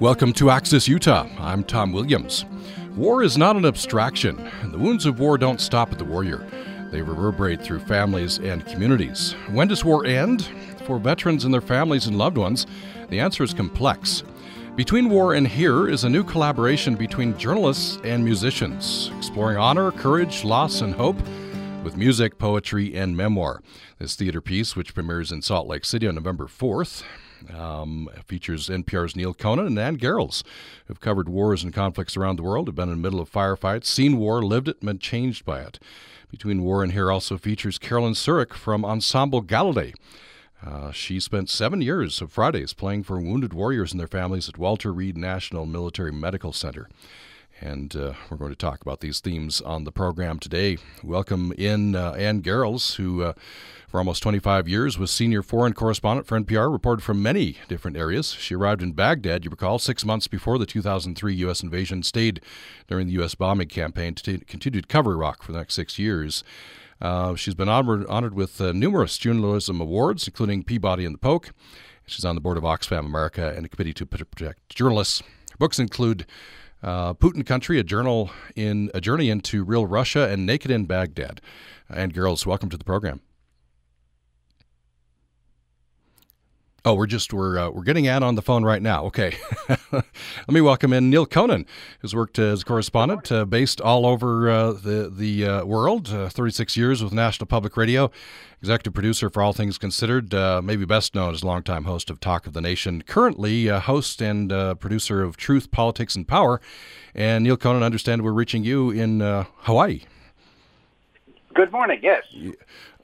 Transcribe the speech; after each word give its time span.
Welcome 0.00 0.32
to 0.32 0.48
Access 0.48 0.88
Utah. 0.88 1.28
I'm 1.38 1.62
Tom 1.62 1.92
Williams. 1.92 2.46
War 2.96 3.22
is 3.22 3.36
not 3.36 3.56
an 3.56 3.66
abstraction. 3.66 4.38
and 4.62 4.72
The 4.72 4.78
wounds 4.78 5.04
of 5.04 5.20
war 5.20 5.36
don't 5.36 5.60
stop 5.60 5.92
at 5.92 5.98
the 5.98 6.06
warrior. 6.06 6.46
They 6.90 7.02
reverberate 7.02 7.62
through 7.62 7.80
families 7.80 8.38
and 8.38 8.66
communities. 8.66 9.34
When 9.50 9.68
does 9.68 9.84
war 9.84 10.06
end? 10.06 10.48
For 10.86 10.98
veterans 10.98 11.44
and 11.44 11.52
their 11.52 11.60
families 11.60 12.06
and 12.06 12.16
loved 12.16 12.38
ones, 12.38 12.66
the 13.10 13.20
answer 13.20 13.44
is 13.44 13.52
complex. 13.52 14.22
Between 14.74 15.10
War 15.10 15.34
and 15.34 15.46
Here 15.46 15.86
is 15.86 16.04
a 16.04 16.08
new 16.08 16.24
collaboration 16.24 16.94
between 16.94 17.36
journalists 17.36 17.98
and 18.02 18.24
musicians, 18.24 19.10
exploring 19.18 19.58
honor, 19.58 19.92
courage, 19.92 20.44
loss, 20.44 20.80
and 20.80 20.94
hope 20.94 21.18
with 21.84 21.98
music, 21.98 22.38
poetry, 22.38 22.96
and 22.96 23.18
memoir. 23.18 23.60
This 23.98 24.16
theater 24.16 24.40
piece, 24.40 24.74
which 24.74 24.94
premieres 24.94 25.30
in 25.30 25.42
Salt 25.42 25.66
Lake 25.68 25.84
City 25.84 26.08
on 26.08 26.14
November 26.14 26.46
4th, 26.46 27.02
um, 27.54 28.08
features 28.26 28.68
NPR's 28.68 29.16
Neal 29.16 29.34
Conan 29.34 29.66
and 29.66 29.78
Anne 29.78 29.98
Garrels, 29.98 30.42
who've 30.86 31.00
covered 31.00 31.28
wars 31.28 31.62
and 31.62 31.72
conflicts 31.72 32.16
around 32.16 32.36
the 32.36 32.42
world, 32.42 32.68
have 32.68 32.74
been 32.74 32.88
in 32.88 32.96
the 32.96 33.02
middle 33.02 33.20
of 33.20 33.30
firefights, 33.30 33.86
seen 33.86 34.18
war, 34.18 34.42
lived 34.42 34.68
it, 34.68 34.78
and 34.80 34.86
been 34.86 34.98
changed 34.98 35.44
by 35.44 35.60
it. 35.60 35.78
Between 36.30 36.62
War 36.62 36.82
and 36.82 36.92
Here 36.92 37.10
also 37.10 37.36
features 37.36 37.78
Carolyn 37.78 38.14
Surrick 38.14 38.54
from 38.54 38.84
Ensemble 38.84 39.42
Galilei. 39.42 39.94
Uh, 40.64 40.92
she 40.92 41.18
spent 41.18 41.48
seven 41.48 41.80
years 41.80 42.20
of 42.20 42.30
Fridays 42.30 42.72
playing 42.74 43.02
for 43.02 43.18
wounded 43.18 43.52
warriors 43.52 43.92
and 43.92 44.00
their 44.00 44.06
families 44.06 44.48
at 44.48 44.58
Walter 44.58 44.92
Reed 44.92 45.16
National 45.16 45.64
Military 45.64 46.12
Medical 46.12 46.52
Center. 46.52 46.88
And 47.60 47.94
uh, 47.96 48.14
we're 48.30 48.36
going 48.36 48.52
to 48.52 48.56
talk 48.56 48.80
about 48.80 49.00
these 49.00 49.20
themes 49.20 49.60
on 49.60 49.84
the 49.84 49.92
program 49.92 50.38
today. 50.38 50.78
Welcome 51.02 51.52
in 51.58 51.94
uh, 51.94 52.12
Anne 52.12 52.42
Garrels, 52.42 52.96
who 52.96 53.22
uh, 53.22 53.32
for 53.90 53.98
almost 53.98 54.22
25 54.22 54.68
years 54.68 54.98
was 54.98 55.10
senior 55.10 55.42
foreign 55.42 55.72
correspondent 55.72 56.24
for 56.24 56.38
NPR, 56.38 56.72
reported 56.72 57.02
from 57.02 57.20
many 57.20 57.56
different 57.68 57.96
areas. 57.96 58.34
She 58.34 58.54
arrived 58.54 58.82
in 58.82 58.92
Baghdad, 58.92 59.44
you 59.44 59.50
recall, 59.50 59.80
six 59.80 60.04
months 60.04 60.28
before 60.28 60.58
the 60.58 60.66
2003 60.66 61.34
U.S. 61.34 61.60
invasion, 61.60 62.04
stayed 62.04 62.40
during 62.86 63.08
the 63.08 63.14
U.S. 63.14 63.34
bombing 63.34 63.66
campaign, 63.66 64.14
to 64.14 64.38
continued 64.44 64.84
to 64.84 64.88
cover 64.88 65.14
Iraq 65.14 65.42
for 65.42 65.50
the 65.50 65.58
next 65.58 65.74
six 65.74 65.98
years. 65.98 66.44
Uh, 67.00 67.34
she's 67.34 67.56
been 67.56 67.68
honored, 67.68 68.06
honored 68.06 68.34
with 68.34 68.60
uh, 68.60 68.70
numerous 68.70 69.18
journalism 69.18 69.80
awards, 69.80 70.28
including 70.28 70.62
Peabody 70.62 71.04
and 71.04 71.14
the 71.14 71.18
Polk. 71.18 71.50
She's 72.06 72.24
on 72.24 72.36
the 72.36 72.40
board 72.40 72.58
of 72.58 72.62
Oxfam 72.62 73.06
America 73.06 73.52
and 73.56 73.66
a 73.66 73.68
committee 73.68 73.94
to 73.94 74.06
protect 74.06 74.68
journalists. 74.68 75.20
Her 75.50 75.56
books 75.58 75.80
include 75.80 76.26
uh, 76.80 77.14
Putin 77.14 77.44
Country, 77.44 77.80
a 77.80 77.84
journal 77.84 78.30
in 78.54 78.88
a 78.94 79.00
journey 79.00 79.30
into 79.30 79.64
real 79.64 79.84
Russia, 79.84 80.28
and 80.28 80.46
Naked 80.46 80.70
in 80.70 80.84
Baghdad. 80.84 81.40
Anne 81.88 82.12
Garrels, 82.12 82.46
welcome 82.46 82.68
to 82.70 82.76
the 82.76 82.84
program. 82.84 83.20
Oh, 86.82 86.94
we're 86.94 87.06
just 87.06 87.34
we're 87.34 87.58
uh, 87.58 87.68
we're 87.68 87.82
getting 87.82 88.08
Anne 88.08 88.22
on 88.22 88.36
the 88.36 88.42
phone 88.42 88.64
right 88.64 88.80
now. 88.80 89.04
Okay, 89.04 89.36
let 89.92 90.04
me 90.48 90.62
welcome 90.62 90.94
in 90.94 91.10
Neal 91.10 91.26
Conan, 91.26 91.66
who's 91.98 92.14
worked 92.14 92.38
as 92.38 92.62
a 92.62 92.64
correspondent 92.64 93.30
uh, 93.30 93.44
based 93.44 93.82
all 93.82 94.06
over 94.06 94.48
uh, 94.48 94.72
the 94.72 95.12
the 95.14 95.44
uh, 95.46 95.64
world. 95.66 96.08
Uh, 96.08 96.30
Thirty 96.30 96.52
six 96.52 96.78
years 96.78 97.04
with 97.04 97.12
National 97.12 97.46
Public 97.46 97.76
Radio, 97.76 98.10
executive 98.62 98.94
producer 98.94 99.28
for 99.28 99.42
All 99.42 99.52
Things 99.52 99.76
Considered. 99.76 100.32
Uh, 100.32 100.62
maybe 100.62 100.86
best 100.86 101.14
known 101.14 101.34
as 101.34 101.44
longtime 101.44 101.84
host 101.84 102.08
of 102.08 102.18
Talk 102.18 102.46
of 102.46 102.54
the 102.54 102.62
Nation. 102.62 103.02
Currently, 103.02 103.66
host 103.66 104.22
and 104.22 104.48
producer 104.80 105.22
of 105.22 105.36
Truth, 105.36 105.70
Politics, 105.70 106.16
and 106.16 106.26
Power. 106.26 106.62
And 107.14 107.44
Neal 107.44 107.58
Conan, 107.58 107.82
I 107.82 107.86
understand 107.86 108.22
we're 108.22 108.32
reaching 108.32 108.64
you 108.64 108.90
in 108.90 109.20
Hawaii. 109.20 110.00
Good 111.54 111.72
morning. 111.72 112.00
Yes. 112.02 112.24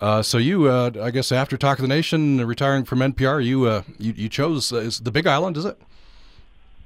Uh, 0.00 0.22
so 0.22 0.38
you, 0.38 0.68
uh, 0.68 0.90
I 1.02 1.10
guess, 1.10 1.32
after 1.32 1.56
Talk 1.56 1.78
of 1.78 1.82
the 1.82 1.88
Nation, 1.88 2.44
retiring 2.46 2.84
from 2.84 3.00
NPR, 3.00 3.44
you 3.44 3.64
uh, 3.64 3.82
you, 3.98 4.12
you, 4.16 4.28
chose 4.28 4.72
uh, 4.72 4.76
is 4.76 5.00
the 5.00 5.10
Big 5.10 5.26
Island, 5.26 5.56
is 5.56 5.64
it? 5.64 5.80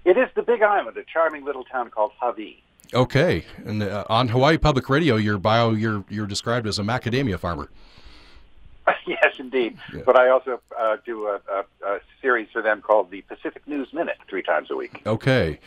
It 0.05 0.17
is 0.17 0.29
the 0.35 0.43
Big 0.43 0.63
Island, 0.63 0.97
a 0.97 1.05
charming 1.05 1.45
little 1.45 1.65
town 1.65 1.91
called 1.91 2.13
Hawaii. 2.19 2.57
Okay, 2.95 3.45
and 3.65 3.83
uh, 3.83 4.05
on 4.09 4.29
Hawaii 4.29 4.57
Public 4.59 4.89
Radio, 4.89 5.17
your 5.17 5.39
bio, 5.39 5.73
you're 5.73 6.05
you're 6.09 6.27
described 6.27 6.67
as 6.67 6.79
a 6.79 6.83
macadamia 6.83 7.39
farmer. 7.39 7.69
yes, 9.07 9.35
indeed. 9.39 9.77
Yeah. 9.95 10.03
But 10.05 10.17
I 10.17 10.29
also 10.29 10.61
uh, 10.79 10.97
do 11.05 11.27
a, 11.27 11.41
a, 11.51 11.65
a, 11.87 12.01
series 12.21 12.49
for 12.53 12.61
them 12.61 12.83
called 12.83 13.11
the 13.11 13.23
Pacific 13.23 13.67
News 13.67 13.93
Minute 13.95 14.19
three 14.29 14.43
times 14.43 14.71
a 14.71 14.77
week. 14.77 15.01
Okay. 15.07 15.59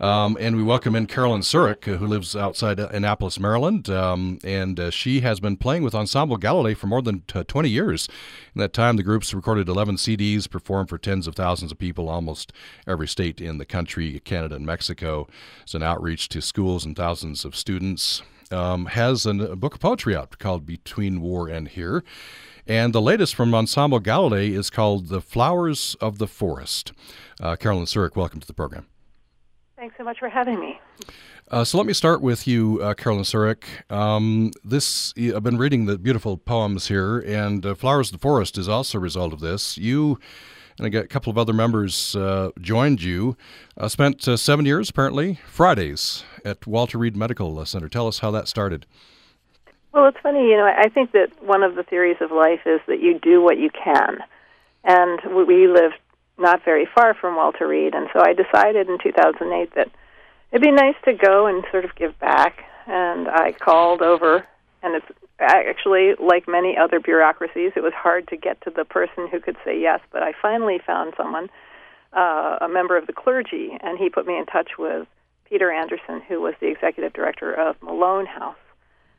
Um, 0.00 0.38
and 0.40 0.56
we 0.56 0.62
welcome 0.62 0.94
in 0.94 1.06
Carolyn 1.06 1.42
Surrick, 1.42 1.84
who 1.84 2.06
lives 2.06 2.34
outside 2.34 2.78
Annapolis, 2.78 3.38
Maryland. 3.38 3.90
Um, 3.90 4.38
and 4.42 4.80
uh, 4.80 4.90
she 4.90 5.20
has 5.20 5.38
been 5.38 5.56
playing 5.56 5.82
with 5.82 5.94
Ensemble 5.94 6.38
Galilei 6.38 6.76
for 6.76 6.86
more 6.86 7.02
than 7.02 7.22
t- 7.26 7.44
20 7.44 7.68
years. 7.68 8.08
In 8.54 8.60
that 8.60 8.72
time, 8.72 8.96
the 8.96 9.02
group's 9.02 9.34
recorded 9.34 9.68
11 9.68 9.96
CDs, 9.96 10.48
performed 10.48 10.88
for 10.88 10.98
tens 10.98 11.26
of 11.26 11.34
thousands 11.34 11.72
of 11.72 11.78
people, 11.78 12.08
almost 12.08 12.52
every 12.86 13.08
state 13.08 13.40
in 13.40 13.58
the 13.58 13.66
country, 13.66 14.20
Canada 14.20 14.56
and 14.56 14.64
Mexico. 14.64 15.26
It's 15.62 15.74
an 15.74 15.82
outreach 15.82 16.28
to 16.30 16.40
schools 16.40 16.84
and 16.84 16.96
thousands 16.96 17.44
of 17.44 17.54
students. 17.54 18.22
Um, 18.50 18.86
has 18.86 19.26
an, 19.26 19.42
a 19.42 19.56
book 19.56 19.74
of 19.74 19.80
poetry 19.80 20.16
out 20.16 20.38
called 20.38 20.64
Between 20.64 21.20
War 21.20 21.48
and 21.48 21.68
Here. 21.68 22.02
And 22.68 22.92
the 22.92 23.00
latest 23.00 23.34
from 23.34 23.54
Ensemble 23.54 23.98
Galilei 23.98 24.50
is 24.50 24.68
called 24.68 25.08
The 25.08 25.22
Flowers 25.22 25.96
of 26.02 26.18
the 26.18 26.26
Forest. 26.26 26.92
Uh, 27.40 27.56
Carolyn 27.56 27.86
Surrick, 27.86 28.14
welcome 28.14 28.40
to 28.40 28.46
the 28.46 28.52
program. 28.52 28.86
Thanks 29.76 29.94
so 29.96 30.04
much 30.04 30.18
for 30.18 30.28
having 30.28 30.60
me. 30.60 30.78
Uh, 31.50 31.64
so 31.64 31.78
let 31.78 31.86
me 31.86 31.94
start 31.94 32.20
with 32.20 32.46
you, 32.46 32.78
uh, 32.82 32.92
Carolyn 32.92 33.24
Surrick. 33.24 33.64
Um, 33.90 34.50
this 34.62 35.14
I've 35.16 35.42
been 35.42 35.56
reading 35.56 35.86
the 35.86 35.96
beautiful 35.96 36.36
poems 36.36 36.88
here, 36.88 37.20
and 37.20 37.64
uh, 37.64 37.74
"Flowers 37.74 38.08
of 38.08 38.12
the 38.12 38.22
Forest" 38.22 38.58
is 38.58 38.68
also 38.68 38.98
a 38.98 39.00
result 39.00 39.32
of 39.32 39.40
this. 39.40 39.78
You 39.78 40.18
and 40.78 40.94
a 40.94 41.06
couple 41.06 41.30
of 41.30 41.38
other 41.38 41.54
members 41.54 42.14
uh, 42.14 42.50
joined 42.60 43.02
you. 43.02 43.34
Uh, 43.78 43.88
spent 43.88 44.28
uh, 44.28 44.36
seven 44.36 44.66
years, 44.66 44.90
apparently, 44.90 45.40
Fridays 45.46 46.22
at 46.44 46.66
Walter 46.66 46.98
Reed 46.98 47.16
Medical 47.16 47.64
Center. 47.64 47.88
Tell 47.88 48.08
us 48.08 48.18
how 48.18 48.30
that 48.32 48.46
started. 48.46 48.84
Well, 49.92 50.06
it's 50.06 50.18
funny, 50.22 50.50
you 50.50 50.56
know, 50.56 50.66
I 50.66 50.88
think 50.88 51.12
that 51.12 51.30
one 51.42 51.62
of 51.62 51.74
the 51.74 51.82
theories 51.82 52.18
of 52.20 52.30
life 52.30 52.60
is 52.66 52.80
that 52.86 53.00
you 53.00 53.18
do 53.18 53.40
what 53.42 53.58
you 53.58 53.70
can. 53.70 54.18
And 54.84 55.46
we 55.46 55.66
lived 55.66 55.98
not 56.38 56.64
very 56.64 56.86
far 56.94 57.14
from 57.14 57.36
Walter 57.36 57.66
Reed, 57.66 57.94
and 57.94 58.08
so 58.12 58.20
I 58.20 58.32
decided 58.32 58.88
in 58.88 58.98
2008 59.02 59.74
that 59.74 59.88
it'd 60.52 60.62
be 60.62 60.70
nice 60.70 60.94
to 61.04 61.14
go 61.14 61.46
and 61.46 61.64
sort 61.70 61.84
of 61.84 61.94
give 61.96 62.18
back. 62.18 62.64
And 62.86 63.28
I 63.28 63.52
called 63.52 64.02
over, 64.02 64.46
and 64.82 64.94
it's 64.94 65.06
actually 65.40 66.14
like 66.18 66.46
many 66.46 66.76
other 66.76 67.00
bureaucracies, 67.00 67.72
it 67.74 67.82
was 67.82 67.92
hard 67.94 68.28
to 68.28 68.36
get 68.36 68.60
to 68.62 68.70
the 68.70 68.84
person 68.84 69.28
who 69.28 69.40
could 69.40 69.56
say 69.64 69.80
yes, 69.80 70.00
but 70.12 70.22
I 70.22 70.32
finally 70.40 70.80
found 70.84 71.14
someone, 71.16 71.48
uh, 72.12 72.58
a 72.60 72.68
member 72.68 72.96
of 72.96 73.06
the 73.06 73.12
clergy, 73.12 73.76
and 73.80 73.98
he 73.98 74.10
put 74.10 74.26
me 74.26 74.36
in 74.36 74.46
touch 74.46 74.72
with 74.78 75.06
Peter 75.48 75.70
Anderson, 75.70 76.20
who 76.28 76.40
was 76.40 76.54
the 76.60 76.68
executive 76.68 77.12
director 77.12 77.52
of 77.52 77.80
Mologne 77.82 78.26
House 78.26 78.56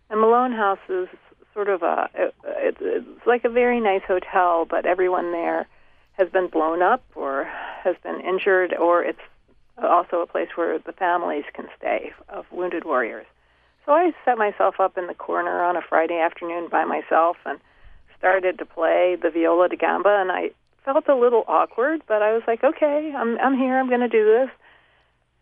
and 0.10 0.20
Mologne 0.20 0.54
House 0.54 0.80
is 0.90 1.08
sort 1.54 1.70
of 1.70 1.84
a 1.84 2.10
it, 2.14 2.36
it's 2.80 3.26
like 3.26 3.44
a 3.46 3.50
very 3.50 3.80
nice 3.80 4.04
hotel, 4.08 4.66
but 4.70 4.86
everyone 4.86 5.32
there 5.32 5.68
has 6.14 6.30
been 6.30 6.48
blown 6.48 6.82
up 6.82 7.04
or 7.16 7.46
has 7.84 7.96
been 8.04 8.20
injured, 8.22 8.74
or 8.74 9.04
it's 9.04 9.20
also 9.82 10.22
a 10.22 10.28
place 10.28 10.50
where 10.56 10.78
the 10.80 10.92
families 10.92 11.46
can 11.54 11.68
stay 11.78 12.12
of 12.28 12.46
wounded 12.52 12.84
warriors. 12.86 13.26
So 13.86 13.94
I 13.94 14.12
set 14.26 14.38
myself 14.38 14.80
up 14.80 14.98
in 14.98 15.08
the 15.08 15.14
corner 15.14 15.64
on 15.64 15.78
a 15.78 15.82
Friday 15.82 16.20
afternoon 16.20 16.68
by 16.70 16.86
myself 16.86 17.38
and 17.46 17.60
started 18.18 18.58
to 18.60 18.66
play 18.66 19.16
the 19.22 19.30
viola 19.30 19.70
da 19.70 19.78
gamba, 19.78 20.18
and 20.20 20.32
I 20.32 20.52
felt 20.84 21.08
a 21.08 21.16
little 21.16 21.44
awkward, 21.48 22.02
but 22.08 22.22
I 22.22 22.34
was 22.34 22.44
like, 22.48 22.64
okay, 22.64 23.14
I'm 23.16 23.40
I'm 23.40 23.58
here, 23.58 23.78
I'm 23.80 23.88
going 23.88 24.02
to 24.02 24.10
do 24.10 24.26
this. 24.26 24.50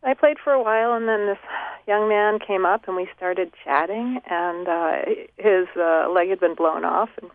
I 0.07 0.13
played 0.13 0.37
for 0.41 0.53
a 0.53 0.63
while, 0.63 0.93
and 0.93 1.05
then 1.05 1.25
this 1.25 1.37
young 1.85 2.07
man 2.07 2.39
came 2.39 2.65
up, 2.65 2.87
and 2.87 2.95
we 2.95 3.09
started 3.17 3.51
chatting. 3.61 4.21
And 4.25 4.65
uh, 4.65 4.99
his 5.35 5.67
uh, 5.75 6.09
leg 6.09 6.29
had 6.29 6.39
been 6.39 6.55
blown 6.55 6.85
off, 6.85 7.09
and, 7.21 7.29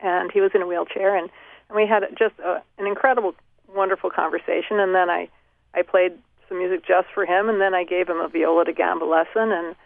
and 0.00 0.32
he 0.32 0.40
was 0.40 0.50
in 0.52 0.62
a 0.62 0.66
wheelchair, 0.66 1.16
and, 1.16 1.30
and 1.68 1.76
we 1.76 1.86
had 1.86 2.02
just 2.18 2.34
a, 2.40 2.60
an 2.78 2.88
incredible, 2.88 3.36
wonderful 3.72 4.10
conversation. 4.10 4.80
And 4.80 4.96
then 4.96 5.08
I, 5.08 5.28
I 5.74 5.82
played 5.82 6.18
some 6.48 6.58
music 6.58 6.84
just 6.84 7.06
for 7.14 7.24
him, 7.24 7.48
and 7.48 7.60
then 7.60 7.72
I 7.72 7.84
gave 7.84 8.08
him 8.08 8.18
a 8.18 8.26
viola 8.26 8.64
da 8.64 8.72
gamba 8.72 9.04
lesson, 9.04 9.52
and 9.52 9.76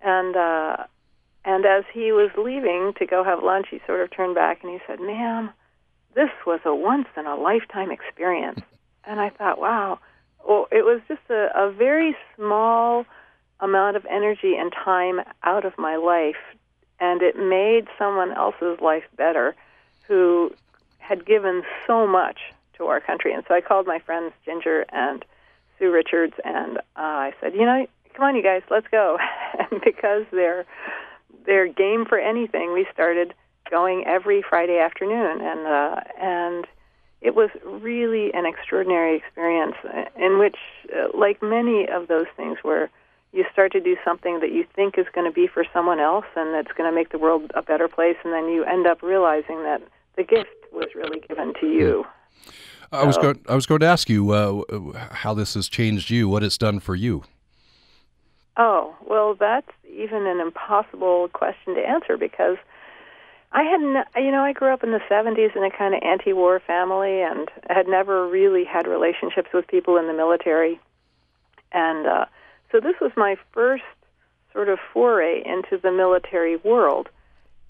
and 0.00 0.36
uh, 0.36 0.76
and 1.44 1.66
as 1.66 1.82
he 1.92 2.12
was 2.12 2.30
leaving 2.38 2.92
to 2.98 3.06
go 3.06 3.24
have 3.24 3.42
lunch, 3.42 3.66
he 3.68 3.80
sort 3.84 4.00
of 4.00 4.12
turned 4.12 4.36
back 4.36 4.62
and 4.62 4.70
he 4.70 4.78
said, 4.86 5.00
"Ma'am, 5.00 5.50
this 6.14 6.30
was 6.46 6.60
a 6.64 6.72
once 6.72 7.08
in 7.16 7.26
a 7.26 7.34
lifetime 7.34 7.90
experience." 7.90 8.60
And 9.04 9.18
I 9.18 9.30
thought, 9.30 9.58
wow 9.58 9.98
well, 10.46 10.66
it 10.70 10.84
was 10.84 11.00
just 11.08 11.22
a, 11.30 11.48
a 11.54 11.70
very 11.70 12.16
small 12.36 13.04
amount 13.60 13.96
of 13.96 14.06
energy 14.06 14.54
and 14.56 14.72
time 14.72 15.20
out 15.42 15.64
of 15.64 15.76
my 15.78 15.96
life, 15.96 16.36
and 17.00 17.22
it 17.22 17.36
made 17.36 17.86
someone 17.98 18.32
else's 18.32 18.80
life 18.80 19.04
better 19.16 19.54
who 20.06 20.52
had 20.98 21.26
given 21.26 21.62
so 21.86 22.06
much 22.06 22.38
to 22.76 22.86
our 22.86 23.00
country. 23.00 23.32
And 23.32 23.44
so 23.48 23.54
I 23.54 23.60
called 23.60 23.86
my 23.86 23.98
friends 23.98 24.32
Ginger 24.44 24.84
and 24.90 25.24
Sue 25.78 25.90
Richards, 25.90 26.34
and 26.44 26.78
uh, 26.78 26.80
I 26.96 27.32
said, 27.40 27.54
you 27.54 27.64
know, 27.64 27.86
come 28.14 28.26
on, 28.26 28.36
you 28.36 28.42
guys, 28.42 28.62
let's 28.70 28.88
go. 28.90 29.18
and 29.58 29.80
because 29.82 30.24
they're 30.32 30.66
they're 31.46 31.68
game 31.68 32.04
for 32.04 32.18
anything, 32.18 32.72
we 32.72 32.86
started 32.92 33.32
going 33.70 34.04
every 34.06 34.42
Friday 34.42 34.78
afternoon, 34.78 35.40
and 35.40 35.66
uh, 35.66 36.00
and 36.20 36.66
it 37.20 37.34
was 37.34 37.50
really 37.64 38.32
an 38.32 38.46
extraordinary 38.46 39.16
experience 39.16 39.74
in 40.16 40.38
which, 40.38 40.56
uh, 40.94 41.08
like 41.16 41.42
many 41.42 41.88
of 41.88 42.08
those 42.08 42.26
things, 42.36 42.58
where 42.62 42.90
you 43.32 43.44
start 43.52 43.72
to 43.72 43.80
do 43.80 43.96
something 44.04 44.40
that 44.40 44.52
you 44.52 44.64
think 44.74 44.96
is 44.98 45.06
going 45.14 45.26
to 45.26 45.32
be 45.32 45.46
for 45.46 45.64
someone 45.72 46.00
else 46.00 46.24
and 46.36 46.54
that's 46.54 46.74
going 46.76 46.90
to 46.90 46.94
make 46.94 47.10
the 47.10 47.18
world 47.18 47.50
a 47.54 47.62
better 47.62 47.88
place, 47.88 48.16
and 48.24 48.32
then 48.32 48.48
you 48.48 48.64
end 48.64 48.86
up 48.86 49.02
realizing 49.02 49.62
that 49.64 49.82
the 50.16 50.22
gift 50.22 50.50
was 50.72 50.88
really 50.94 51.20
given 51.20 51.52
to 51.60 51.66
you. 51.66 52.04
I 52.90 53.04
was 53.04 53.18
going. 53.18 53.38
I 53.48 53.54
was 53.54 53.66
going 53.66 53.80
to 53.80 53.86
ask 53.86 54.08
you 54.08 54.30
uh, 54.30 54.62
how 55.10 55.34
this 55.34 55.54
has 55.54 55.68
changed 55.68 56.08
you. 56.08 56.28
What 56.28 56.42
it's 56.42 56.56
done 56.56 56.80
for 56.80 56.94
you. 56.94 57.24
Oh 58.56 58.96
well, 59.06 59.34
that's 59.34 59.70
even 59.90 60.26
an 60.26 60.40
impossible 60.40 61.28
question 61.32 61.74
to 61.74 61.80
answer 61.80 62.16
because 62.16 62.56
I 63.50 63.62
had, 63.62 63.80
you 64.22 64.30
know, 64.30 64.42
I 64.42 64.52
grew 64.52 64.72
up 64.72 64.84
in 64.84 64.92
the 64.92 65.00
70s 65.10 65.56
in 65.56 65.64
a 65.64 65.70
kind 65.70 65.94
of 65.94 66.02
anti-war 66.02 66.60
family 66.60 67.22
and 67.22 67.48
had 67.68 67.88
never 67.88 68.28
really 68.28 68.64
had 68.64 68.86
relationships 68.86 69.48
with 69.54 69.66
people 69.66 69.96
in 69.96 70.06
the 70.06 70.12
military. 70.12 70.78
And 71.72 72.06
uh, 72.06 72.26
so 72.70 72.80
this 72.80 72.94
was 73.00 73.10
my 73.16 73.36
first 73.52 73.84
sort 74.52 74.68
of 74.68 74.78
foray 74.92 75.42
into 75.44 75.78
the 75.78 75.90
military 75.90 76.56
world. 76.56 77.08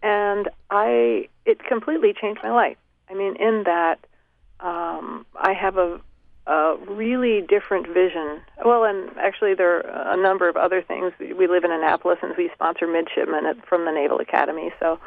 And 0.02 0.48
I, 0.70 1.28
it 1.44 1.64
completely 1.64 2.12
changed 2.12 2.40
my 2.42 2.50
life. 2.50 2.76
I 3.08 3.14
mean, 3.14 3.36
in 3.36 3.64
that 3.64 3.98
um, 4.60 5.26
I 5.36 5.52
have 5.52 5.76
a, 5.76 6.00
a 6.46 6.76
really 6.88 7.40
different 7.42 7.86
vision. 7.86 8.40
Well, 8.64 8.84
and 8.84 9.10
actually, 9.18 9.54
there 9.54 9.86
are 9.86 10.14
a 10.14 10.20
number 10.20 10.48
of 10.48 10.56
other 10.56 10.82
things. 10.82 11.12
We 11.18 11.46
live 11.46 11.64
in 11.64 11.70
Annapolis, 11.70 12.18
and 12.22 12.34
we 12.36 12.50
sponsor 12.54 12.86
midshipmen 12.86 13.62
from 13.68 13.84
the 13.84 13.92
Naval 13.92 14.18
Academy. 14.18 14.72
So 14.80 14.98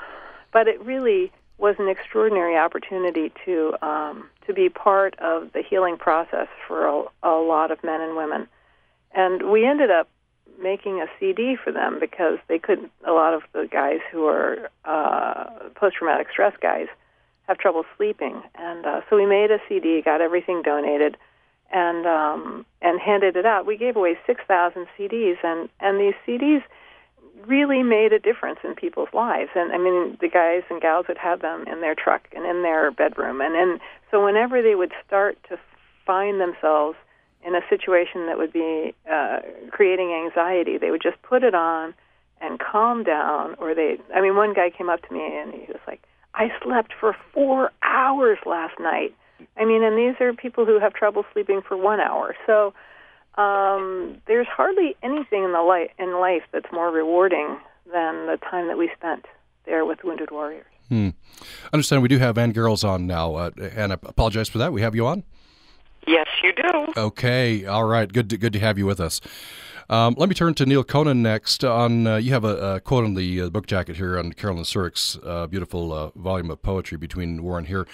but 0.51 0.67
it 0.67 0.79
really 0.83 1.31
was 1.57 1.75
an 1.77 1.87
extraordinary 1.87 2.57
opportunity 2.57 3.31
to 3.45 3.75
um, 3.81 4.27
to 4.47 4.53
be 4.53 4.67
part 4.67 5.17
of 5.19 5.53
the 5.53 5.61
healing 5.61 5.97
process 5.97 6.47
for 6.67 6.87
a, 6.87 7.03
a 7.23 7.35
lot 7.39 7.71
of 7.71 7.83
men 7.83 8.01
and 8.01 8.17
women. 8.17 8.47
And 9.13 9.51
we 9.51 9.65
ended 9.65 9.91
up 9.91 10.09
making 10.61 11.01
a 11.01 11.07
CD 11.19 11.55
for 11.55 11.71
them 11.71 11.99
because 11.99 12.39
they 12.47 12.57
couldn't. 12.57 12.91
A 13.07 13.11
lot 13.11 13.33
of 13.33 13.43
the 13.53 13.67
guys 13.71 13.99
who 14.11 14.25
are 14.25 14.69
uh, 14.85 15.69
post-traumatic 15.75 16.27
stress 16.31 16.53
guys 16.61 16.87
have 17.47 17.57
trouble 17.57 17.83
sleeping, 17.97 18.41
and 18.55 18.85
uh, 18.85 19.01
so 19.09 19.15
we 19.15 19.25
made 19.25 19.51
a 19.51 19.59
CD, 19.67 20.01
got 20.01 20.21
everything 20.21 20.61
donated, 20.63 21.17
and 21.71 22.05
um, 22.07 22.65
and 22.81 22.99
handed 22.99 23.35
it 23.35 23.45
out. 23.45 23.65
We 23.65 23.77
gave 23.77 23.95
away 23.95 24.17
six 24.25 24.41
thousand 24.47 24.87
CDs, 24.97 25.37
and 25.43 25.69
and 25.79 25.99
these 25.99 26.15
CDs 26.27 26.63
really 27.45 27.83
made 27.83 28.13
a 28.13 28.19
difference 28.19 28.59
in 28.63 28.75
people's 28.75 29.09
lives. 29.13 29.49
And 29.55 29.71
I 29.71 29.77
mean, 29.77 30.17
the 30.21 30.29
guys 30.29 30.63
and 30.69 30.81
gals 30.81 31.05
would 31.07 31.17
have 31.17 31.41
them 31.41 31.65
in 31.67 31.81
their 31.81 31.95
truck 31.95 32.27
and 32.35 32.45
in 32.45 32.61
their 32.63 32.91
bedroom, 32.91 33.41
and 33.41 33.55
then 33.55 33.79
so 34.09 34.23
whenever 34.23 34.61
they 34.61 34.75
would 34.75 34.91
start 35.07 35.37
to 35.49 35.57
find 36.05 36.39
themselves 36.41 36.97
in 37.45 37.55
a 37.55 37.61
situation 37.69 38.27
that 38.27 38.37
would 38.37 38.53
be 38.53 38.93
uh, 39.11 39.39
creating 39.71 40.11
anxiety, 40.11 40.77
they 40.77 40.91
would 40.91 41.01
just 41.01 41.21
put 41.21 41.43
it 41.43 41.55
on 41.55 41.93
and 42.39 42.59
calm 42.59 43.03
down. 43.03 43.55
Or 43.57 43.73
they, 43.73 43.97
I 44.13 44.21
mean, 44.21 44.35
one 44.35 44.53
guy 44.53 44.69
came 44.69 44.89
up 44.89 45.01
to 45.07 45.13
me 45.13 45.21
and 45.21 45.53
he 45.53 45.65
was 45.67 45.81
like, 45.87 46.01
"I 46.35 46.51
slept 46.63 46.93
for 46.99 47.15
four 47.33 47.71
hours 47.81 48.37
last 48.45 48.79
night." 48.79 49.15
I 49.57 49.65
mean, 49.65 49.83
and 49.83 49.97
these 49.97 50.19
are 50.21 50.33
people 50.33 50.65
who 50.65 50.79
have 50.79 50.93
trouble 50.93 51.25
sleeping 51.33 51.61
for 51.67 51.75
one 51.75 51.99
hour. 51.99 52.35
So 52.45 52.73
um, 53.35 54.17
there's 54.27 54.47
hardly 54.47 54.95
anything 55.03 55.43
in 55.43 55.53
the 55.53 55.61
life 55.61 55.91
in 55.97 56.19
life 56.19 56.43
that's 56.51 56.71
more 56.71 56.91
rewarding 56.91 57.57
than 57.91 58.27
the 58.27 58.37
time 58.49 58.67
that 58.67 58.77
we 58.77 58.89
spent 58.97 59.25
there 59.65 59.85
with 59.85 60.03
wounded 60.03 60.31
warriors. 60.31 60.65
Hmm. 60.89 61.09
Understand 61.71 62.01
we 62.01 62.09
do 62.09 62.17
have 62.17 62.37
Anne 62.37 62.53
Garrels 62.53 62.87
on 62.87 63.07
now, 63.07 63.35
uh, 63.35 63.51
and 63.75 63.93
I 63.93 63.95
apologize 63.95 64.49
for 64.49 64.57
that. 64.57 64.73
We 64.73 64.81
have 64.81 64.95
you 64.95 65.07
on. 65.07 65.23
Yes, 66.05 66.27
you 66.43 66.51
do. 66.51 66.93
Okay, 66.97 67.65
all 67.65 67.85
right. 67.85 68.11
Good, 68.11 68.29
to, 68.31 68.37
good 68.37 68.53
to 68.53 68.59
have 68.59 68.77
you 68.77 68.85
with 68.85 68.99
us. 68.99 69.21
Um, 69.89 70.15
let 70.17 70.29
me 70.29 70.35
turn 70.35 70.53
to 70.55 70.65
Neal 70.65 70.83
Conan 70.83 71.21
next. 71.21 71.63
On 71.63 72.07
uh, 72.07 72.17
you 72.17 72.31
have 72.33 72.43
a, 72.43 72.75
a, 72.75 72.79
quote 72.79 73.03
on 73.03 73.15
the 73.15 73.41
uh, 73.41 73.49
book 73.49 73.67
jacket 73.67 73.97
here 73.97 74.17
on 74.17 74.33
Carolyn 74.33 74.63
Surrick's 74.63 75.17
uh, 75.23 75.47
beautiful 75.47 75.93
uh, 75.93 76.09
volume 76.15 76.51
of 76.51 76.61
poetry 76.61 76.97
between 76.97 77.43
War 77.43 77.57
and 77.57 77.67
Here, 77.67 77.87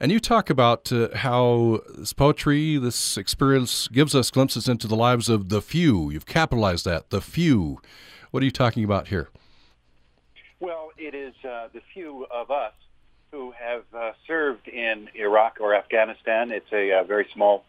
and 0.00 0.12
you 0.12 0.20
talk 0.20 0.50
about 0.50 0.92
uh, 0.92 1.08
how 1.14 1.80
this 1.96 2.12
poetry, 2.12 2.78
this 2.78 3.16
experience, 3.16 3.88
gives 3.88 4.14
us 4.14 4.30
glimpses 4.30 4.68
into 4.68 4.86
the 4.86 4.96
lives 4.96 5.28
of 5.28 5.48
the 5.48 5.60
few. 5.60 6.10
You've 6.10 6.26
capitalized 6.26 6.84
that, 6.84 7.10
the 7.10 7.20
few. 7.20 7.80
What 8.30 8.42
are 8.42 8.46
you 8.46 8.52
talking 8.52 8.84
about 8.84 9.08
here? 9.08 9.28
Well, 10.60 10.90
it 10.96 11.14
is 11.14 11.34
uh, 11.44 11.68
the 11.72 11.82
few 11.92 12.26
of 12.30 12.50
us 12.50 12.72
who 13.30 13.52
have 13.52 13.84
served 14.26 14.68
in 14.68 15.08
Iraq 15.14 15.58
or 15.60 15.74
Afghanistan. 15.74 16.50
It's 16.50 16.72
a 16.72 17.02
very 17.06 17.26
small 17.32 17.64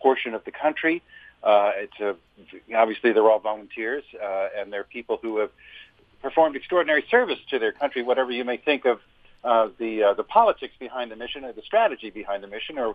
portion 0.00 0.34
of 0.34 0.44
the 0.44 0.50
country. 0.50 1.02
Uh, 1.42 1.72
it's 1.76 2.00
a, 2.00 2.14
obviously 2.76 3.12
they're 3.12 3.28
all 3.28 3.40
volunteers, 3.40 4.04
uh, 4.22 4.48
and 4.56 4.72
they're 4.72 4.84
people 4.84 5.18
who 5.20 5.38
have 5.38 5.50
performed 6.20 6.54
extraordinary 6.54 7.04
service 7.10 7.38
to 7.50 7.58
their 7.58 7.72
country. 7.72 8.02
Whatever 8.02 8.30
you 8.30 8.44
may 8.44 8.56
think 8.56 8.84
of 8.84 9.00
uh, 9.42 9.68
the 9.78 10.04
uh, 10.04 10.14
the 10.14 10.22
politics 10.22 10.74
behind 10.78 11.10
the 11.10 11.16
mission, 11.16 11.44
or 11.44 11.52
the 11.52 11.62
strategy 11.62 12.10
behind 12.10 12.42
the 12.42 12.46
mission, 12.46 12.78
or 12.78 12.94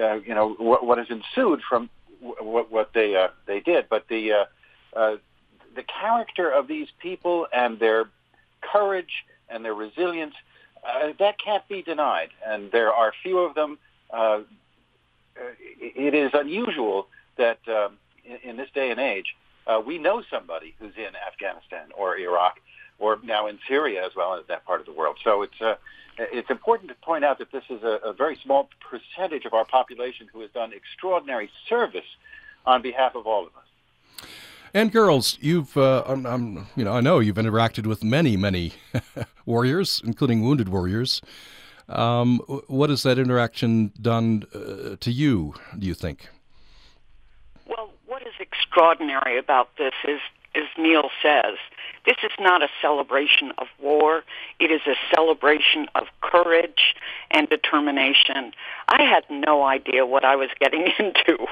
uh, 0.00 0.14
you 0.14 0.34
know 0.34 0.54
what, 0.54 0.86
what 0.86 0.98
has 0.98 1.08
ensued 1.10 1.60
from 1.68 1.90
what, 2.20 2.70
what 2.70 2.92
they 2.94 3.16
uh, 3.16 3.28
they 3.46 3.60
did, 3.60 3.88
but 3.88 4.06
the 4.08 4.32
uh, 4.32 4.44
uh, 4.96 5.16
the 5.74 5.82
character 5.82 6.48
of 6.48 6.68
these 6.68 6.88
people 7.00 7.46
and 7.52 7.80
their 7.80 8.04
courage 8.60 9.24
and 9.48 9.64
their 9.64 9.74
resilience 9.74 10.34
uh, 10.86 11.12
that 11.18 11.36
can't 11.42 11.66
be 11.68 11.82
denied, 11.82 12.30
and 12.46 12.70
there 12.70 12.92
are 12.92 13.12
few 13.22 13.38
of 13.38 13.54
them. 13.54 13.78
Uh, 14.10 14.40
it 15.80 16.14
is 16.14 16.30
unusual 16.34 17.06
that 17.38 17.58
um, 17.68 17.96
in, 18.24 18.50
in 18.50 18.56
this 18.56 18.68
day 18.74 18.90
and 18.90 19.00
age, 19.00 19.34
uh, 19.66 19.80
we 19.84 19.98
know 19.98 20.22
somebody 20.30 20.74
who's 20.78 20.94
in 20.96 21.16
Afghanistan 21.26 21.88
or 21.96 22.16
Iraq 22.16 22.60
or 22.98 23.18
now 23.22 23.46
in 23.46 23.58
Syria 23.66 24.04
as 24.04 24.14
well 24.14 24.34
as 24.34 24.44
that 24.48 24.64
part 24.64 24.80
of 24.80 24.86
the 24.86 24.92
world. 24.92 25.16
So 25.24 25.42
it's 25.42 25.60
uh, 25.60 25.74
it's 26.18 26.50
important 26.50 26.88
to 26.88 26.96
point 26.96 27.24
out 27.24 27.38
that 27.38 27.52
this 27.52 27.62
is 27.70 27.82
a, 27.82 28.00
a 28.04 28.12
very 28.12 28.36
small 28.42 28.68
percentage 28.80 29.44
of 29.44 29.54
our 29.54 29.64
population 29.64 30.28
who 30.32 30.40
has 30.40 30.50
done 30.50 30.72
extraordinary 30.72 31.48
service 31.68 32.16
on 32.66 32.82
behalf 32.82 33.14
of 33.14 33.26
all 33.26 33.46
of 33.46 33.52
us. 33.56 34.28
Anne 34.74 34.90
Garrels, 34.90 35.38
you've, 35.40 35.76
uh, 35.76 36.02
I'm, 36.06 36.26
I'm, 36.26 36.66
you 36.76 36.84
know, 36.84 36.92
I 36.92 37.00
know 37.00 37.20
you've 37.20 37.36
interacted 37.36 37.86
with 37.86 38.04
many, 38.04 38.36
many 38.36 38.74
warriors, 39.46 40.02
including 40.04 40.42
wounded 40.42 40.68
warriors. 40.68 41.22
Um, 41.88 42.40
what 42.66 42.90
has 42.90 43.02
that 43.04 43.18
interaction 43.18 43.92
done 44.00 44.44
uh, 44.54 44.96
to 45.00 45.10
you? 45.10 45.54
Do 45.78 45.86
you 45.86 45.94
think? 45.94 46.28
Extraordinary 48.78 49.38
about 49.38 49.76
this 49.76 49.92
is, 50.06 50.20
as 50.54 50.62
Neal 50.78 51.10
says, 51.20 51.56
this 52.06 52.14
is 52.22 52.30
not 52.38 52.62
a 52.62 52.68
celebration 52.80 53.50
of 53.58 53.66
war. 53.80 54.22
It 54.60 54.70
is 54.70 54.82
a 54.86 54.94
celebration 55.12 55.88
of 55.96 56.04
courage 56.20 56.94
and 57.32 57.48
determination. 57.48 58.52
I 58.86 59.02
had 59.02 59.24
no 59.28 59.64
idea 59.64 60.06
what 60.06 60.24
I 60.24 60.36
was 60.36 60.50
getting 60.60 60.92
into 61.00 61.44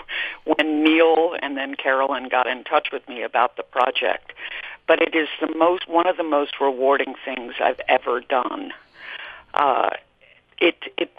when 0.45 0.85
Neal 0.85 1.35
and 1.43 1.57
then 1.57 1.75
Carolyn 1.75 2.29
got 2.29 2.47
in 2.47 2.63
touch 2.63 2.91
with 2.93 3.09
me 3.09 3.25
about 3.25 3.57
the 3.57 3.65
project. 3.65 4.33
But 4.87 5.03
it 5.03 5.17
is 5.17 5.27
the 5.41 5.53
most 5.53 5.89
one 5.89 6.07
of 6.07 6.17
the 6.17 6.23
most 6.23 6.61
rewarding 6.61 7.17
things 7.25 7.55
I've 7.61 7.81
ever 7.89 8.21
done. 8.21 8.73
Uh, 9.53 9.91
it 10.59 10.77
it 10.97 11.11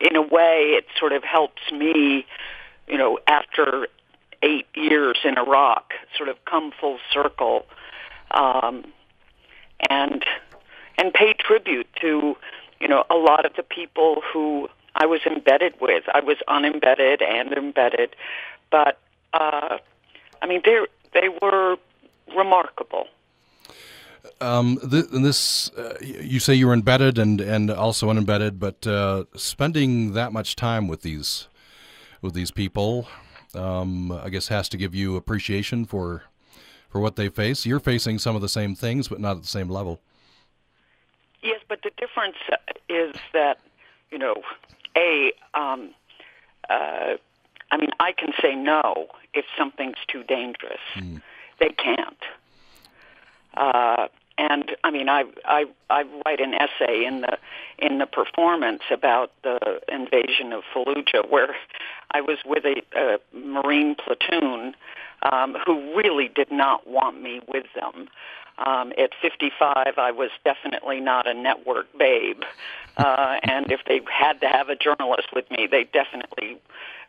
in 0.00 0.16
a 0.16 0.22
way 0.22 0.74
it 0.76 0.86
sort 0.98 1.12
of 1.12 1.22
helps 1.22 1.62
me, 1.70 2.26
you 2.88 2.98
know, 2.98 3.20
after 3.28 3.86
eight 4.46 4.66
years 4.74 5.18
in 5.24 5.36
Iraq 5.36 5.92
sort 6.16 6.28
of 6.28 6.36
come 6.44 6.72
full 6.80 6.98
circle 7.12 7.66
um, 8.30 8.84
and 9.90 10.24
and 10.98 11.12
pay 11.12 11.34
tribute 11.38 11.88
to 12.00 12.36
you 12.80 12.88
know 12.88 13.04
a 13.10 13.16
lot 13.16 13.44
of 13.44 13.52
the 13.56 13.62
people 13.62 14.22
who 14.32 14.68
I 14.94 15.06
was 15.06 15.20
embedded 15.26 15.74
with. 15.80 16.04
I 16.12 16.20
was 16.20 16.38
unembedded 16.48 17.22
and 17.22 17.52
embedded, 17.52 18.16
but 18.70 18.98
uh, 19.34 19.78
I 20.40 20.46
mean 20.46 20.62
they 20.64 20.78
they 21.12 21.28
were 21.42 21.76
remarkable. 22.34 23.08
Um, 24.40 24.78
th- 24.90 25.06
this, 25.12 25.70
uh, 25.70 25.94
you 26.02 26.40
say 26.40 26.54
you 26.54 26.66
were 26.66 26.74
embedded 26.74 27.16
and, 27.16 27.40
and 27.40 27.70
also 27.70 28.10
unembedded, 28.10 28.58
but 28.58 28.86
uh, 28.86 29.24
spending 29.34 30.12
that 30.12 30.32
much 30.32 30.56
time 30.56 30.88
with 30.88 31.02
these 31.02 31.48
with 32.20 32.34
these 32.34 32.50
people, 32.50 33.06
um, 33.54 34.12
I 34.12 34.28
guess 34.28 34.48
has 34.48 34.68
to 34.70 34.76
give 34.76 34.94
you 34.94 35.16
appreciation 35.16 35.84
for 35.84 36.24
for 36.88 37.00
what 37.00 37.16
they 37.16 37.28
face. 37.28 37.66
You're 37.66 37.80
facing 37.80 38.18
some 38.18 38.36
of 38.36 38.42
the 38.42 38.48
same 38.48 38.74
things, 38.74 39.08
but 39.08 39.20
not 39.20 39.36
at 39.36 39.42
the 39.42 39.48
same 39.48 39.68
level. 39.68 40.00
Yes, 41.42 41.60
but 41.68 41.80
the 41.82 41.90
difference 41.96 42.36
is 42.88 43.14
that 43.32 43.58
you 44.10 44.18
know, 44.18 44.34
a 44.96 45.32
um, 45.54 45.90
uh, 46.70 47.16
I 47.70 47.76
mean, 47.76 47.90
I 48.00 48.12
can 48.12 48.32
say 48.40 48.54
no 48.54 49.08
if 49.34 49.44
something's 49.56 49.98
too 50.08 50.22
dangerous. 50.24 50.80
Mm. 50.94 51.22
They 51.58 51.70
can't. 51.70 52.22
Uh, 53.56 54.08
and 54.38 54.76
I 54.84 54.90
mean, 54.90 55.08
I 55.08 55.24
I 55.44 55.64
I 55.88 56.04
write 56.24 56.40
an 56.40 56.54
essay 56.54 57.04
in 57.04 57.22
the 57.22 57.38
in 57.78 57.98
the 57.98 58.06
performance 58.06 58.82
about 58.90 59.32
the 59.42 59.80
invasion 59.88 60.52
of 60.52 60.62
Fallujah, 60.74 61.28
where 61.30 61.54
I 62.10 62.20
was 62.20 62.38
with 62.44 62.64
a, 62.64 62.82
a 62.94 63.18
Marine 63.36 63.94
platoon 63.94 64.74
um, 65.30 65.56
who 65.64 65.96
really 65.96 66.28
did 66.28 66.50
not 66.50 66.86
want 66.86 67.22
me 67.22 67.40
with 67.48 67.66
them. 67.74 68.08
Um, 68.58 68.94
at 68.96 69.10
55, 69.20 69.98
I 69.98 70.10
was 70.12 70.30
definitely 70.42 70.98
not 70.98 71.28
a 71.28 71.34
network 71.34 71.86
babe, 71.98 72.42
uh, 72.96 73.36
and 73.42 73.70
if 73.70 73.80
they 73.86 74.00
had 74.10 74.40
to 74.40 74.48
have 74.48 74.70
a 74.70 74.76
journalist 74.76 75.28
with 75.34 75.50
me, 75.50 75.68
they 75.70 75.84
definitely 75.84 76.58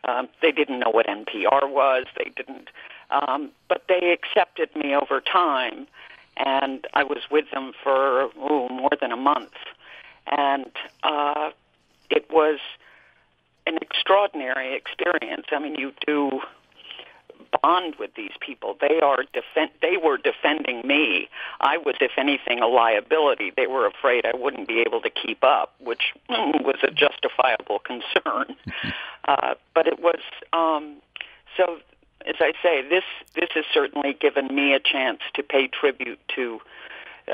um, 0.04 0.28
they 0.42 0.52
didn't 0.52 0.78
know 0.78 0.90
what 0.90 1.06
NPR 1.06 1.70
was. 1.70 2.04
They 2.16 2.30
didn't, 2.36 2.68
um, 3.10 3.50
but 3.68 3.84
they 3.88 4.12
accepted 4.12 4.74
me 4.76 4.94
over 4.94 5.20
time, 5.20 5.86
and 6.38 6.86
I 6.94 7.04
was 7.04 7.22
with 7.30 7.46
them 7.52 7.72
for 7.82 8.24
ooh, 8.24 8.68
more 8.68 8.92
than 9.00 9.12
a 9.12 9.16
month, 9.16 9.54
and 10.26 10.70
uh, 11.02 11.50
it 12.10 12.30
was 12.30 12.58
an 13.66 13.78
extraordinary 13.82 14.74
experience. 14.74 15.46
I 15.52 15.58
mean, 15.58 15.74
you 15.74 15.92
do 16.06 16.40
bond 17.62 17.94
with 17.98 18.14
these 18.14 18.32
people. 18.40 18.76
They 18.80 19.00
are 19.00 19.24
defend. 19.32 19.70
They 19.82 19.96
were 20.02 20.18
defending 20.18 20.86
me. 20.86 21.28
I 21.60 21.78
was, 21.78 21.96
if 22.00 22.12
anything, 22.16 22.60
a 22.60 22.66
liability. 22.66 23.52
They 23.56 23.66
were 23.66 23.86
afraid 23.86 24.26
I 24.26 24.36
wouldn't 24.36 24.68
be 24.68 24.80
able 24.86 25.00
to 25.02 25.10
keep 25.10 25.42
up, 25.42 25.74
which 25.80 26.12
was 26.28 26.76
a 26.82 26.90
justifiable 26.90 27.80
concern. 27.80 28.56
Uh, 29.26 29.54
but 29.74 29.86
it 29.86 30.00
was 30.00 30.20
um, 30.54 30.96
so. 31.54 31.78
As 32.28 32.36
I 32.40 32.52
say, 32.62 32.82
this 32.88 33.04
this 33.34 33.48
has 33.54 33.64
certainly 33.72 34.12
given 34.12 34.54
me 34.54 34.74
a 34.74 34.80
chance 34.80 35.20
to 35.34 35.42
pay 35.42 35.66
tribute 35.66 36.20
to 36.36 36.60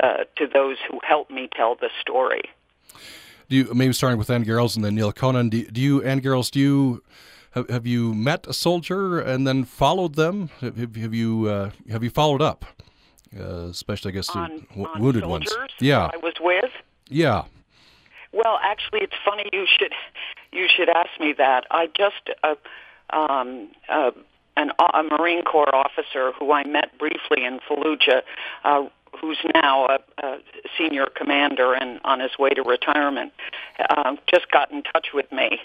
uh, 0.01 0.23
to 0.37 0.47
those 0.47 0.77
who 0.89 0.99
helped 1.03 1.31
me 1.31 1.49
tell 1.55 1.75
the 1.75 1.89
story. 1.99 2.43
Do 3.49 3.55
you 3.57 3.73
maybe 3.73 3.93
starting 3.93 4.17
with 4.17 4.29
Anne 4.29 4.45
Garrels 4.45 4.75
and 4.75 4.83
then 4.83 4.95
Neal 4.95 5.11
Conan? 5.11 5.49
Do, 5.49 5.63
do 5.65 5.81
you 5.81 6.01
Anne 6.03 6.21
Garrels? 6.21 6.49
Do 6.49 6.59
you 6.59 7.03
have, 7.51 7.69
have 7.69 7.85
you 7.85 8.13
met 8.13 8.47
a 8.47 8.53
soldier 8.53 9.19
and 9.19 9.45
then 9.45 9.63
followed 9.65 10.15
them? 10.15 10.49
Have, 10.61 10.77
have 10.77 11.13
you 11.13 11.47
uh, 11.47 11.71
have 11.91 12.03
you 12.03 12.09
followed 12.09 12.41
up, 12.41 12.65
uh, 13.39 13.67
especially 13.67 14.11
I 14.11 14.15
guess 14.15 14.29
on, 14.29 14.65
w- 14.69 14.87
on 14.87 15.01
wounded 15.01 15.25
ones? 15.25 15.53
Yeah, 15.79 16.09
I 16.13 16.17
was 16.17 16.33
with. 16.39 16.71
yeah. 17.09 17.43
Well, 18.33 18.59
actually, 18.61 18.99
it's 19.01 19.15
funny 19.23 19.45
you 19.53 19.65
should 19.77 19.93
you 20.51 20.67
should 20.73 20.89
ask 20.89 21.09
me 21.19 21.33
that. 21.37 21.65
I 21.71 21.87
just 21.87 22.29
uh, 22.43 22.55
um, 23.11 23.69
uh, 23.87 24.11
an, 24.57 24.71
a 24.79 25.03
Marine 25.03 25.43
Corps 25.43 25.73
officer 25.73 26.31
who 26.39 26.51
I 26.51 26.65
met 26.65 26.97
briefly 26.97 27.45
in 27.45 27.59
Fallujah 27.67 28.21
uh, 28.63 28.85
who's 29.19 29.37
now 29.53 29.85
a, 29.87 29.99
a 30.23 30.37
senior 30.77 31.07
commander 31.15 31.73
and 31.73 31.99
on 32.03 32.19
his 32.19 32.37
way 32.37 32.49
to 32.49 32.61
retirement, 32.61 33.31
uh, 33.89 34.15
just 34.31 34.51
got 34.51 34.71
in 34.71 34.83
touch 34.83 35.07
with 35.13 35.31
me. 35.31 35.59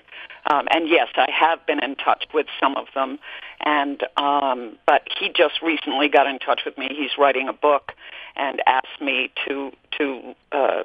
Um, 0.51 0.67
and 0.71 0.89
yes, 0.89 1.09
I 1.17 1.29
have 1.31 1.65
been 1.67 1.83
in 1.83 1.97
touch 1.97 2.25
with 2.33 2.47
some 2.61 2.77
of 2.77 2.87
them, 2.95 3.19
and 3.65 4.03
um, 4.17 4.79
but 4.87 5.03
he 5.19 5.29
just 5.29 5.63
recently 5.63 6.09
got 6.09 6.27
in 6.27 6.39
touch 6.39 6.63
with 6.65 6.79
me. 6.79 6.89
He's 6.91 7.11
writing 7.19 7.49
a 7.49 7.53
book, 7.53 7.93
and 8.37 8.63
asked 8.67 9.01
me 9.01 9.31
to 9.47 9.71
to 9.99 10.35
uh, 10.53 10.83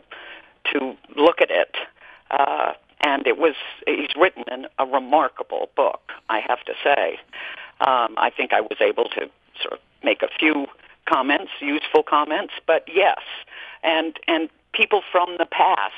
to 0.74 0.96
look 1.16 1.42
at 1.42 1.52
it. 1.52 1.76
Uh, 2.32 2.74
and 3.02 3.28
it 3.28 3.38
was 3.38 3.54
he's 3.86 4.10
written 4.20 4.44
an, 4.48 4.68
a 4.80 4.86
remarkable 4.86 5.70
book, 5.76 6.12
I 6.30 6.40
have 6.40 6.64
to 6.66 6.74
say. 6.84 7.20
Um, 7.82 8.16
I 8.18 8.32
think 8.36 8.54
I 8.54 8.62
was 8.62 8.78
able 8.82 9.06
to 9.10 9.30
sort 9.62 9.74
of 9.74 9.80
make 10.04 10.22
a 10.22 10.30
few 10.40 10.68
comments, 11.08 11.52
useful 11.60 12.04
comments, 12.04 12.54
but 12.66 12.86
yes, 12.92 13.20
and 13.84 14.18
and 14.28 14.50
people 14.74 15.02
from 15.12 15.36
the 15.38 15.46
past 15.46 15.92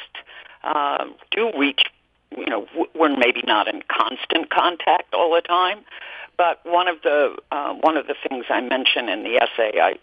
uh, 0.64 1.06
do 1.32 1.52
reach. 1.58 1.84
You 2.38 2.46
know, 2.46 2.68
we're 2.94 3.16
maybe 3.16 3.42
not 3.46 3.68
in 3.70 3.84
constant 3.88 4.50
contact 4.50 5.14
all 5.14 5.34
the 5.34 5.42
time, 5.42 5.80
but 6.38 6.60
one 6.66 6.88
of 6.88 7.02
the 7.02 7.36
uh, 7.52 7.74
one 7.76 7.96
of 7.96 8.08
the 8.08 8.16
things 8.28 8.46
I 8.50 8.62
mention 8.62 9.08
in 9.08 9.24
the 9.24 9.38
essay 9.38 9.80
I 9.80 9.96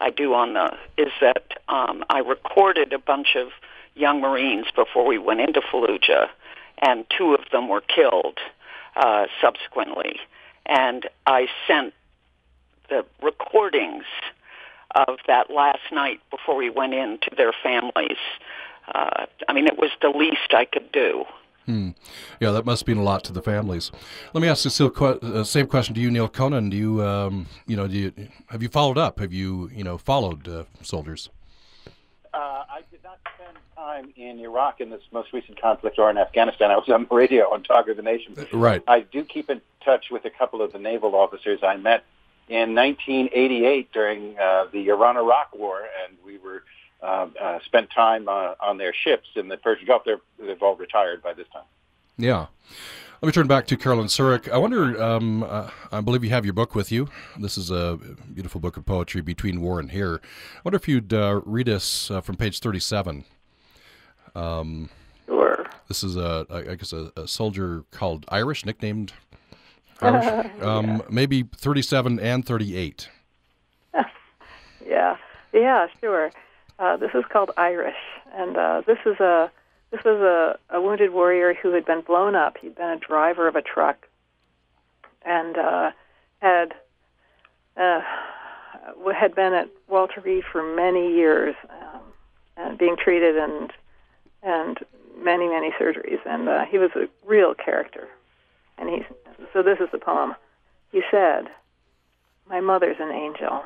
I 0.00 0.10
do 0.10 0.34
on 0.34 0.54
the 0.54 0.72
is 0.96 1.12
that 1.20 1.58
um, 1.68 2.04
I 2.08 2.18
recorded 2.18 2.92
a 2.92 2.98
bunch 2.98 3.36
of 3.36 3.48
young 3.94 4.20
Marines 4.20 4.66
before 4.74 5.06
we 5.06 5.18
went 5.18 5.40
into 5.40 5.60
Fallujah, 5.60 6.28
and 6.78 7.04
two 7.16 7.34
of 7.34 7.40
them 7.52 7.68
were 7.68 7.82
killed 7.82 8.38
uh, 8.96 9.26
subsequently, 9.40 10.20
and 10.66 11.08
I 11.26 11.48
sent 11.66 11.94
the 12.88 13.04
recordings 13.22 14.04
of 14.94 15.18
that 15.26 15.50
last 15.50 15.80
night 15.90 16.20
before 16.30 16.56
we 16.56 16.70
went 16.70 16.94
in 16.94 17.18
to 17.22 17.30
their 17.36 17.52
families. 17.62 18.18
Uh, 18.94 19.26
I 19.48 19.52
mean, 19.52 19.66
it 19.66 19.78
was 19.78 19.90
the 20.00 20.10
least 20.10 20.52
I 20.52 20.64
could 20.64 20.90
do. 20.92 21.24
Hmm. 21.66 21.90
Yeah, 22.40 22.50
that 22.50 22.66
must 22.66 22.86
mean 22.88 22.96
a 22.96 23.02
lot 23.02 23.22
to 23.24 23.32
the 23.32 23.40
families. 23.40 23.92
Let 24.32 24.42
me 24.42 24.48
ask 24.48 24.64
the 24.64 25.20
uh, 25.22 25.44
same 25.44 25.68
question 25.68 25.94
to 25.94 26.00
you, 26.00 26.10
Neal 26.10 26.28
Conan. 26.28 26.70
Do 26.70 26.76
you, 26.76 27.02
um, 27.02 27.46
you 27.66 27.76
know, 27.76 27.86
do 27.86 27.96
you 27.96 28.12
have 28.48 28.62
you 28.62 28.68
followed 28.68 28.98
up? 28.98 29.20
Have 29.20 29.32
you, 29.32 29.70
you 29.72 29.84
know, 29.84 29.96
followed 29.96 30.48
uh, 30.48 30.64
soldiers? 30.82 31.30
Uh, 32.34 32.64
I 32.68 32.80
did 32.90 33.04
not 33.04 33.18
spend 33.34 33.58
time 33.76 34.12
in 34.16 34.40
Iraq 34.40 34.80
in 34.80 34.88
this 34.88 35.02
most 35.12 35.32
recent 35.32 35.60
conflict 35.60 35.98
or 35.98 36.08
in 36.08 36.16
Afghanistan. 36.16 36.70
I 36.70 36.76
was 36.76 36.88
on 36.88 37.06
the 37.08 37.14
radio 37.14 37.52
on 37.52 37.62
Talk 37.62 37.88
of 37.88 37.96
the 37.96 38.02
Nation. 38.02 38.34
Right. 38.52 38.82
I 38.88 39.00
do 39.00 39.22
keep 39.24 39.50
in 39.50 39.60
touch 39.84 40.06
with 40.10 40.24
a 40.24 40.30
couple 40.30 40.62
of 40.62 40.72
the 40.72 40.78
naval 40.78 41.14
officers 41.14 41.60
I 41.62 41.76
met 41.76 42.04
in 42.48 42.74
1988 42.74 43.92
during 43.92 44.38
uh, 44.38 44.66
the 44.72 44.88
Iran-Iraq 44.88 45.54
War, 45.54 45.82
and 46.04 46.16
we 46.24 46.38
were 46.38 46.64
uh, 47.02 47.28
uh, 47.40 47.58
spent 47.64 47.90
time 47.90 48.28
uh, 48.28 48.54
on 48.60 48.78
their 48.78 48.94
ships 48.94 49.28
in 49.34 49.48
the 49.48 49.56
Persian 49.56 49.86
Gulf. 49.86 50.04
They're, 50.04 50.20
they've 50.38 50.62
all 50.62 50.76
retired 50.76 51.22
by 51.22 51.34
this 51.34 51.48
time. 51.52 51.64
Yeah. 52.16 52.46
Let 53.22 53.28
me 53.28 53.32
turn 53.34 53.46
back 53.46 53.68
to 53.68 53.76
Carolyn 53.76 54.08
Surrick. 54.08 54.50
I 54.50 54.58
wonder, 54.58 55.00
um, 55.00 55.44
uh, 55.44 55.70
I 55.92 56.00
believe 56.00 56.24
you 56.24 56.30
have 56.30 56.44
your 56.44 56.54
book 56.54 56.74
with 56.74 56.90
you. 56.90 57.06
This 57.38 57.56
is 57.56 57.70
a 57.70 57.96
beautiful 58.34 58.60
book 58.60 58.76
of 58.76 58.84
poetry, 58.84 59.20
Between 59.20 59.60
War 59.60 59.78
and 59.78 59.92
Here. 59.92 60.20
I 60.56 60.60
wonder 60.64 60.76
if 60.76 60.88
you'd 60.88 61.14
uh, 61.14 61.40
read 61.44 61.68
us 61.68 62.10
uh, 62.10 62.20
from 62.20 62.34
page 62.34 62.58
37. 62.58 63.24
Um, 64.34 64.88
sure. 65.26 65.66
This 65.86 66.02
is, 66.02 66.16
a, 66.16 66.46
I 66.50 66.74
guess, 66.74 66.92
a, 66.92 67.12
a 67.16 67.28
soldier 67.28 67.84
called 67.92 68.24
Irish, 68.28 68.66
nicknamed 68.66 69.12
Irish. 70.00 70.50
Um, 70.60 70.86
yeah. 70.86 71.00
Maybe 71.08 71.44
37 71.44 72.18
and 72.18 72.44
38. 72.44 73.08
yeah, 74.84 75.16
yeah, 75.52 75.86
sure. 76.00 76.32
Uh, 76.80 76.96
this 76.96 77.12
is 77.14 77.22
called 77.32 77.52
Irish, 77.56 77.94
and 78.34 78.56
uh, 78.56 78.82
this 78.84 78.98
is 79.06 79.20
a 79.20 79.48
this 79.92 80.02
was 80.04 80.20
a, 80.20 80.74
a 80.74 80.80
wounded 80.80 81.12
warrior 81.12 81.54
who 81.54 81.72
had 81.74 81.84
been 81.84 82.00
blown 82.00 82.34
up. 82.34 82.56
He'd 82.60 82.74
been 82.74 82.88
a 82.88 82.98
driver 82.98 83.46
of 83.46 83.54
a 83.54 83.62
truck, 83.62 84.08
and 85.24 85.56
uh, 85.56 85.90
had 86.40 86.74
uh, 87.76 88.00
had 89.14 89.34
been 89.34 89.52
at 89.52 89.68
Walter 89.88 90.20
Reed 90.22 90.44
for 90.50 90.62
many 90.74 91.12
years, 91.14 91.54
um, 91.68 92.00
and 92.56 92.78
being 92.78 92.96
treated 92.96 93.36
and 93.36 93.70
and 94.42 94.78
many 95.16 95.46
many 95.46 95.70
surgeries, 95.78 96.20
and 96.24 96.48
uh, 96.48 96.64
he 96.64 96.78
was 96.78 96.90
a 96.96 97.06
real 97.26 97.54
character. 97.54 98.08
And 98.78 98.88
he's 98.88 99.04
so 99.52 99.62
this 99.62 99.78
is 99.78 99.88
the 99.92 99.98
poem. 99.98 100.34
He 100.90 101.02
said, 101.10 101.48
My 102.48 102.60
mother's 102.60 102.96
an 102.98 103.10
angel. 103.10 103.62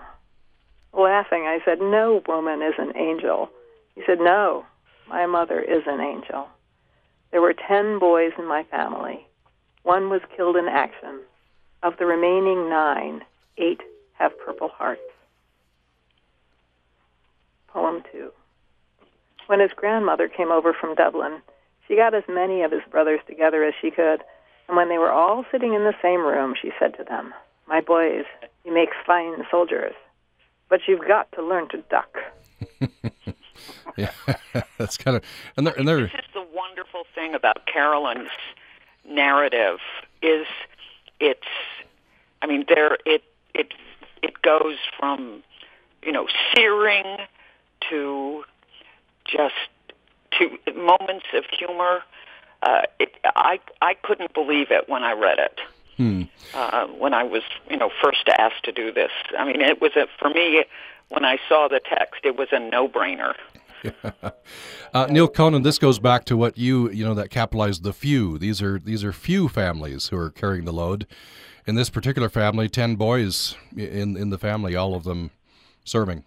Laughing, 0.92 1.42
I 1.42 1.60
said, 1.64 1.78
No 1.80 2.20
woman 2.26 2.62
is 2.62 2.74
an 2.78 2.96
angel. 2.96 3.48
He 3.94 4.02
said, 4.06 4.18
No, 4.18 4.64
my 5.08 5.26
mother 5.26 5.60
is 5.60 5.82
an 5.86 6.00
angel. 6.00 6.48
There 7.30 7.40
were 7.40 7.54
ten 7.54 7.98
boys 7.98 8.32
in 8.38 8.46
my 8.46 8.64
family. 8.64 9.26
One 9.82 10.10
was 10.10 10.20
killed 10.36 10.56
in 10.56 10.68
action. 10.68 11.20
Of 11.82 11.98
the 11.98 12.06
remaining 12.06 12.68
nine, 12.68 13.22
eight 13.58 13.80
have 14.14 14.38
purple 14.44 14.68
hearts. 14.68 15.00
Poem 17.68 18.02
two. 18.10 18.32
When 19.46 19.60
his 19.60 19.72
grandmother 19.76 20.28
came 20.28 20.50
over 20.50 20.72
from 20.72 20.94
Dublin, 20.94 21.42
she 21.86 21.96
got 21.96 22.14
as 22.14 22.24
many 22.28 22.62
of 22.62 22.72
his 22.72 22.82
brothers 22.90 23.20
together 23.26 23.62
as 23.62 23.74
she 23.80 23.90
could 23.90 24.22
and 24.68 24.76
when 24.76 24.88
they 24.88 24.98
were 24.98 25.12
all 25.12 25.44
sitting 25.50 25.74
in 25.74 25.84
the 25.84 25.94
same 26.02 26.20
room, 26.20 26.54
she 26.60 26.72
said 26.78 26.96
to 26.96 27.04
them, 27.04 27.32
My 27.68 27.80
boys, 27.80 28.24
you 28.64 28.74
make 28.74 28.90
fine 29.06 29.44
soldiers, 29.50 29.94
but 30.68 30.80
you've 30.88 31.06
got 31.06 31.30
to 31.32 31.42
learn 31.42 31.68
to 31.68 31.78
duck. 31.88 32.18
yeah, 34.54 34.62
that's 34.78 34.96
kind 34.96 35.16
of 35.16 35.24
and 35.56 35.66
they're, 35.66 35.74
and 35.74 35.88
they're 35.88 36.02
This 36.02 36.12
is 36.12 36.34
the 36.34 36.46
wonderful 36.54 37.04
thing 37.14 37.34
about 37.34 37.66
Carolyn's 37.66 38.30
narrative 39.08 39.78
is 40.22 40.46
it's 41.20 41.46
I 42.42 42.46
mean 42.46 42.64
there 42.68 42.98
it 43.06 43.24
it 43.54 43.72
it 44.22 44.42
goes 44.42 44.76
from 44.98 45.42
you 46.02 46.12
know 46.12 46.26
searing 46.54 47.16
to 47.88 48.44
just 49.24 49.54
to 50.38 50.58
moments 50.74 51.26
of 51.34 51.44
humor 51.46 52.02
uh, 52.62 52.82
it, 52.98 53.12
I 53.24 53.60
I 53.80 53.94
couldn't 53.94 54.34
believe 54.34 54.70
it 54.70 54.88
when 54.88 55.04
I 55.04 55.12
read 55.12 55.38
it. 55.38 55.60
Hmm. 55.96 56.22
Uh, 56.52 56.86
when 56.88 57.14
I 57.14 57.22
was, 57.22 57.42
you 57.70 57.76
know, 57.78 57.90
first 58.02 58.28
asked 58.38 58.64
to 58.64 58.72
do 58.72 58.92
this, 58.92 59.10
I 59.38 59.46
mean, 59.46 59.62
it 59.62 59.80
was 59.80 59.92
a, 59.96 60.06
for 60.18 60.28
me 60.28 60.64
when 61.08 61.24
I 61.24 61.38
saw 61.48 61.68
the 61.68 61.80
text, 61.80 62.20
it 62.24 62.36
was 62.36 62.48
a 62.52 62.58
no-brainer. 63.86 64.32
uh, 64.94 65.06
Neal 65.06 65.28
Conan, 65.28 65.62
this 65.62 65.78
goes 65.78 65.98
back 65.98 66.24
to 66.26 66.36
what 66.36 66.56
you 66.58 66.90
you 66.90 67.04
know 67.04 67.14
that 67.14 67.30
capitalized 67.30 67.82
the 67.82 67.92
few. 67.92 68.38
These 68.38 68.62
are 68.62 68.78
these 68.78 69.04
are 69.04 69.12
few 69.12 69.48
families 69.48 70.08
who 70.08 70.18
are 70.18 70.30
carrying 70.30 70.64
the 70.64 70.72
load. 70.72 71.06
In 71.66 71.74
this 71.74 71.90
particular 71.90 72.28
family, 72.28 72.68
ten 72.68 72.96
boys 72.96 73.56
in 73.76 74.16
in 74.16 74.30
the 74.30 74.38
family, 74.38 74.76
all 74.76 74.94
of 74.94 75.04
them 75.04 75.30
serving. 75.84 76.24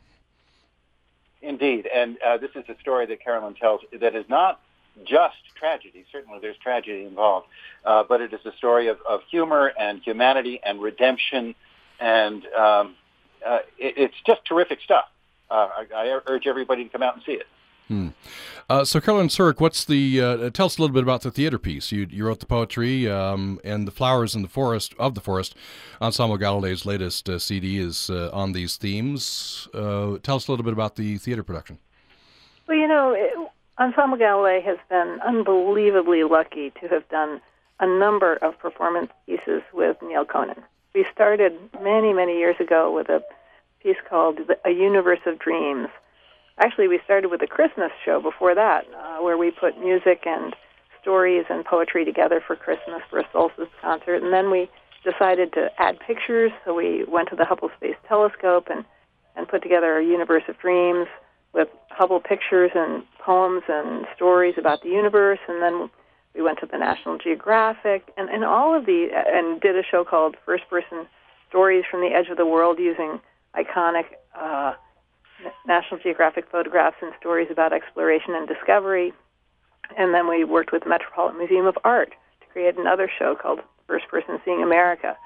Indeed, 1.41 1.87
and 1.93 2.17
uh, 2.25 2.37
this 2.37 2.51
is 2.55 2.65
a 2.67 2.79
story 2.81 3.05
that 3.05 3.23
Carolyn 3.23 3.55
tells 3.55 3.81
that 3.99 4.15
is 4.15 4.25
not 4.27 4.59
just 5.05 5.37
tragedy. 5.55 6.05
Certainly, 6.11 6.39
there's 6.41 6.57
tragedy 6.57 7.05
involved, 7.05 7.47
uh, 7.85 8.03
but 8.07 8.21
it 8.21 8.33
is 8.33 8.41
a 8.45 8.51
story 8.57 8.87
of, 8.87 8.97
of 9.07 9.21
humor 9.29 9.71
and 9.79 10.01
humanity 10.03 10.59
and 10.63 10.81
redemption, 10.81 11.55
and 11.99 12.45
um, 12.47 12.95
uh, 13.45 13.59
it, 13.77 13.93
it's 13.97 14.15
just 14.25 14.43
terrific 14.45 14.81
stuff. 14.81 15.05
Uh, 15.51 15.69
I, 15.77 15.85
I, 15.95 16.19
urge 16.27 16.45
everybody 16.45 16.83
to 16.83 16.89
come 16.89 17.01
out 17.01 17.15
and 17.15 17.23
see 17.25 17.33
it. 17.33 17.47
Hmm. 17.87 18.09
Uh, 18.69 18.85
so, 18.85 19.01
Carolyn 19.01 19.29
Surrick, 19.29 19.59
what's 19.59 19.83
the? 19.83 20.21
Uh, 20.21 20.49
tell 20.51 20.67
us 20.67 20.77
a 20.77 20.81
little 20.81 20.93
bit 20.93 21.01
about 21.01 21.21
the 21.21 21.31
theater 21.31 21.57
piece. 21.57 21.91
You 21.91 22.05
you 22.07 22.23
wrote 22.27 22.39
the 22.39 22.45
poetry 22.45 23.09
um, 23.09 23.59
and 23.63 23.87
the 23.87 23.91
flowers 23.91 24.35
in 24.35 24.43
the 24.43 24.47
forest 24.47 24.93
of 24.99 25.15
the 25.15 25.21
forest. 25.21 25.55
Ensemble 25.99 26.37
Galilei's 26.37 26.85
latest 26.85 27.27
uh, 27.27 27.39
CD 27.39 27.79
is 27.79 28.11
uh, 28.11 28.29
on 28.31 28.51
these 28.51 28.77
themes. 28.77 29.67
Uh, 29.73 30.17
tell 30.21 30.35
us 30.35 30.47
a 30.47 30.51
little 30.51 30.63
bit 30.63 30.73
about 30.73 30.97
the 30.97 31.17
theater 31.17 31.41
production. 31.41 31.79
Well, 32.67 32.77
you 32.77 32.87
know, 32.87 33.13
it, 33.13 33.33
Ensemble 33.79 34.19
Galilei 34.19 34.63
has 34.63 34.77
been 34.87 35.19
unbelievably 35.25 36.25
lucky 36.25 36.69
to 36.81 36.87
have 36.89 37.09
done 37.09 37.41
a 37.79 37.87
number 37.87 38.35
of 38.35 38.59
performance 38.59 39.09
pieces 39.25 39.63
with 39.73 39.97
Neal 40.03 40.25
Conan. 40.25 40.61
We 40.93 41.07
started 41.11 41.57
many 41.81 42.13
many 42.13 42.37
years 42.37 42.57
ago 42.59 42.93
with 42.93 43.09
a 43.09 43.23
piece 43.81 43.97
called 44.09 44.39
A 44.65 44.71
Universe 44.71 45.19
of 45.25 45.39
Dreams. 45.39 45.87
Actually 46.57 46.87
we 46.87 46.99
started 47.05 47.29
with 47.31 47.41
a 47.41 47.47
Christmas 47.47 47.91
show 48.03 48.21
before 48.21 48.53
that, 48.55 48.85
uh, 48.93 49.23
where 49.23 49.37
we 49.37 49.51
put 49.51 49.79
music 49.79 50.23
and 50.25 50.55
stories 51.01 51.45
and 51.49 51.63
poetry 51.63 52.03
together 52.03 52.41
for 52.45 52.55
Christmas 52.55 53.01
for 53.09 53.19
a 53.19 53.27
solstice 53.31 53.69
concert, 53.81 54.21
and 54.21 54.33
then 54.33 54.51
we 54.51 54.69
decided 55.03 55.53
to 55.53 55.69
add 55.77 55.97
pictures. 56.05 56.51
So 56.65 56.73
we 56.73 57.05
went 57.05 57.29
to 57.29 57.35
the 57.35 57.45
Hubble 57.45 57.69
Space 57.77 57.95
Telescope 58.07 58.67
and 58.69 58.83
and 59.35 59.47
put 59.47 59.63
together 59.63 59.97
a 59.97 60.03
universe 60.03 60.43
of 60.49 60.59
dreams 60.59 61.07
with 61.53 61.69
Hubble 61.89 62.19
pictures 62.19 62.71
and 62.75 63.03
poems 63.19 63.63
and 63.67 64.05
stories 64.15 64.55
about 64.57 64.83
the 64.83 64.89
universe, 64.89 65.39
and 65.47 65.61
then 65.61 65.89
we 66.35 66.41
went 66.41 66.59
to 66.59 66.65
the 66.65 66.77
National 66.77 67.17
Geographic. 67.17 68.11
And, 68.17 68.29
and 68.29 68.43
all 68.43 68.75
of 68.77 68.85
the 68.85 69.07
and 69.13 69.59
did 69.61 69.77
a 69.77 69.83
show 69.83 70.03
called 70.03 70.35
First 70.45 70.69
Person 70.69 71.07
Stories 71.49 71.85
from 71.89 72.01
the 72.01 72.13
Edge 72.13 72.27
of 72.29 72.37
the 72.37 72.45
World 72.45 72.79
using 72.79 73.19
iconic 73.55 74.05
uh, 74.35 74.73
National 75.67 75.99
Geographic 75.99 76.45
photographs 76.51 76.97
and 77.01 77.13
stories 77.19 77.47
about 77.49 77.73
exploration 77.73 78.35
and 78.35 78.47
discovery. 78.47 79.13
And 79.97 80.13
then 80.13 80.27
we 80.27 80.43
worked 80.43 80.71
with 80.71 80.83
the 80.83 80.89
Metropolitan 80.89 81.39
Museum 81.39 81.65
of 81.65 81.77
Art 81.83 82.13
to 82.41 82.47
create 82.51 82.77
another 82.77 83.09
show 83.17 83.35
called 83.35 83.59
First 83.87 84.07
Person 84.09 84.39
Seeing 84.45 84.61
America. 84.61 85.17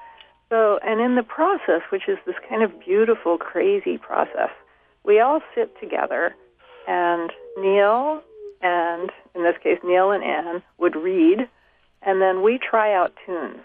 So, 0.50 0.78
and 0.82 1.00
in 1.00 1.16
the 1.16 1.22
process, 1.22 1.82
which 1.90 2.08
is 2.08 2.18
this 2.26 2.36
kind 2.48 2.62
of 2.62 2.78
beautiful, 2.80 3.38
crazy 3.38 3.98
process, 3.98 4.50
we 5.04 5.20
all 5.20 5.40
sit 5.54 5.78
together, 5.80 6.34
and 6.86 7.30
Neal 7.58 8.22
and, 8.62 9.10
in 9.34 9.42
this 9.42 9.56
case, 9.62 9.78
Neal 9.84 10.10
and 10.10 10.24
Anne 10.24 10.62
would 10.78 10.96
read, 10.96 11.48
and 12.02 12.22
then 12.22 12.42
we 12.42 12.58
try 12.58 12.94
out 12.94 13.12
tunes. 13.26 13.60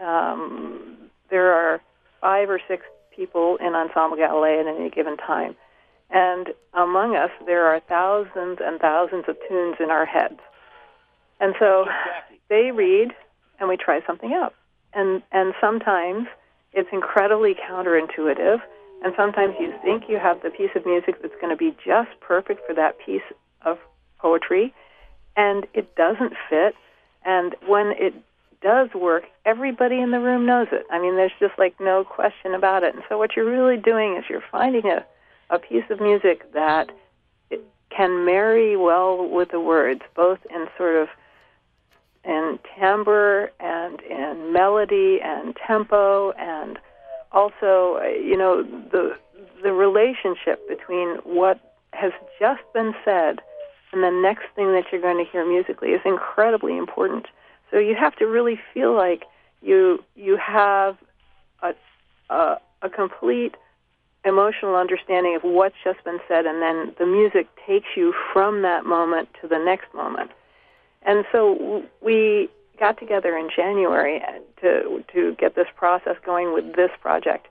Um, 0.00 1.10
there 1.30 1.52
are 1.52 1.80
five 2.20 2.48
or 2.50 2.60
six 2.68 2.84
people 3.14 3.56
in 3.60 3.74
Ensemble 3.74 4.16
Galilei 4.16 4.60
at 4.60 4.66
any 4.66 4.90
given 4.90 5.16
time. 5.16 5.56
And 6.10 6.48
among 6.72 7.16
us, 7.16 7.30
there 7.46 7.66
are 7.66 7.80
thousands 7.80 8.58
and 8.62 8.80
thousands 8.80 9.24
of 9.28 9.36
tunes 9.48 9.76
in 9.80 9.90
our 9.90 10.06
heads. 10.06 10.38
And 11.40 11.54
so 11.58 11.86
they 12.48 12.70
read, 12.70 13.12
and 13.58 13.68
we 13.68 13.76
try 13.76 14.00
something 14.06 14.32
out. 14.32 14.54
And, 14.92 15.22
and 15.32 15.54
sometimes 15.60 16.28
it's 16.72 16.88
incredibly 16.92 17.54
counterintuitive, 17.54 18.58
and 19.02 19.12
sometimes 19.16 19.54
you 19.58 19.74
think 19.82 20.04
you 20.08 20.18
have 20.18 20.42
the 20.42 20.50
piece 20.50 20.70
of 20.74 20.86
music 20.86 21.20
that's 21.20 21.34
going 21.40 21.50
to 21.50 21.56
be 21.56 21.76
just 21.84 22.10
perfect 22.20 22.66
for 22.66 22.74
that 22.74 22.98
piece 23.04 23.22
of 23.62 23.78
poetry, 24.18 24.72
and 25.36 25.66
it 25.74 25.94
doesn't 25.96 26.32
fit. 26.48 26.74
And 27.24 27.54
when 27.66 27.92
it 27.98 28.14
does 28.64 28.88
work, 28.94 29.24
everybody 29.44 30.00
in 30.00 30.10
the 30.10 30.18
room 30.18 30.46
knows 30.46 30.66
it. 30.72 30.86
I 30.90 30.98
mean, 30.98 31.14
there's 31.14 31.30
just 31.38 31.56
like 31.58 31.78
no 31.78 32.02
question 32.02 32.54
about 32.54 32.82
it. 32.82 32.94
And 32.94 33.04
so 33.08 33.18
what 33.18 33.36
you're 33.36 33.48
really 33.48 33.76
doing 33.76 34.16
is 34.16 34.24
you're 34.28 34.42
finding 34.50 34.86
a 34.86 35.04
a 35.50 35.58
piece 35.58 35.84
of 35.90 36.00
music 36.00 36.50
that 36.52 36.90
can 37.90 38.24
marry 38.24 38.76
well 38.76 39.28
with 39.28 39.50
the 39.50 39.60
words, 39.60 40.00
both 40.16 40.38
in 40.50 40.66
sort 40.76 40.96
of 40.96 41.08
in 42.24 42.58
timbre 42.78 43.52
and 43.60 44.00
in 44.00 44.52
melody 44.52 45.20
and 45.22 45.54
tempo, 45.66 46.32
and 46.32 46.78
also, 47.30 48.00
you 48.02 48.36
know, 48.36 48.62
the 48.62 49.16
the 49.62 49.72
relationship 49.72 50.66
between 50.68 51.16
what 51.24 51.60
has 51.92 52.12
just 52.40 52.62
been 52.72 52.94
said 53.04 53.40
and 53.92 54.02
the 54.02 54.10
next 54.10 54.46
thing 54.56 54.72
that 54.72 54.84
you're 54.90 55.00
going 55.00 55.24
to 55.24 55.30
hear 55.30 55.46
musically 55.46 55.90
is 55.90 56.00
incredibly 56.04 56.76
important. 56.76 57.26
So 57.74 57.80
you 57.80 57.96
have 57.96 58.14
to 58.16 58.26
really 58.26 58.56
feel 58.72 58.94
like 58.94 59.24
you 59.60 59.98
you 60.14 60.36
have 60.36 60.96
a 61.60 61.74
a, 62.30 62.58
a 62.82 62.88
complete 62.88 63.56
emotional 64.24 64.76
understanding 64.76 65.34
of 65.34 65.42
what's 65.42 65.74
just 65.82 66.02
been 66.04 66.20
said, 66.28 66.46
and 66.46 66.62
then 66.62 66.94
the 67.00 67.04
music 67.04 67.48
takes 67.66 67.88
you 67.96 68.14
from 68.32 68.62
that 68.62 68.86
moment 68.86 69.28
to 69.42 69.48
the 69.48 69.58
next 69.58 69.92
moment. 69.92 70.30
And 71.02 71.24
so 71.32 71.82
we 72.00 72.48
got 72.78 72.96
together 72.96 73.36
in 73.36 73.50
January 73.54 74.22
uh, 74.22 74.38
to 74.60 75.04
to 75.12 75.34
get 75.34 75.56
this 75.56 75.66
process 75.74 76.14
going 76.24 76.54
with 76.54 76.76
this 76.76 76.92
project. 77.00 77.48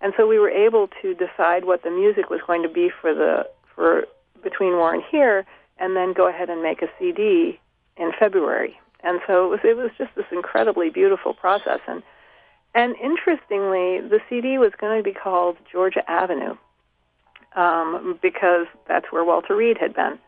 And 0.00 0.12
so 0.16 0.26
we 0.26 0.40
were 0.40 0.50
able 0.50 0.88
to 1.00 1.14
decide 1.14 1.64
what 1.64 1.84
the 1.84 1.90
music 1.90 2.28
was 2.28 2.40
going 2.44 2.64
to 2.64 2.68
be 2.68 2.90
for 3.00 3.14
the 3.14 3.46
for 3.76 4.06
between 4.42 4.72
War 4.72 4.92
and 4.92 5.04
Here, 5.08 5.46
and 5.78 5.94
then 5.94 6.12
go 6.12 6.28
ahead 6.28 6.50
and 6.50 6.60
make 6.60 6.82
a 6.82 6.88
CD 6.98 7.60
in 7.96 8.10
February. 8.18 8.76
And 9.02 9.20
so 9.26 9.46
it 9.46 9.48
was 9.48 9.60
it 9.64 9.76
was 9.76 9.90
just 9.98 10.14
this 10.14 10.26
incredibly 10.30 10.90
beautiful 10.90 11.34
process. 11.34 11.80
And 11.86 12.02
and 12.74 12.94
interestingly, 12.96 14.00
the 14.00 14.20
CD 14.28 14.58
was 14.58 14.72
going 14.80 14.96
to 14.96 15.02
be 15.02 15.12
called 15.14 15.56
Georgia 15.70 16.08
Avenue 16.08 16.56
um, 17.56 18.18
because 18.22 18.66
that's 18.86 19.06
where 19.10 19.24
Walter 19.24 19.56
Reed 19.56 19.78
had 19.78 19.94
been. 19.94 20.18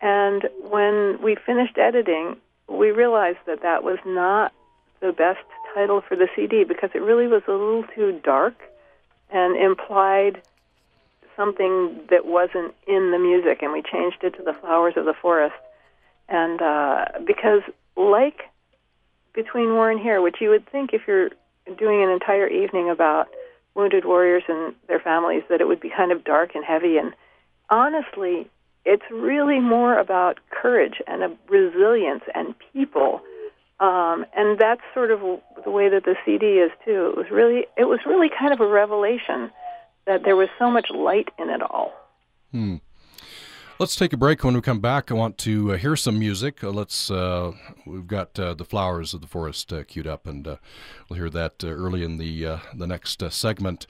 And 0.00 0.48
when 0.68 1.18
we 1.22 1.34
finished 1.34 1.78
editing, 1.78 2.36
we 2.68 2.90
realized 2.90 3.38
that 3.46 3.62
that 3.62 3.82
was 3.82 3.98
not 4.04 4.52
the 5.00 5.12
best 5.12 5.44
title 5.74 6.02
for 6.06 6.16
the 6.16 6.28
CD 6.36 6.64
because 6.64 6.90
it 6.94 7.02
really 7.02 7.26
was 7.26 7.42
a 7.48 7.52
little 7.52 7.84
too 7.94 8.20
dark 8.22 8.54
and 9.30 9.56
implied 9.56 10.42
something 11.36 12.00
that 12.10 12.26
wasn't 12.26 12.74
in 12.86 13.12
the 13.12 13.18
music. 13.18 13.62
And 13.62 13.72
we 13.72 13.82
changed 13.82 14.18
it 14.22 14.36
to 14.36 14.42
The 14.42 14.54
Flowers 14.60 14.94
of 14.96 15.04
the 15.04 15.14
Forest. 15.14 15.56
And 16.28 16.60
uh, 16.60 17.06
because, 17.26 17.62
like 17.98 18.42
Between 19.34 19.72
War 19.72 19.90
and 19.90 20.00
Here, 20.00 20.22
which 20.22 20.36
you 20.40 20.50
would 20.50 20.68
think 20.70 20.90
if 20.92 21.02
you're 21.06 21.30
doing 21.78 22.02
an 22.02 22.08
entire 22.08 22.48
evening 22.48 22.88
about 22.88 23.28
wounded 23.74 24.04
warriors 24.04 24.42
and 24.48 24.74
their 24.86 25.00
families 25.00 25.42
that 25.50 25.60
it 25.60 25.68
would 25.68 25.80
be 25.80 25.90
kind 25.94 26.10
of 26.10 26.24
dark 26.24 26.54
and 26.54 26.64
heavy 26.64 26.96
and 26.96 27.12
honestly 27.70 28.50
it's 28.84 29.04
really 29.12 29.60
more 29.60 29.98
about 29.98 30.40
courage 30.50 30.94
and 31.06 31.36
resilience 31.48 32.22
and 32.34 32.54
people 32.72 33.20
um, 33.80 34.26
and 34.34 34.58
that's 34.58 34.80
sort 34.92 35.10
of 35.10 35.20
the 35.64 35.70
way 35.70 35.88
that 35.88 36.04
the 36.04 36.16
CD 36.24 36.58
is 36.58 36.72
too. 36.84 37.12
It 37.12 37.16
was 37.16 37.26
really, 37.30 37.66
it 37.76 37.84
was 37.84 38.00
really 38.04 38.28
kind 38.28 38.52
of 38.52 38.60
a 38.60 38.66
revelation 38.66 39.50
that 40.06 40.24
there 40.24 40.34
was 40.34 40.48
so 40.58 40.70
much 40.70 40.90
light 40.90 41.28
in 41.38 41.48
it 41.48 41.62
all. 41.62 41.92
Hmm. 42.50 42.76
Let's 43.80 43.94
take 43.94 44.12
a 44.12 44.16
break. 44.16 44.42
When 44.42 44.54
we 44.54 44.60
come 44.60 44.80
back, 44.80 45.08
I 45.08 45.14
want 45.14 45.38
to 45.38 45.74
uh, 45.74 45.76
hear 45.76 45.94
some 45.94 46.18
music. 46.18 46.64
Uh, 46.64 46.70
let's. 46.70 47.12
Uh, 47.12 47.52
we've 47.86 48.08
got 48.08 48.36
uh, 48.36 48.54
the 48.54 48.64
flowers 48.64 49.14
of 49.14 49.20
the 49.20 49.28
forest 49.28 49.72
uh, 49.72 49.84
queued 49.84 50.08
up, 50.08 50.26
and 50.26 50.48
uh, 50.48 50.56
we'll 51.08 51.16
hear 51.20 51.30
that 51.30 51.62
early 51.62 52.02
in 52.02 52.18
the 52.18 52.58
the 52.74 52.88
next 52.88 53.22
segment. 53.30 53.86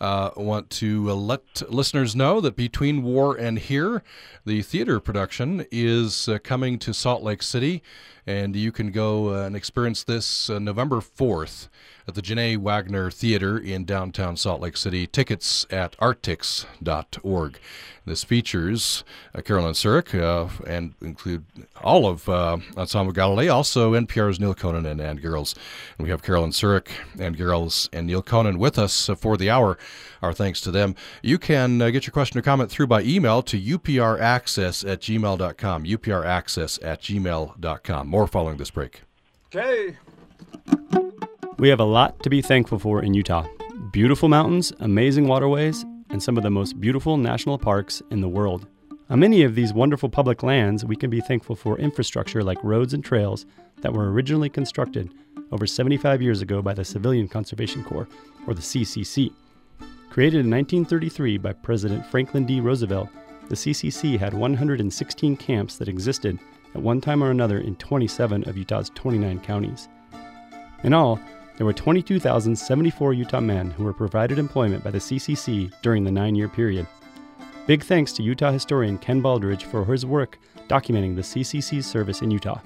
I 0.00 0.32
want 0.36 0.70
to 0.70 1.08
let 1.12 1.70
listeners 1.70 2.16
know 2.16 2.40
that 2.40 2.56
between 2.56 3.04
war 3.04 3.36
and 3.36 3.60
here, 3.60 4.02
the 4.44 4.62
theater 4.62 4.98
production 4.98 5.64
is 5.70 6.28
coming 6.42 6.80
to 6.80 6.92
Salt 6.92 7.22
Lake 7.22 7.44
City 7.44 7.80
And 8.28 8.54
you 8.54 8.72
can 8.72 8.90
go 8.90 9.34
uh, 9.34 9.46
and 9.46 9.56
experience 9.56 10.04
this 10.04 10.50
uh, 10.50 10.58
November 10.58 10.96
4th 10.96 11.68
at 12.06 12.14
the 12.14 12.20
Jeanné 12.20 12.58
Wagner 12.58 13.10
Theater 13.10 13.56
in 13.56 13.86
downtown 13.86 14.36
Salt 14.36 14.60
Lake 14.60 14.76
City. 14.76 15.06
Tickets 15.06 15.64
at 15.70 15.96
arttix.org. 15.96 17.58
This 18.04 18.24
features 18.24 19.02
uh, 19.34 19.40
Carolyn 19.40 19.72
Surrick 19.72 20.14
uh, 20.14 20.48
and 20.66 20.92
include 21.00 21.46
all 21.82 22.06
of 22.06 22.28
uh, 22.28 22.58
Ensemble 22.76 23.14
Galilei, 23.14 23.50
also 23.50 23.94
NPR's 23.94 24.38
Neal 24.38 24.54
Conan 24.54 24.84
and 24.84 25.00
Anne 25.00 25.18
Garrels. 25.18 25.54
And 25.96 26.04
we 26.04 26.10
have 26.10 26.22
Carolyn 26.22 26.50
Surrick, 26.50 26.88
Anne 27.18 27.34
Garrels, 27.34 27.88
and 27.94 28.06
Neal 28.06 28.22
Conan 28.22 28.58
with 28.58 28.78
us 28.78 29.08
for 29.16 29.38
the 29.38 29.48
hour. 29.48 29.78
Our 30.22 30.32
thanks 30.32 30.60
to 30.62 30.70
them. 30.70 30.94
You 31.22 31.38
can 31.38 31.80
uh, 31.80 31.90
get 31.90 32.06
your 32.06 32.12
question 32.12 32.38
or 32.38 32.42
comment 32.42 32.70
through 32.70 32.88
by 32.88 33.02
email 33.02 33.42
to 33.42 33.60
upraccess 33.60 34.88
at 34.88 35.00
gmail.com. 35.00 35.84
upraccess 35.84 36.78
at 36.84 37.02
gmail.com. 37.02 38.08
More 38.08 38.26
following 38.26 38.56
this 38.56 38.70
break. 38.70 39.02
Okay. 39.54 39.96
We 41.58 41.68
have 41.68 41.80
a 41.80 41.84
lot 41.84 42.22
to 42.22 42.30
be 42.30 42.42
thankful 42.42 42.78
for 42.78 43.02
in 43.02 43.14
Utah 43.14 43.46
beautiful 43.90 44.28
mountains, 44.28 44.70
amazing 44.80 45.26
waterways, 45.26 45.84
and 46.10 46.22
some 46.22 46.36
of 46.36 46.42
the 46.42 46.50
most 46.50 46.78
beautiful 46.78 47.16
national 47.16 47.58
parks 47.58 48.02
in 48.10 48.20
the 48.20 48.28
world. 48.28 48.66
On 49.10 49.18
many 49.18 49.42
of 49.42 49.54
these 49.54 49.72
wonderful 49.72 50.10
public 50.10 50.42
lands, 50.42 50.84
we 50.84 50.94
can 50.94 51.08
be 51.08 51.22
thankful 51.22 51.56
for 51.56 51.78
infrastructure 51.78 52.44
like 52.44 52.62
roads 52.62 52.92
and 52.92 53.02
trails 53.02 53.46
that 53.78 53.92
were 53.92 54.12
originally 54.12 54.50
constructed 54.50 55.10
over 55.50 55.66
75 55.66 56.20
years 56.20 56.42
ago 56.42 56.60
by 56.60 56.74
the 56.74 56.84
Civilian 56.84 57.28
Conservation 57.28 57.82
Corps, 57.82 58.08
or 58.46 58.54
the 58.54 58.60
CCC. 58.60 59.32
Created 60.18 60.46
in 60.46 60.50
1933 60.50 61.38
by 61.38 61.52
President 61.52 62.04
Franklin 62.04 62.44
D. 62.44 62.60
Roosevelt, 62.60 63.08
the 63.48 63.54
CCC 63.54 64.18
had 64.18 64.34
116 64.34 65.36
camps 65.36 65.78
that 65.78 65.86
existed 65.86 66.40
at 66.74 66.82
one 66.82 67.00
time 67.00 67.22
or 67.22 67.30
another 67.30 67.60
in 67.60 67.76
27 67.76 68.42
of 68.48 68.56
Utah's 68.56 68.90
29 68.96 69.38
counties. 69.38 69.88
In 70.82 70.92
all, 70.92 71.20
there 71.56 71.64
were 71.64 71.72
22,074 71.72 73.12
Utah 73.12 73.40
men 73.40 73.70
who 73.70 73.84
were 73.84 73.92
provided 73.92 74.40
employment 74.40 74.82
by 74.82 74.90
the 74.90 74.98
CCC 74.98 75.72
during 75.82 76.02
the 76.02 76.10
nine 76.10 76.34
year 76.34 76.48
period. 76.48 76.88
Big 77.68 77.84
thanks 77.84 78.12
to 78.14 78.24
Utah 78.24 78.50
historian 78.50 78.98
Ken 78.98 79.22
Baldridge 79.22 79.62
for 79.62 79.84
his 79.84 80.04
work 80.04 80.36
documenting 80.66 81.14
the 81.14 81.22
CCC's 81.22 81.86
service 81.86 82.22
in 82.22 82.32
Utah. 82.32 82.60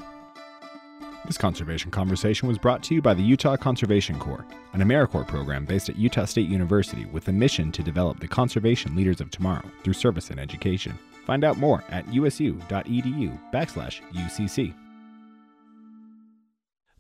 This 1.25 1.39
conservation 1.39 1.93
conversation 1.93 2.49
was 2.49 2.59
brought 2.59 2.83
to 2.85 2.95
you 2.95 3.01
by 3.01 3.15
the 3.15 3.23
Utah 3.23 3.57
Conservation 3.57 4.19
Corps, 4.19 4.45
an 4.73 4.81
AmeriCorps 4.81 5.29
program 5.29 5.65
based 5.65 5.89
at 5.89 5.97
Utah 5.97 6.25
State 6.25 6.49
University 6.49 7.05
with 7.07 7.29
a 7.29 7.33
mission 7.33 7.71
to 7.73 7.83
develop 7.83 8.19
the 8.19 8.27
conservation 8.27 8.97
leaders 8.97 9.21
of 9.21 9.31
tomorrow 9.31 9.63
through 9.85 9.93
service 9.93 10.31
and 10.31 10.41
education. 10.41 10.99
Find 11.25 11.45
out 11.45 11.59
more 11.59 11.85
at 11.91 12.13
usu.edu 12.13 13.39
backslash 13.53 14.01
UCC. 14.13 14.75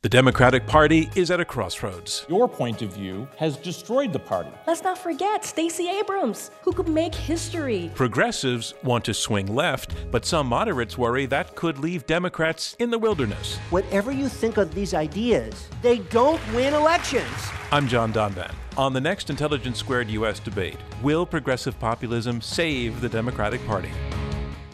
The 0.02 0.08
Democratic 0.08 0.66
Party 0.66 1.08
is 1.14 1.30
at 1.30 1.38
a 1.38 1.44
crossroads. 1.44 2.26
Your 2.28 2.48
point 2.48 2.82
of 2.82 2.92
view 2.92 3.28
has 3.36 3.56
destroyed 3.56 4.12
the 4.12 4.18
party. 4.18 4.50
Let's 4.66 4.82
not 4.82 4.98
forget 4.98 5.44
Stacey 5.44 5.88
Abrams, 5.88 6.50
who 6.62 6.72
could 6.72 6.88
make 6.88 7.14
history. 7.14 7.88
Progressives 7.94 8.74
want 8.82 9.04
to 9.04 9.14
swing 9.14 9.54
left, 9.54 9.94
but 10.10 10.24
some 10.24 10.48
moderates 10.48 10.98
worry 10.98 11.26
that 11.26 11.54
could 11.54 11.78
leave 11.78 12.04
Democrats 12.04 12.74
in 12.80 12.90
the 12.90 12.98
wilderness. 12.98 13.58
Whatever 13.70 14.10
you 14.10 14.28
think 14.28 14.56
of 14.56 14.74
these 14.74 14.92
ideas, 14.92 15.68
they 15.82 15.98
don't 15.98 16.40
win 16.52 16.74
elections. 16.74 17.30
I'm 17.70 17.86
John 17.86 18.12
Donvan. 18.12 18.52
On 18.76 18.92
the 18.92 19.00
next 19.00 19.30
Intelligence 19.30 19.78
Squared 19.78 20.10
US 20.10 20.40
debate, 20.40 20.78
will 21.00 21.24
progressive 21.24 21.78
populism 21.78 22.40
save 22.40 23.00
the 23.00 23.08
Democratic 23.08 23.64
Party? 23.68 23.92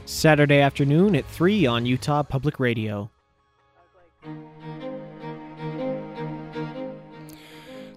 Saturday 0.07 0.61
afternoon 0.61 1.15
at 1.15 1.27
3 1.27 1.67
on 1.67 1.85
Utah 1.85 2.23
Public 2.23 2.59
Radio. 2.59 3.11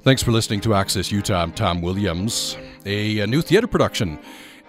Thanks 0.03 0.23
for 0.23 0.31
listening 0.31 0.61
to 0.61 0.73
Access 0.73 1.11
Utah. 1.11 1.43
I'm 1.43 1.51
Tom 1.51 1.79
Williams. 1.79 2.57
A, 2.87 3.19
a 3.19 3.27
new 3.27 3.43
theater 3.43 3.67
production 3.67 4.17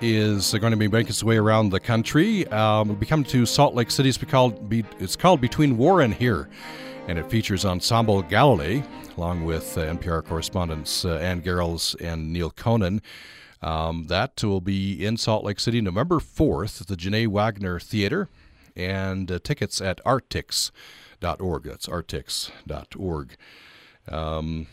is 0.02 0.52
going 0.52 0.72
to 0.72 0.76
be 0.76 0.88
making 0.88 1.08
its 1.08 1.24
way 1.24 1.38
around 1.38 1.70
the 1.70 1.80
country. 1.80 2.46
Um, 2.48 2.90
it'll 2.90 3.00
be 3.00 3.06
coming 3.06 3.24
to 3.24 3.46
Salt 3.46 3.74
Lake 3.74 3.90
City. 3.90 4.10
It's 4.10 4.18
called, 4.18 4.70
it's 5.00 5.16
called 5.16 5.40
Between 5.40 5.78
War 5.78 6.02
and 6.02 6.12
Here, 6.12 6.50
and 7.08 7.18
it 7.18 7.30
features 7.30 7.64
Ensemble 7.64 8.22
Galilei, 8.22 8.86
along 9.16 9.46
with 9.46 9.78
uh, 9.78 9.86
NPR 9.86 10.22
correspondents 10.22 11.06
uh, 11.06 11.16
Anne 11.16 11.40
Garrels 11.40 11.98
and 11.98 12.30
Neal 12.30 12.50
Conan. 12.50 13.00
Um, 13.62 14.08
that 14.08 14.44
will 14.44 14.60
be 14.60 15.02
in 15.02 15.16
Salt 15.16 15.46
Lake 15.46 15.60
City 15.60 15.80
November 15.80 16.16
4th 16.16 16.82
at 16.82 16.88
the 16.88 16.96
Jeanné 16.96 17.26
Wagner 17.26 17.80
Theater, 17.80 18.28
and 18.76 19.32
uh, 19.32 19.38
tickets 19.42 19.80
at 19.80 20.04
arttix.org. 20.04 21.62
That's 21.64 21.86
arttix.org. 21.86 23.36
Um, 24.08 24.66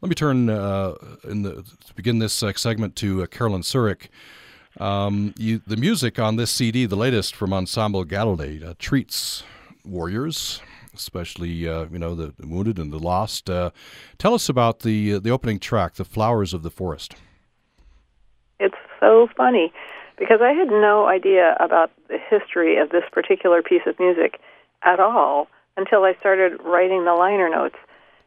let 0.00 0.08
me 0.08 0.14
turn 0.14 0.50
uh, 0.50 0.94
in 1.24 1.42
the 1.42 1.62
to 1.62 1.94
begin 1.94 2.18
this 2.18 2.42
uh, 2.42 2.52
segment 2.54 2.96
to 2.96 3.22
uh, 3.22 3.26
Carolyn 3.26 3.62
Surrick. 3.62 4.08
Um, 4.80 5.34
you, 5.38 5.60
the 5.66 5.76
music 5.76 6.18
on 6.18 6.36
this 6.36 6.50
CD, 6.50 6.84
the 6.84 6.96
latest 6.96 7.36
from 7.36 7.52
Ensemble 7.52 8.04
Galilei, 8.04 8.62
uh, 8.62 8.74
treats 8.78 9.44
warriors, 9.84 10.60
especially 10.94 11.68
uh, 11.68 11.86
you 11.92 11.98
know 11.98 12.14
the, 12.14 12.34
wounded 12.40 12.78
and 12.78 12.92
the 12.92 12.98
lost. 12.98 13.48
Uh, 13.48 13.70
tell 14.18 14.34
us 14.34 14.48
about 14.48 14.80
the 14.80 15.18
the 15.18 15.30
opening 15.30 15.58
track, 15.58 15.94
"The 15.94 16.04
Flowers 16.04 16.52
of 16.52 16.62
the 16.62 16.70
Forest." 16.70 17.14
It's 18.58 18.74
so 19.00 19.28
funny 19.36 19.72
because 20.18 20.40
I 20.40 20.52
had 20.52 20.68
no 20.68 21.06
idea 21.06 21.56
about 21.60 21.90
the 22.08 22.18
history 22.18 22.78
of 22.78 22.90
this 22.90 23.04
particular 23.12 23.62
piece 23.62 23.82
of 23.86 23.98
music 23.98 24.40
at 24.82 25.00
all 25.00 25.48
until 25.76 26.04
I 26.04 26.14
started 26.20 26.60
writing 26.62 27.04
the 27.04 27.14
liner 27.14 27.48
notes. 27.48 27.76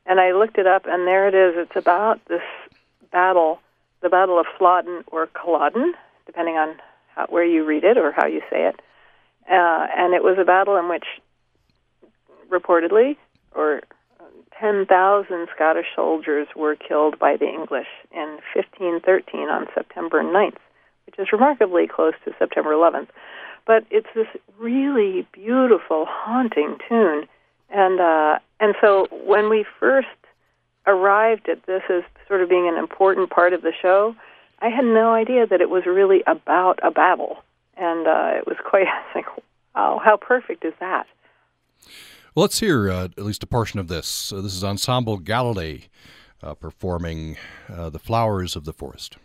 And 0.07 0.19
I 0.19 0.31
looked 0.31 0.57
it 0.57 0.65
up, 0.65 0.85
and 0.85 1.05
there 1.05 1.27
it 1.27 1.35
is. 1.35 1.55
It's 1.57 1.75
about 1.75 2.23
this 2.27 2.41
battle, 3.11 3.59
the 4.01 4.09
Battle 4.09 4.39
of 4.39 4.45
Flodden 4.57 5.03
or 5.07 5.27
Culloden, 5.27 5.93
depending 6.25 6.55
on 6.55 6.75
how, 7.13 7.25
where 7.27 7.43
you 7.43 7.65
read 7.65 7.83
it 7.83 7.97
or 7.97 8.11
how 8.11 8.25
you 8.25 8.41
say 8.49 8.67
it. 8.67 8.79
Uh, 9.49 9.87
and 9.95 10.13
it 10.13 10.23
was 10.23 10.37
a 10.39 10.45
battle 10.45 10.77
in 10.77 10.87
which, 10.87 11.05
reportedly, 12.49 13.17
or 13.53 13.81
10,000 14.59 15.47
Scottish 15.53 15.87
soldiers 15.95 16.47
were 16.55 16.75
killed 16.75 17.19
by 17.19 17.37
the 17.37 17.47
English 17.47 17.87
in 18.11 18.39
1513 18.55 19.49
on 19.49 19.67
September 19.73 20.23
9th, 20.23 20.57
which 21.05 21.19
is 21.19 21.31
remarkably 21.31 21.87
close 21.87 22.13
to 22.25 22.33
September 22.39 22.71
11th. 22.71 23.09
But 23.65 23.85
it's 23.91 24.07
this 24.15 24.27
really 24.57 25.27
beautiful, 25.33 26.05
haunting 26.07 26.77
tune 26.87 27.27
and 27.69 27.99
uh, 27.99 28.39
and 28.59 28.75
so 28.81 29.07
when 29.11 29.49
we 29.49 29.65
first 29.79 30.07
arrived 30.85 31.49
at 31.49 31.65
this 31.65 31.83
as 31.89 32.03
sort 32.27 32.41
of 32.41 32.49
being 32.49 32.67
an 32.67 32.77
important 32.77 33.29
part 33.29 33.53
of 33.53 33.61
the 33.61 33.73
show, 33.81 34.15
I 34.59 34.69
had 34.69 34.85
no 34.85 35.13
idea 35.13 35.45
that 35.47 35.61
it 35.61 35.69
was 35.69 35.85
really 35.85 36.23
about 36.27 36.79
a 36.83 36.91
battle, 36.91 37.37
and 37.75 38.07
uh, 38.07 38.31
it 38.37 38.47
was 38.47 38.57
quite 38.63 38.87
I 38.87 39.03
like, 39.15 39.25
wow, 39.75 40.01
how 40.03 40.17
perfect 40.17 40.65
is 40.65 40.73
that? 40.79 41.07
Well, 42.35 42.43
let's 42.43 42.59
hear 42.59 42.89
uh, 42.89 43.05
at 43.05 43.25
least 43.25 43.43
a 43.43 43.47
portion 43.47 43.79
of 43.79 43.87
this. 43.87 44.29
this 44.29 44.53
is 44.53 44.63
Ensemble 44.63 45.19
Galilei 45.19 45.87
uh, 46.41 46.53
performing 46.53 47.37
uh, 47.71 47.89
"The 47.89 47.99
Flowers 47.99 48.55
of 48.55 48.65
the 48.65 48.73
Forest." 48.73 49.17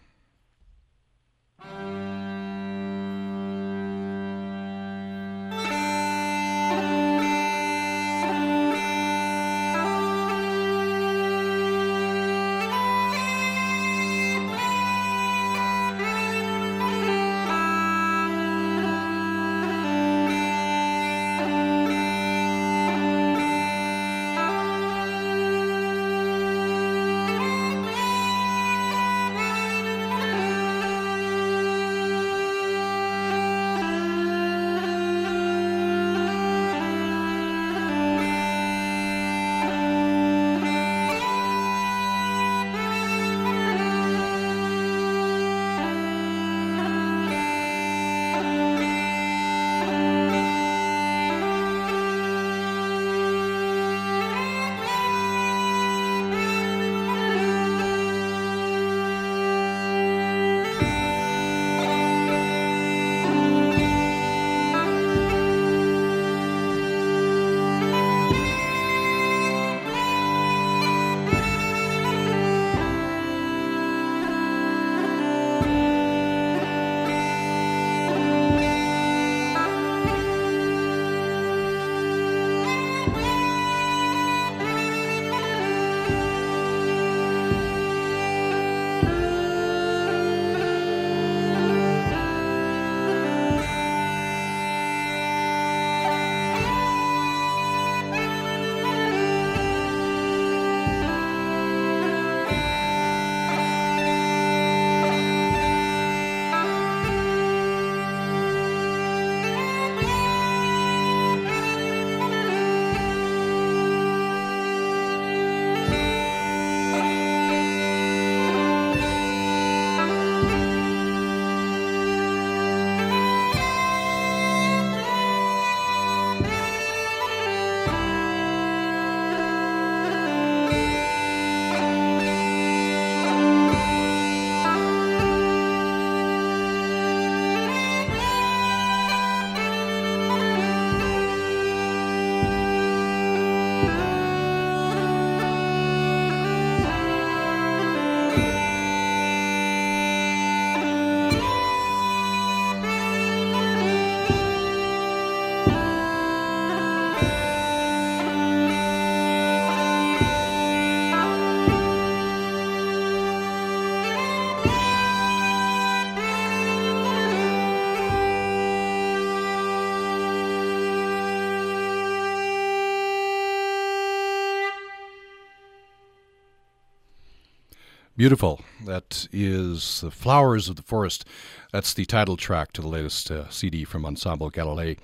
Beautiful. 178.22 178.60
That 178.86 179.26
is 179.32 180.00
The 180.00 180.12
Flowers 180.12 180.68
of 180.68 180.76
the 180.76 180.82
Forest. 180.82 181.24
That's 181.72 181.92
the 181.92 182.04
title 182.04 182.36
track 182.36 182.72
to 182.74 182.80
the 182.80 182.86
latest 182.86 183.32
uh, 183.32 183.50
CD 183.50 183.82
from 183.82 184.06
Ensemble 184.06 184.48
Galilei. 184.48 184.96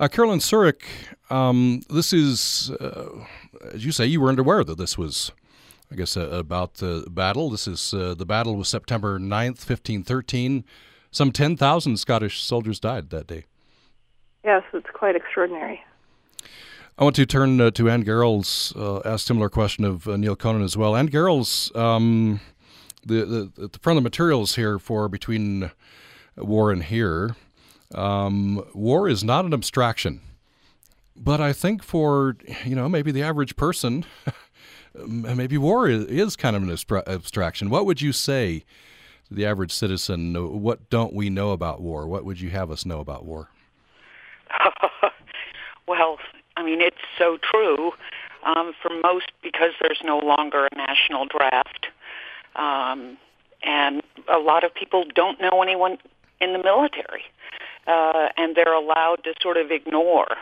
Uh, 0.00 0.08
Carolyn 0.08 0.38
Surrick, 0.38 0.80
um, 1.28 1.82
this 1.90 2.14
is, 2.14 2.70
uh, 2.80 3.10
as 3.74 3.84
you 3.84 3.92
say, 3.92 4.06
you 4.06 4.22
weren't 4.22 4.38
aware 4.38 4.64
that 4.64 4.78
this 4.78 4.96
was, 4.96 5.32
I 5.92 5.96
guess, 5.96 6.16
uh, 6.16 6.30
about 6.30 6.76
the 6.76 7.04
battle. 7.10 7.50
This 7.50 7.68
is 7.68 7.92
uh, 7.92 8.14
the 8.14 8.24
battle 8.24 8.56
was 8.56 8.68
September 8.68 9.18
9th, 9.18 9.60
1513. 9.68 10.64
Some 11.10 11.32
10,000 11.32 11.98
Scottish 11.98 12.42
soldiers 12.42 12.80
died 12.80 13.10
that 13.10 13.26
day. 13.26 13.44
Yes, 14.46 14.62
it's 14.72 14.88
quite 14.94 15.14
extraordinary. 15.14 15.84
I 16.98 17.04
want 17.04 17.16
to 17.16 17.26
turn 17.26 17.60
uh, 17.60 17.70
to 17.72 17.90
Anne 17.90 18.04
Garrels, 18.04 18.74
uh, 18.74 19.18
similar 19.18 19.50
question 19.50 19.84
of 19.84 20.08
uh, 20.08 20.16
Neil 20.16 20.34
Conan 20.34 20.62
as 20.62 20.78
well. 20.78 20.96
Anne 20.96 21.10
Garrels, 21.10 21.74
um, 21.76 22.40
the, 23.04 23.26
the, 23.26 23.68
the, 23.68 23.78
from 23.82 23.96
the 23.96 24.00
materials 24.00 24.54
here 24.54 24.78
for 24.78 25.06
between 25.06 25.70
war 26.38 26.72
and 26.72 26.84
here, 26.84 27.36
um, 27.94 28.64
war 28.72 29.10
is 29.10 29.22
not 29.22 29.44
an 29.44 29.52
abstraction, 29.52 30.22
but 31.14 31.38
I 31.38 31.52
think 31.52 31.82
for 31.82 32.38
you 32.64 32.74
know 32.74 32.88
maybe 32.88 33.12
the 33.12 33.22
average 33.22 33.56
person, 33.56 34.06
maybe 35.06 35.58
war 35.58 35.86
is, 35.90 36.04
is, 36.06 36.34
kind 36.34 36.56
of 36.56 36.62
an 36.62 36.70
abstraction. 37.06 37.68
What 37.68 37.84
would 37.84 38.00
you 38.00 38.12
say 38.12 38.64
to 39.28 39.34
the 39.34 39.44
average 39.44 39.72
citizen? 39.72 40.32
What 40.62 40.88
don't 40.88 41.12
we 41.12 41.28
know 41.28 41.50
about 41.50 41.82
war? 41.82 42.08
What 42.08 42.24
would 42.24 42.40
you 42.40 42.48
have 42.50 42.70
us 42.70 42.86
know 42.86 43.00
about 43.00 43.26
war? 43.26 43.50
well, 45.86 46.16
I 46.55 46.55
mean, 46.66 46.80
it's 46.80 46.96
so 47.18 47.38
true 47.38 47.92
um, 48.44 48.72
for 48.82 48.90
most 49.02 49.32
because 49.42 49.72
there's 49.80 50.00
no 50.04 50.18
longer 50.18 50.66
a 50.66 50.76
national 50.76 51.26
draft. 51.26 51.86
Um, 52.56 53.16
and 53.62 54.02
a 54.32 54.38
lot 54.38 54.64
of 54.64 54.74
people 54.74 55.04
don't 55.14 55.40
know 55.40 55.62
anyone 55.62 55.98
in 56.40 56.52
the 56.52 56.62
military. 56.62 57.24
Uh, 57.86 58.28
and 58.36 58.56
they're 58.56 58.74
allowed 58.74 59.22
to 59.24 59.34
sort 59.40 59.56
of 59.56 59.70
ignore 59.70 60.36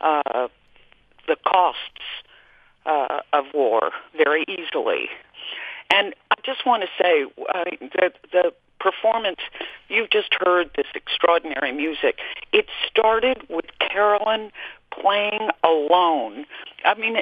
uh, 0.00 0.48
the 1.26 1.36
costs 1.44 1.80
uh, 2.86 3.20
of 3.32 3.46
war 3.52 3.90
very 4.16 4.44
easily. 4.48 5.08
And 5.90 6.14
I 6.30 6.36
just 6.44 6.64
want 6.64 6.82
to 6.82 6.88
say 7.02 7.24
uh, 7.54 7.64
that 8.00 8.14
the 8.32 8.52
performance, 8.78 9.40
you've 9.88 10.10
just 10.10 10.34
heard 10.44 10.70
this 10.76 10.86
extraordinary 10.94 11.72
music. 11.72 12.18
It 12.52 12.66
started 12.88 13.42
with 13.48 13.66
Carolyn 13.80 14.52
playing 15.00 15.48
alone. 15.64 16.46
I 16.84 16.94
mean, 16.94 17.16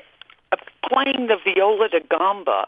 uh, 0.53 0.57
playing 0.89 1.29
the 1.29 1.37
viola 1.43 1.89
da 1.89 2.01
gamba 2.11 2.67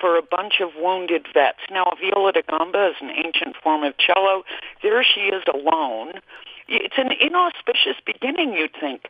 for 0.00 0.16
a 0.16 0.22
bunch 0.22 0.60
of 0.60 0.70
wounded 0.76 1.26
vets. 1.34 1.58
Now, 1.70 1.84
a 1.84 1.96
viola 1.96 2.32
da 2.32 2.42
gamba 2.48 2.90
is 2.90 2.96
an 3.00 3.10
ancient 3.10 3.56
form 3.62 3.82
of 3.82 3.94
cello. 3.98 4.44
There 4.82 5.02
she 5.04 5.22
is 5.22 5.42
alone. 5.52 6.20
It's 6.68 6.98
an 6.98 7.12
inauspicious 7.12 7.96
beginning, 8.04 8.52
you'd 8.52 8.76
think, 8.78 9.08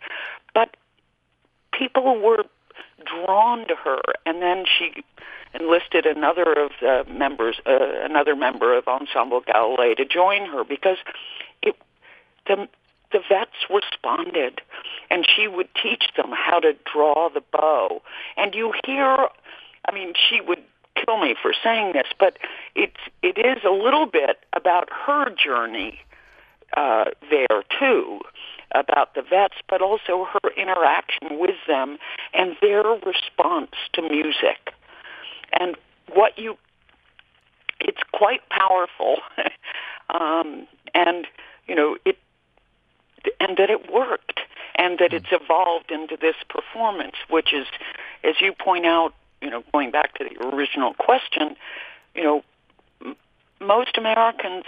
but 0.55 0.77
people 1.73 2.21
were 2.21 2.45
drawn 3.05 3.67
to 3.67 3.75
her, 3.75 4.01
and 4.27 4.41
then 4.41 4.65
she 4.67 5.05
enlisted 5.55 6.07
another 6.07 6.53
of 6.53 6.71
the 6.81 7.05
members, 7.11 7.57
uh, 7.67 7.79
another 8.03 8.37
member 8.37 8.77
of 8.77 8.87
Ensemble 8.87 9.43
Galilei, 9.43 9.97
to 9.97 10.05
join 10.05 10.47
her 10.47 10.63
because 10.63 10.99
it, 11.63 11.75
the 12.47 12.69
the 13.13 13.21
vets 13.29 13.57
responded, 13.71 14.61
and 15.11 15.27
she 15.27 15.49
would 15.49 15.69
teach 15.83 16.05
them 16.17 16.31
how 16.33 16.61
to 16.61 16.75
draw 16.91 17.29
the 17.33 17.43
bow. 17.53 18.03
And 18.37 18.55
you 18.55 18.73
hear, 18.85 19.29
I 19.87 19.93
mean, 19.93 20.13
she 20.29 20.41
would 20.41 20.63
kill 21.05 21.19
me 21.19 21.35
for 21.41 21.53
saying 21.63 21.93
this, 21.93 22.09
but 22.19 22.39
it's 22.75 23.01
it 23.23 23.39
is 23.39 23.63
a 23.65 23.71
little 23.71 24.07
bit 24.07 24.39
about 24.53 24.89
her 25.07 25.31
journey 25.31 26.01
uh, 26.77 27.07
there 27.31 27.63
too, 27.79 28.21
about 28.73 29.15
the 29.15 29.23
vets, 29.23 29.55
but 29.69 29.81
also 29.81 30.27
her 30.33 30.51
interaction 30.57 31.39
with 31.39 31.57
them 31.67 31.99
and 32.35 32.57
their 32.61 32.83
response 32.83 33.73
to 33.95 34.03
music, 34.03 34.73
and 35.59 35.77
what 36.13 36.39
you. 36.39 36.57
It's 37.81 38.03
quite 38.13 38.41
powerful, 38.51 39.19
um, 40.11 40.67
and 40.95 41.27
you 41.69 41.75
know 41.75 41.97
it 42.05 42.19
and 43.41 43.57
that 43.57 43.71
it 43.71 43.93
worked 43.93 44.41
and 44.75 44.99
that 44.99 45.13
it's 45.13 45.33
evolved 45.33 45.91
into 45.91 46.17
this 46.17 46.37
performance, 46.49 47.17
which 47.29 47.53
is, 47.53 47.67
as 48.23 48.41
you 48.41 48.53
point 48.53 48.87
out, 48.87 49.13
you 49.43 49.51
know, 49.51 49.63
going 49.73 49.91
back 49.91 50.15
to 50.15 50.25
the 50.25 50.47
original 50.47 50.95
question, 50.95 51.57
you 52.15 52.23
know, 52.23 52.45
m- 53.05 53.17
most 53.61 53.99
Americans 53.99 54.65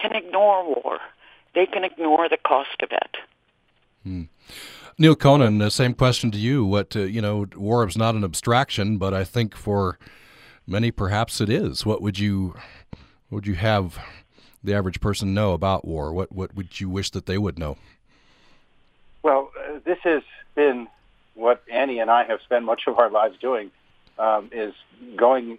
can 0.00 0.14
ignore 0.14 0.64
war. 0.64 0.98
They 1.54 1.66
can 1.66 1.84
ignore 1.84 2.28
the 2.28 2.36
cost 2.36 2.82
of 2.82 2.90
it. 2.92 3.16
Hmm. 4.04 4.22
Neal 4.98 5.14
Conan, 5.14 5.58
the 5.58 5.70
same 5.70 5.94
question 5.94 6.30
to 6.32 6.38
you. 6.38 6.64
What 6.64 6.96
uh, 6.96 7.00
you 7.00 7.20
know, 7.20 7.46
war 7.56 7.86
is 7.86 7.96
not 7.96 8.14
an 8.14 8.24
abstraction, 8.24 8.98
but 8.98 9.14
I 9.14 9.24
think 9.24 9.56
for 9.56 9.98
many, 10.66 10.90
perhaps 10.90 11.40
it 11.40 11.48
is. 11.48 11.86
What 11.86 12.02
would 12.02 12.18
you, 12.18 12.54
would 13.30 13.46
you 13.46 13.54
have 13.54 13.98
the 14.62 14.74
average 14.74 15.00
person 15.00 15.34
know 15.34 15.52
about 15.52 15.84
war? 15.86 16.12
What 16.12 16.32
what 16.32 16.54
would 16.54 16.80
you 16.80 16.88
wish 16.88 17.10
that 17.10 17.26
they 17.26 17.38
would 17.38 17.58
know? 17.58 17.76
Well, 19.22 19.50
uh, 19.58 19.78
this 19.84 19.98
has 20.02 20.22
been 20.54 20.88
what 21.34 21.62
Annie 21.70 22.00
and 22.00 22.10
I 22.10 22.24
have 22.24 22.40
spent 22.42 22.64
much 22.64 22.82
of 22.86 22.98
our 22.98 23.10
lives 23.10 23.36
doing, 23.40 23.70
um, 24.18 24.50
is 24.52 24.74
going 25.16 25.58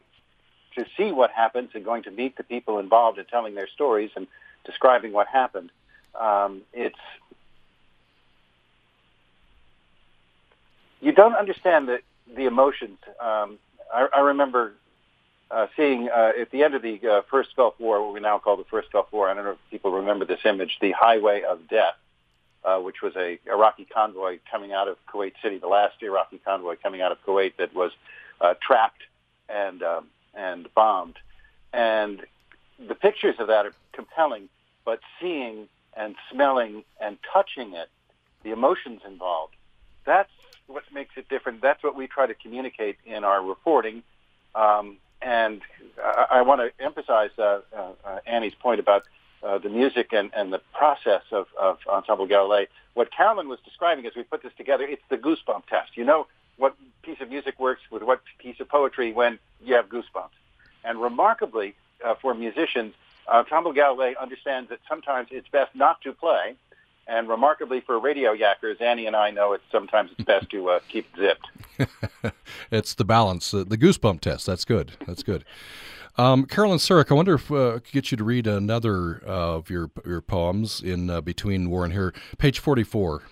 to 0.75 0.85
see 0.97 1.11
what 1.11 1.31
happens 1.31 1.71
and 1.73 1.83
going 1.83 2.03
to 2.03 2.11
meet 2.11 2.37
the 2.37 2.43
people 2.43 2.79
involved 2.79 3.17
and 3.17 3.27
telling 3.27 3.55
their 3.55 3.67
stories 3.67 4.11
and 4.15 4.27
describing 4.65 5.13
what 5.13 5.27
happened. 5.27 5.71
Um, 6.19 6.61
it's 6.73 6.99
you 11.01 11.11
don't 11.11 11.35
understand 11.35 11.87
the 11.87 11.99
the 12.35 12.45
emotions. 12.45 12.99
Um, 13.19 13.57
I, 13.93 14.07
I 14.15 14.19
remember 14.19 14.73
uh, 15.51 15.67
seeing 15.75 16.09
uh, 16.09 16.31
at 16.39 16.51
the 16.51 16.63
end 16.63 16.75
of 16.75 16.81
the 16.81 16.99
uh, 17.07 17.21
first 17.29 17.55
Gulf 17.55 17.75
War, 17.79 18.03
what 18.03 18.13
we 18.13 18.19
now 18.19 18.37
call 18.37 18.57
the 18.57 18.65
first 18.65 18.91
Gulf 18.91 19.11
War. 19.11 19.29
I 19.29 19.33
don't 19.33 19.43
know 19.43 19.51
if 19.51 19.57
people 19.71 19.91
remember 19.91 20.25
this 20.25 20.41
image, 20.45 20.77
the 20.79 20.91
Highway 20.91 21.41
of 21.41 21.67
Death, 21.67 21.95
uh, 22.63 22.77
which 22.77 23.01
was 23.01 23.15
a 23.15 23.39
Iraqi 23.47 23.85
convoy 23.85 24.39
coming 24.51 24.73
out 24.73 24.87
of 24.87 24.97
Kuwait 25.11 25.33
City, 25.41 25.57
the 25.57 25.67
last 25.67 25.95
Iraqi 26.01 26.39
convoy 26.43 26.75
coming 26.81 27.01
out 27.01 27.11
of 27.11 27.17
Kuwait 27.25 27.53
that 27.57 27.73
was 27.73 27.91
uh, 28.41 28.53
trapped 28.61 29.01
and 29.47 29.81
um, 29.81 30.07
and 30.35 30.73
bombed. 30.75 31.17
And 31.73 32.25
the 32.87 32.95
pictures 32.95 33.35
of 33.39 33.47
that 33.47 33.65
are 33.65 33.73
compelling, 33.93 34.49
but 34.85 34.99
seeing 35.19 35.67
and 35.95 36.15
smelling 36.31 36.83
and 37.01 37.17
touching 37.33 37.73
it, 37.73 37.89
the 38.43 38.51
emotions 38.51 39.01
involved, 39.05 39.55
that's 40.05 40.31
what 40.67 40.83
makes 40.93 41.17
it 41.17 41.27
different. 41.27 41.61
That's 41.61 41.83
what 41.83 41.95
we 41.95 42.07
try 42.07 42.27
to 42.27 42.35
communicate 42.35 42.97
in 43.05 43.23
our 43.23 43.43
reporting. 43.43 44.03
Um, 44.53 44.97
and 45.21 45.61
I, 46.03 46.25
I 46.31 46.41
want 46.41 46.61
to 46.61 46.83
emphasize 46.83 47.31
uh, 47.37 47.61
uh, 47.75 47.91
uh, 48.03 48.19
Annie's 48.25 48.55
point 48.55 48.79
about 48.79 49.03
uh, 49.43 49.57
the 49.57 49.69
music 49.69 50.11
and, 50.11 50.31
and 50.35 50.51
the 50.51 50.61
process 50.73 51.23
of, 51.31 51.47
of 51.59 51.79
Ensemble 51.87 52.27
Galilei. 52.27 52.67
What 52.93 53.11
Carolyn 53.11 53.47
was 53.47 53.59
describing 53.63 54.05
as 54.05 54.15
we 54.15 54.23
put 54.23 54.43
this 54.43 54.53
together, 54.57 54.83
it's 54.83 55.03
the 55.09 55.17
goosebump 55.17 55.65
test. 55.67 55.95
You 55.95 56.03
know 56.03 56.27
what 56.57 56.75
piece 57.03 57.21
of 57.21 57.29
music 57.29 57.59
works 57.59 57.81
with 57.89 58.03
what 58.03 58.21
piece 58.37 58.59
of 58.59 58.67
poetry 58.67 59.13
when 59.13 59.39
you 59.63 59.75
have 59.75 59.87
goosebumps. 59.87 60.35
And 60.83 61.01
remarkably, 61.01 61.75
uh, 62.03 62.15
for 62.15 62.33
musicians, 62.33 62.93
Ensemble 63.27 63.73
Galilei 63.73 64.17
understands 64.17 64.69
that 64.69 64.79
sometimes 64.87 65.29
it's 65.31 65.47
best 65.47 65.73
not 65.75 66.01
to 66.01 66.13
play 66.13 66.55
and 67.09 67.27
remarkably 67.27 67.81
for 67.81 67.99
radio 67.99 68.35
yackers, 68.35 68.79
Annie 68.79 69.07
and 69.07 69.15
I 69.15 69.31
know 69.31 69.53
it's 69.53 69.63
sometimes 69.71 70.11
it's 70.11 70.23
best 70.23 70.49
to 70.51 70.69
uh, 70.69 70.79
keep 70.89 71.07
zipped. 71.17 71.47
It's 72.71 72.93
the 72.93 73.05
balance, 73.05 73.53
uh, 73.53 73.63
the 73.67 73.77
goosebump 73.77 74.21
test. 74.21 74.45
That's 74.45 74.65
good. 74.65 74.93
That's 75.07 75.23
good. 75.23 75.43
Um, 76.17 76.45
Carolyn 76.45 76.79
Surrick, 76.79 77.11
I 77.11 77.13
wonder 77.13 77.35
if 77.35 77.49
uh, 77.49 77.69
I 77.69 77.79
could 77.79 77.91
get 77.91 78.11
you 78.11 78.17
to 78.17 78.23
read 78.23 78.45
another 78.45 79.21
uh, 79.25 79.55
of 79.55 79.69
your 79.69 79.89
your 80.05 80.21
poems 80.21 80.81
in 80.81 81.09
uh, 81.09 81.21
Between 81.21 81.69
War 81.69 81.85
and 81.85 81.93
Here, 81.93 82.13
page 82.37 82.59
44. 82.59 83.23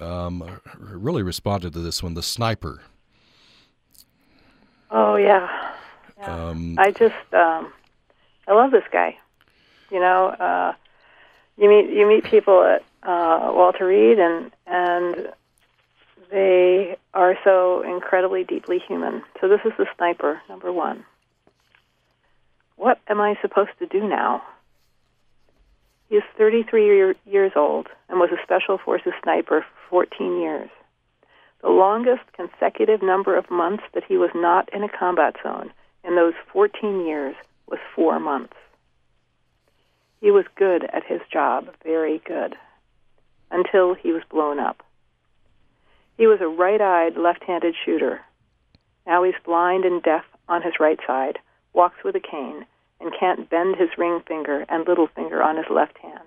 Um, 0.00 0.60
really 0.78 1.22
responded 1.22 1.72
to 1.72 1.78
this 1.78 2.02
one, 2.02 2.14
The 2.14 2.22
Sniper. 2.22 2.82
Oh, 4.90 5.16
yeah. 5.16 5.72
yeah. 6.18 6.48
Um, 6.48 6.76
I 6.78 6.90
just, 6.90 7.14
um, 7.32 7.72
I 8.46 8.52
love 8.52 8.70
this 8.70 8.84
guy. 8.92 9.16
You 9.90 10.00
know, 10.00 10.28
uh, 10.28 10.74
you 11.56 11.68
meet 11.68 11.88
you 11.90 12.06
meet 12.06 12.24
people 12.24 12.62
at 12.62 12.82
uh, 13.02 13.52
Walter 13.52 13.86
Reed, 13.86 14.18
and 14.18 14.50
and 14.66 15.32
they 16.30 16.96
are 17.14 17.36
so 17.44 17.82
incredibly 17.82 18.44
deeply 18.44 18.78
human. 18.78 19.22
So 19.40 19.48
this 19.48 19.60
is 19.64 19.72
the 19.78 19.86
sniper 19.96 20.40
number 20.48 20.72
one. 20.72 21.04
What 22.76 22.98
am 23.08 23.20
I 23.20 23.36
supposed 23.40 23.70
to 23.78 23.86
do 23.86 24.06
now? 24.06 24.42
He 26.08 26.16
is 26.16 26.22
33 26.36 26.84
year, 26.84 27.14
years 27.24 27.52
old 27.56 27.88
and 28.08 28.18
was 28.18 28.30
a 28.30 28.42
Special 28.42 28.78
Forces 28.78 29.12
sniper 29.22 29.64
for 29.88 30.06
14 30.06 30.40
years. 30.40 30.70
The 31.62 31.68
longest 31.68 32.22
consecutive 32.32 33.02
number 33.02 33.36
of 33.36 33.50
months 33.50 33.84
that 33.94 34.04
he 34.04 34.16
was 34.16 34.30
not 34.34 34.68
in 34.72 34.84
a 34.84 34.88
combat 34.88 35.36
zone 35.42 35.72
in 36.04 36.14
those 36.14 36.34
14 36.52 37.06
years 37.06 37.34
was 37.66 37.80
four 37.94 38.20
months. 38.20 38.54
He 40.20 40.30
was 40.30 40.44
good 40.54 40.84
at 40.84 41.04
his 41.04 41.20
job, 41.32 41.68
very 41.82 42.20
good, 42.24 42.54
until 43.50 43.94
he 43.94 44.12
was 44.12 44.22
blown 44.30 44.58
up. 44.58 44.82
He 46.16 46.26
was 46.26 46.40
a 46.40 46.48
right 46.48 46.80
eyed, 46.80 47.16
left 47.16 47.44
handed 47.44 47.74
shooter. 47.84 48.20
Now 49.06 49.22
he's 49.22 49.34
blind 49.44 49.84
and 49.84 50.02
deaf 50.02 50.24
on 50.48 50.62
his 50.62 50.80
right 50.80 50.98
side, 51.06 51.38
walks 51.72 52.02
with 52.04 52.16
a 52.16 52.20
cane, 52.20 52.66
and 53.00 53.12
can't 53.18 53.50
bend 53.50 53.76
his 53.76 53.90
ring 53.98 54.20
finger 54.26 54.64
and 54.68 54.86
little 54.86 55.06
finger 55.08 55.42
on 55.42 55.56
his 55.56 55.66
left 55.70 55.98
hand. 55.98 56.20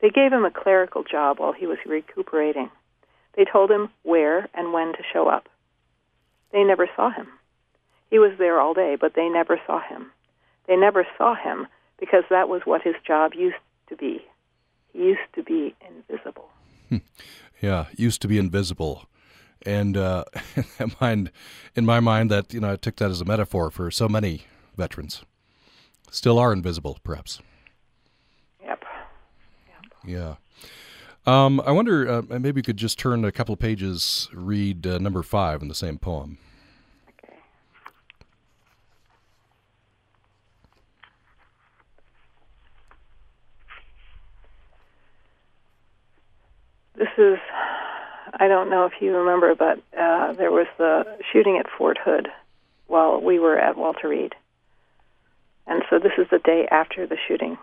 They 0.00 0.10
gave 0.10 0.32
him 0.32 0.44
a 0.44 0.50
clerical 0.50 1.02
job 1.02 1.38
while 1.38 1.52
he 1.52 1.66
was 1.66 1.78
recuperating. 1.86 2.70
They 3.34 3.44
told 3.44 3.70
him 3.70 3.90
where 4.02 4.48
and 4.54 4.72
when 4.72 4.92
to 4.92 5.02
show 5.12 5.28
up. 5.28 5.48
They 6.52 6.64
never 6.64 6.88
saw 6.96 7.10
him. 7.10 7.28
He 8.10 8.18
was 8.18 8.32
there 8.38 8.60
all 8.60 8.74
day, 8.74 8.96
but 9.00 9.14
they 9.14 9.28
never 9.28 9.60
saw 9.66 9.80
him. 9.80 10.10
They 10.66 10.76
never 10.76 11.06
saw 11.16 11.34
him 11.34 11.66
because 11.98 12.24
that 12.30 12.48
was 12.48 12.62
what 12.64 12.82
his 12.82 12.96
job 13.06 13.34
used 13.34 13.56
to 13.88 13.96
be. 13.96 14.24
He 14.92 14.98
used 15.00 15.20
to 15.34 15.42
be 15.42 15.74
invisible. 15.86 16.48
yeah, 17.60 17.86
used 17.96 18.22
to 18.22 18.28
be 18.28 18.38
invisible. 18.38 19.06
And 19.66 19.96
uh, 19.96 20.24
in, 20.78 20.92
mind, 21.00 21.30
in 21.74 21.84
my 21.84 22.00
mind, 22.00 22.30
that 22.30 22.52
you 22.52 22.60
know, 22.60 22.72
I 22.72 22.76
took 22.76 22.96
that 22.96 23.10
as 23.10 23.20
a 23.20 23.24
metaphor 23.24 23.70
for 23.70 23.90
so 23.90 24.08
many 24.08 24.44
veterans. 24.76 25.22
Still 26.10 26.38
are 26.38 26.52
invisible, 26.52 26.98
perhaps. 27.04 27.40
Yep. 28.62 28.84
yep. 29.68 29.84
Yeah. 30.04 30.34
Um, 31.26 31.60
I 31.66 31.70
wonder, 31.72 32.08
uh, 32.08 32.22
maybe 32.28 32.58
you 32.58 32.62
could 32.62 32.78
just 32.78 32.98
turn 32.98 33.24
a 33.24 33.32
couple 33.32 33.52
of 33.52 33.58
pages, 33.58 34.28
read 34.32 34.86
uh, 34.86 34.98
number 34.98 35.22
five 35.22 35.60
in 35.60 35.68
the 35.68 35.74
same 35.74 35.98
poem. 35.98 36.38
Okay. 37.22 37.36
This 47.00 47.08
is, 47.16 47.38
I 48.34 48.46
don't 48.46 48.68
know 48.68 48.84
if 48.84 48.92
you 49.00 49.16
remember, 49.16 49.54
but 49.54 49.78
uh, 49.98 50.34
there 50.34 50.50
was 50.50 50.66
the 50.76 51.06
shooting 51.32 51.56
at 51.56 51.64
Fort 51.78 51.96
Hood 51.96 52.28
while 52.88 53.22
we 53.22 53.38
were 53.38 53.58
at 53.58 53.78
Walter 53.78 54.10
Reed. 54.10 54.34
And 55.66 55.82
so 55.88 55.98
this 55.98 56.12
is 56.18 56.26
the 56.30 56.40
day 56.40 56.68
after 56.70 57.06
the 57.06 57.16
shooting. 57.26 57.56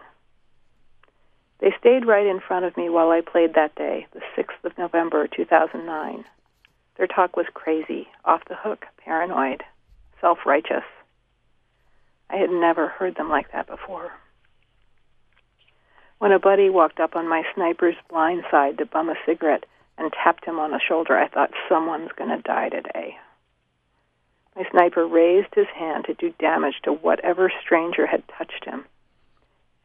They 1.60 1.72
stayed 1.80 2.08
right 2.08 2.26
in 2.26 2.40
front 2.40 2.66
of 2.66 2.76
me 2.78 2.90
while 2.90 3.12
I 3.12 3.22
played 3.22 3.54
that 3.54 3.76
day, 3.76 4.08
the 4.12 4.22
6th 4.36 4.64
of 4.64 4.76
November, 4.76 5.28
2009. 5.28 6.26
Their 6.98 7.06
talk 7.06 7.38
was 7.38 7.46
crazy, 7.54 8.08
off 8.26 8.42
the 8.50 8.56
hook, 8.56 8.88
paranoid, 8.98 9.62
self 10.20 10.40
righteous. 10.48 10.84
I 12.28 12.38
had 12.38 12.50
never 12.50 12.88
heard 12.88 13.14
them 13.14 13.30
like 13.30 13.52
that 13.52 13.68
before. 13.68 14.14
When 16.20 16.32
a 16.32 16.40
buddy 16.40 16.70
walked 16.70 17.00
up 17.00 17.16
on 17.16 17.28
my 17.28 17.44
sniper's 17.54 17.96
blind 18.10 18.44
side 18.50 18.78
to 18.80 18.86
bum 18.86 19.10
a 19.10 19.16
cigarette 19.26 19.66
and 19.98 20.12
tapped 20.12 20.46
him 20.46 20.60
on 20.60 20.72
the 20.72 20.80
shoulder, 20.80 21.18
I 21.18 21.28
thought 21.28 21.52
someone's 21.70 22.12
going 22.16 22.30
to 22.30 22.42
die 22.42 22.70
today. 22.70 23.18
My 24.56 24.64
sniper 24.72 25.06
raised 25.06 25.54
his 25.54 25.68
hand 25.76 26.06
to 26.06 26.16
do 26.16 26.34
damage 26.40 26.82
to 26.84 26.92
whatever 26.92 27.52
stranger 27.62 28.08
had 28.08 28.24
touched 28.28 28.66
him. 28.66 28.86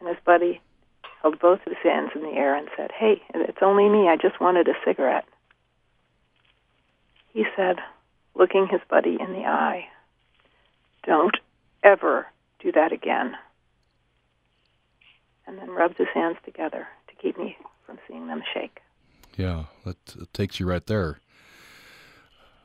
And 0.01 0.09
his 0.09 0.19
buddy 0.25 0.63
held 1.21 1.39
both 1.39 1.61
his 1.67 1.77
hands 1.83 2.13
in 2.15 2.23
the 2.23 2.33
air 2.33 2.55
and 2.55 2.69
said, 2.77 2.91
Hey, 2.93 3.21
it's 3.35 3.63
only 3.63 3.89
me. 3.89 4.09
I 4.09 4.17
just 4.17 4.41
wanted 4.41 4.69
a 4.69 4.75
cigarette. 4.85 5.27
He 7.35 7.45
said, 7.55 7.77
looking 8.35 8.67
his 8.67 8.81
buddy 8.89 9.19
in 9.21 9.33
the 9.33 9.45
eye, 9.45 9.89
Don't 11.05 11.37
ever 11.83 12.27
do 12.61 12.73
that 12.73 12.93
again. 12.93 13.37
And 15.47 15.59
then 15.59 15.71
rubbed 15.71 15.99
his 15.99 16.09
hands 16.15 16.37
together 16.45 16.87
to 17.09 17.15
keep 17.17 17.39
me 17.39 17.57
from 17.85 17.99
seeing 18.09 18.27
them 18.27 18.43
shake. 18.55 18.81
Yeah, 19.37 19.65
that, 19.85 20.05
that 20.07 20.33
takes 20.33 20.61
you 20.61 20.67
right 20.67 20.87
there. 20.87 21.21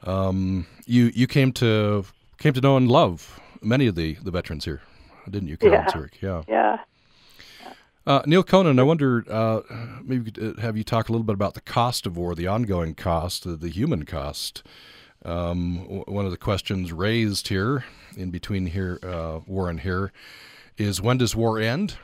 Um, 0.04 0.68
you 0.86 1.12
you 1.16 1.26
came 1.26 1.52
to 1.54 2.06
came 2.38 2.54
to 2.54 2.62
know 2.62 2.78
and 2.78 2.90
love 2.90 3.40
many 3.62 3.88
of 3.88 3.96
the, 3.96 4.14
the 4.22 4.32
veterans 4.32 4.66
here, 4.66 4.82
didn't 5.30 5.48
you, 5.48 5.58
Carol 5.58 5.76
yeah. 5.76 5.88
Surrick? 5.88 6.22
Yeah. 6.22 6.44
Yeah. 6.48 6.78
Uh, 8.06 8.22
Neal 8.26 8.44
Conan, 8.44 8.80
I 8.80 8.84
wonder, 8.84 9.26
uh, 9.30 9.62
maybe 10.02 10.32
could 10.32 10.58
uh, 10.58 10.62
have 10.62 10.78
you 10.78 10.86
talk 10.86 11.10
a 11.10 11.12
little 11.12 11.26
bit 11.26 11.34
about 11.34 11.56
the 11.56 11.62
cost 11.62 12.06
of 12.06 12.16
war, 12.16 12.36
the 12.36 12.48
ongoing 12.48 12.96
cost, 12.96 13.44
the, 13.44 13.58
the 13.58 13.68
human 13.68 14.06
cost. 14.06 14.64
Um, 15.26 15.80
w- 15.84 16.04
one 16.08 16.24
of 16.24 16.32
the 16.32 16.38
questions 16.38 16.94
raised 16.94 17.50
here, 17.50 17.84
in 18.16 18.32
between 18.32 18.68
here, 18.68 19.00
uh, 19.04 19.40
war 19.46 19.70
and 19.70 19.82
here, 19.82 20.14
is 20.78 21.02
when 21.02 21.18
does 21.18 21.36
war 21.36 21.60
end? 21.60 21.98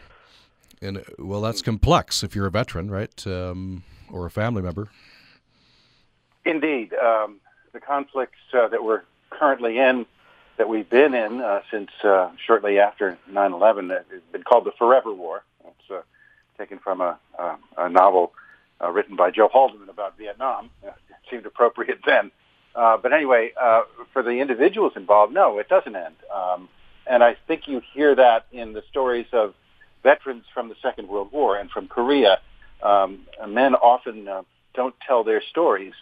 And 0.84 0.98
uh, 0.98 1.02
well, 1.18 1.42
that's 1.42 1.62
complex 1.62 2.24
if 2.24 2.36
you're 2.36 2.48
a 2.48 2.52
veteran, 2.52 2.92
right, 2.92 3.26
um, 3.28 3.84
or 4.12 4.26
a 4.26 4.32
family 4.32 4.62
member. 4.62 4.90
Indeed, 6.46 6.94
um, 6.94 7.40
the 7.72 7.80
conflicts 7.80 8.38
uh, 8.54 8.68
that 8.68 8.84
we're 8.84 9.04
currently 9.30 9.80
in, 9.80 10.06
that 10.58 10.68
we've 10.68 10.90
been 10.90 11.14
in 11.14 11.44
since 11.72 11.90
shortly 12.46 12.80
after 12.80 13.18
9/11, 13.32 13.90
has 13.90 14.22
been 14.32 14.44
called 14.44 14.66
the 14.66 14.74
Forever 14.78 15.14
War. 15.14 15.44
It's 15.66 15.92
uh, 15.92 16.02
taken 16.58 16.80
from 16.80 17.02
a, 17.02 17.18
a, 17.78 17.90
novel 17.90 18.34
uh, 18.82 18.90
written 18.92 19.16
by 19.16 19.32
Joe 19.32 19.50
Haldeman 19.50 19.90
about 19.90 20.18
Vietnam. 20.18 20.70
It 20.84 21.30
seemed 21.30 21.46
appropriate 21.46 22.00
then. 22.06 22.32
Uh, 22.76 22.98
but 22.98 23.14
anyway, 23.14 23.54
uh, 23.60 23.84
for 24.12 24.22
the 24.22 24.42
individuals 24.42 24.94
involved, 24.98 25.34
no, 25.34 25.58
it 25.58 25.70
doesn't 25.70 25.96
end. 25.96 26.16
Um, 26.34 26.68
and 27.08 27.24
I 27.24 27.38
think 27.48 27.68
you 27.68 27.82
hear 27.94 28.14
that 28.16 28.46
in 28.52 28.74
the 28.74 28.84
stories 28.90 29.28
of 29.32 29.54
veterans 30.04 30.44
from 30.54 30.70
the 30.70 30.76
Second 30.82 31.08
World 31.08 31.32
War 31.32 31.58
and 31.58 31.70
from 31.72 31.88
Korea. 31.88 32.40
Um, 32.82 33.22
men 33.48 33.76
often 33.76 34.28
uh, 34.28 34.44
don't 34.74 34.96
tell 35.08 35.24
their 35.24 35.42
stories. 35.42 35.94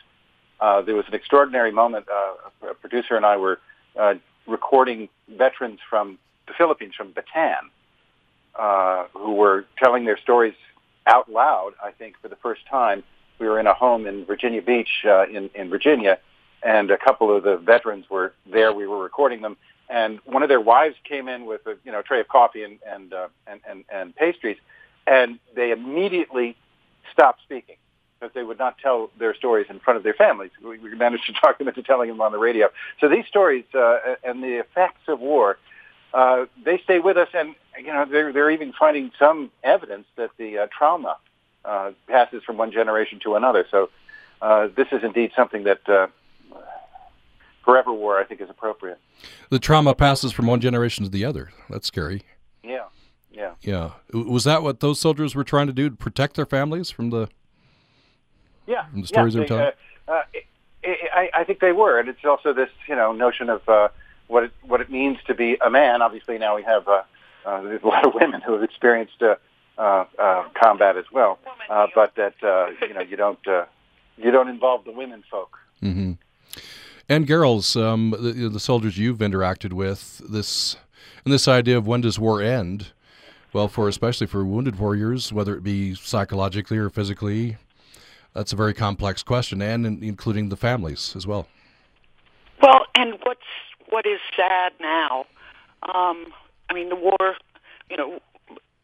Uh, 0.59 0.81
there 0.81 0.95
was 0.95 1.05
an 1.07 1.13
extraordinary 1.13 1.71
moment. 1.71 2.07
Uh, 2.09 2.69
a 2.69 2.73
producer 2.73 3.15
and 3.15 3.25
I 3.25 3.37
were 3.37 3.59
uh, 3.99 4.15
recording 4.47 5.09
veterans 5.37 5.79
from 5.89 6.17
the 6.47 6.53
Philippines, 6.57 6.93
from 6.95 7.13
Bataan, 7.13 7.69
uh, 8.55 9.05
who 9.13 9.33
were 9.33 9.65
telling 9.77 10.05
their 10.05 10.17
stories 10.17 10.55
out 11.07 11.31
loud, 11.31 11.73
I 11.83 11.91
think, 11.91 12.15
for 12.21 12.27
the 12.27 12.35
first 12.35 12.61
time. 12.67 13.03
We 13.39 13.47
were 13.47 13.59
in 13.59 13.67
a 13.67 13.73
home 13.73 14.05
in 14.05 14.25
Virginia 14.25 14.61
Beach 14.61 15.03
uh, 15.05 15.27
in, 15.27 15.49
in 15.55 15.69
Virginia, 15.69 16.19
and 16.61 16.91
a 16.91 16.97
couple 16.97 17.35
of 17.35 17.43
the 17.43 17.57
veterans 17.57 18.05
were 18.09 18.33
there. 18.51 18.71
We 18.71 18.85
were 18.85 19.01
recording 19.01 19.41
them, 19.41 19.57
and 19.91 20.19
one 20.25 20.41
of 20.41 20.49
their 20.49 20.61
wives 20.61 20.95
came 21.03 21.27
in 21.27 21.45
with 21.45 21.65
a 21.67 21.75
you 21.83 21.91
know 21.91 22.01
tray 22.01 22.19
of 22.19 22.27
coffee 22.27 22.63
and 22.63 22.79
and 22.87 23.13
uh, 23.13 23.27
and, 23.45 23.61
and, 23.69 23.83
and 23.91 24.15
pastries, 24.15 24.57
and 25.05 25.39
they 25.55 25.71
immediately 25.71 26.55
stopped 27.11 27.41
speaking 27.43 27.75
because 28.19 28.33
they 28.33 28.43
would 28.43 28.59
not 28.59 28.77
tell 28.77 29.09
their 29.19 29.35
stories 29.35 29.65
in 29.69 29.79
front 29.79 29.97
of 29.97 30.03
their 30.03 30.13
families. 30.13 30.51
We, 30.63 30.77
we 30.79 30.95
managed 30.95 31.25
to 31.25 31.33
talk 31.41 31.57
them 31.57 31.67
into 31.67 31.83
telling 31.83 32.09
them 32.09 32.21
on 32.21 32.31
the 32.31 32.37
radio. 32.37 32.69
So 32.99 33.09
these 33.09 33.25
stories 33.27 33.65
uh, 33.73 34.15
and 34.23 34.41
the 34.41 34.59
effects 34.59 35.01
of 35.07 35.19
war 35.19 35.57
uh, 36.13 36.45
they 36.63 36.77
stay 36.79 36.99
with 36.99 37.17
us, 37.17 37.29
and 37.33 37.55
you 37.77 37.87
know 37.87 38.05
they're 38.05 38.33
they're 38.33 38.51
even 38.51 38.73
finding 38.73 39.11
some 39.17 39.51
evidence 39.63 40.05
that 40.15 40.31
the 40.37 40.59
uh, 40.59 40.67
trauma 40.75 41.17
uh, 41.63 41.91
passes 42.07 42.43
from 42.43 42.57
one 42.57 42.71
generation 42.71 43.19
to 43.23 43.35
another. 43.35 43.65
So 43.71 43.89
uh, 44.41 44.67
this 44.75 44.87
is 44.91 45.03
indeed 45.03 45.31
something 45.35 45.63
that 45.63 45.87
uh, 45.87 46.07
forever 47.63 47.91
war 47.91 48.19
I 48.19 48.23
think 48.23 48.41
is 48.41 48.49
appropriate. 48.49 48.99
The 49.49 49.59
trauma 49.59 49.95
passes 49.95 50.31
from 50.31 50.47
one 50.47 50.61
generation 50.61 51.03
to 51.03 51.09
the 51.09 51.25
other. 51.25 51.51
That's 51.69 51.87
scary. 51.87 52.23
Yeah, 52.63 52.85
yeah, 53.31 53.53
yeah. 53.61 53.91
Was 54.13 54.43
that 54.43 54.63
what 54.63 54.79
those 54.79 54.99
soldiers 54.99 55.35
were 55.35 55.43
trying 55.43 55.67
to 55.67 55.73
do 55.73 55.89
to 55.89 55.95
protect 55.95 56.35
their 56.35 56.45
families 56.45 56.89
from 56.91 57.09
the? 57.09 57.29
Yeah, 58.67 58.85
from 58.87 59.01
the 59.01 59.07
stories 59.07 59.35
yeah, 59.35 59.39
they 59.39 59.43
were 59.43 59.47
telling. 59.47 59.71
Uh, 60.07 60.21
it, 60.33 60.45
it, 60.83 61.09
I, 61.13 61.29
I 61.41 61.43
think 61.43 61.59
they 61.59 61.71
were, 61.71 61.99
and 61.99 62.09
it's 62.09 62.25
also 62.25 62.53
this 62.53 62.69
you 62.87 62.95
know 62.95 63.11
notion 63.11 63.49
of 63.49 63.61
what 64.31 64.45
it 64.45 64.51
what 64.63 64.81
it 64.81 64.89
means 64.89 65.17
to 65.27 65.35
be 65.35 65.57
a 65.63 65.69
man. 65.69 66.01
Obviously, 66.01 66.37
now 66.37 66.55
we 66.55 66.63
have 66.63 66.87
uh, 66.87 67.03
uh, 67.45 67.61
there's 67.61 67.83
a 67.83 67.87
lot 67.87 68.05
of 68.05 68.13
women 68.19 68.41
who 68.41 68.53
have 68.53 68.63
experienced 68.63 69.21
uh, 69.21 69.35
uh, 69.77 70.05
uh, 70.17 70.43
combat 70.61 70.97
as 70.97 71.05
well, 71.11 71.37
uh, 71.69 71.87
but 71.93 72.15
that 72.15 72.35
uh, 72.43 72.67
you 72.87 72.93
know 72.93 73.01
you 73.01 73.17
don't 73.17 73.45
uh, 73.47 73.65
you 74.17 74.31
don't 74.31 74.47
involve 74.47 74.85
the 74.85 74.91
women 74.91 75.23
folk. 75.29 75.57
Mm-hmm. 75.83 76.13
Anne 77.09 77.25
Garrels, 77.25 77.81
um, 77.81 78.11
the, 78.11 78.49
the 78.49 78.59
soldiers 78.59 78.97
you've 78.97 79.19
interacted 79.19 79.73
with, 79.73 80.21
this 80.29 80.77
and 81.25 81.33
this 81.33 81.47
idea 81.47 81.77
of 81.77 81.87
when 81.87 82.01
does 82.01 82.19
war 82.19 82.41
end? 82.41 82.91
Well, 83.53 83.67
for 83.67 83.87
especially 83.87 84.27
for 84.27 84.45
wounded 84.45 84.79
warriors, 84.79 85.33
whether 85.33 85.55
it 85.55 85.63
be 85.63 85.93
psychologically 85.93 86.77
or 86.77 86.89
physically, 86.89 87.57
that's 88.33 88.53
a 88.53 88.55
very 88.55 88.73
complex 88.73 89.23
question, 89.23 89.61
and 89.61 89.85
in, 89.85 90.03
including 90.03 90.49
the 90.49 90.55
families 90.55 91.13
as 91.15 91.27
well. 91.27 91.47
Well, 92.61 92.85
and 92.95 93.15
what's 93.23 93.41
what 93.89 94.05
is 94.05 94.19
sad 94.35 94.71
now. 94.79 95.25
Um, 95.93 96.27
I 96.69 96.73
mean, 96.73 96.89
the 96.89 96.95
war, 96.95 97.35
you 97.89 97.97
know, 97.97 98.19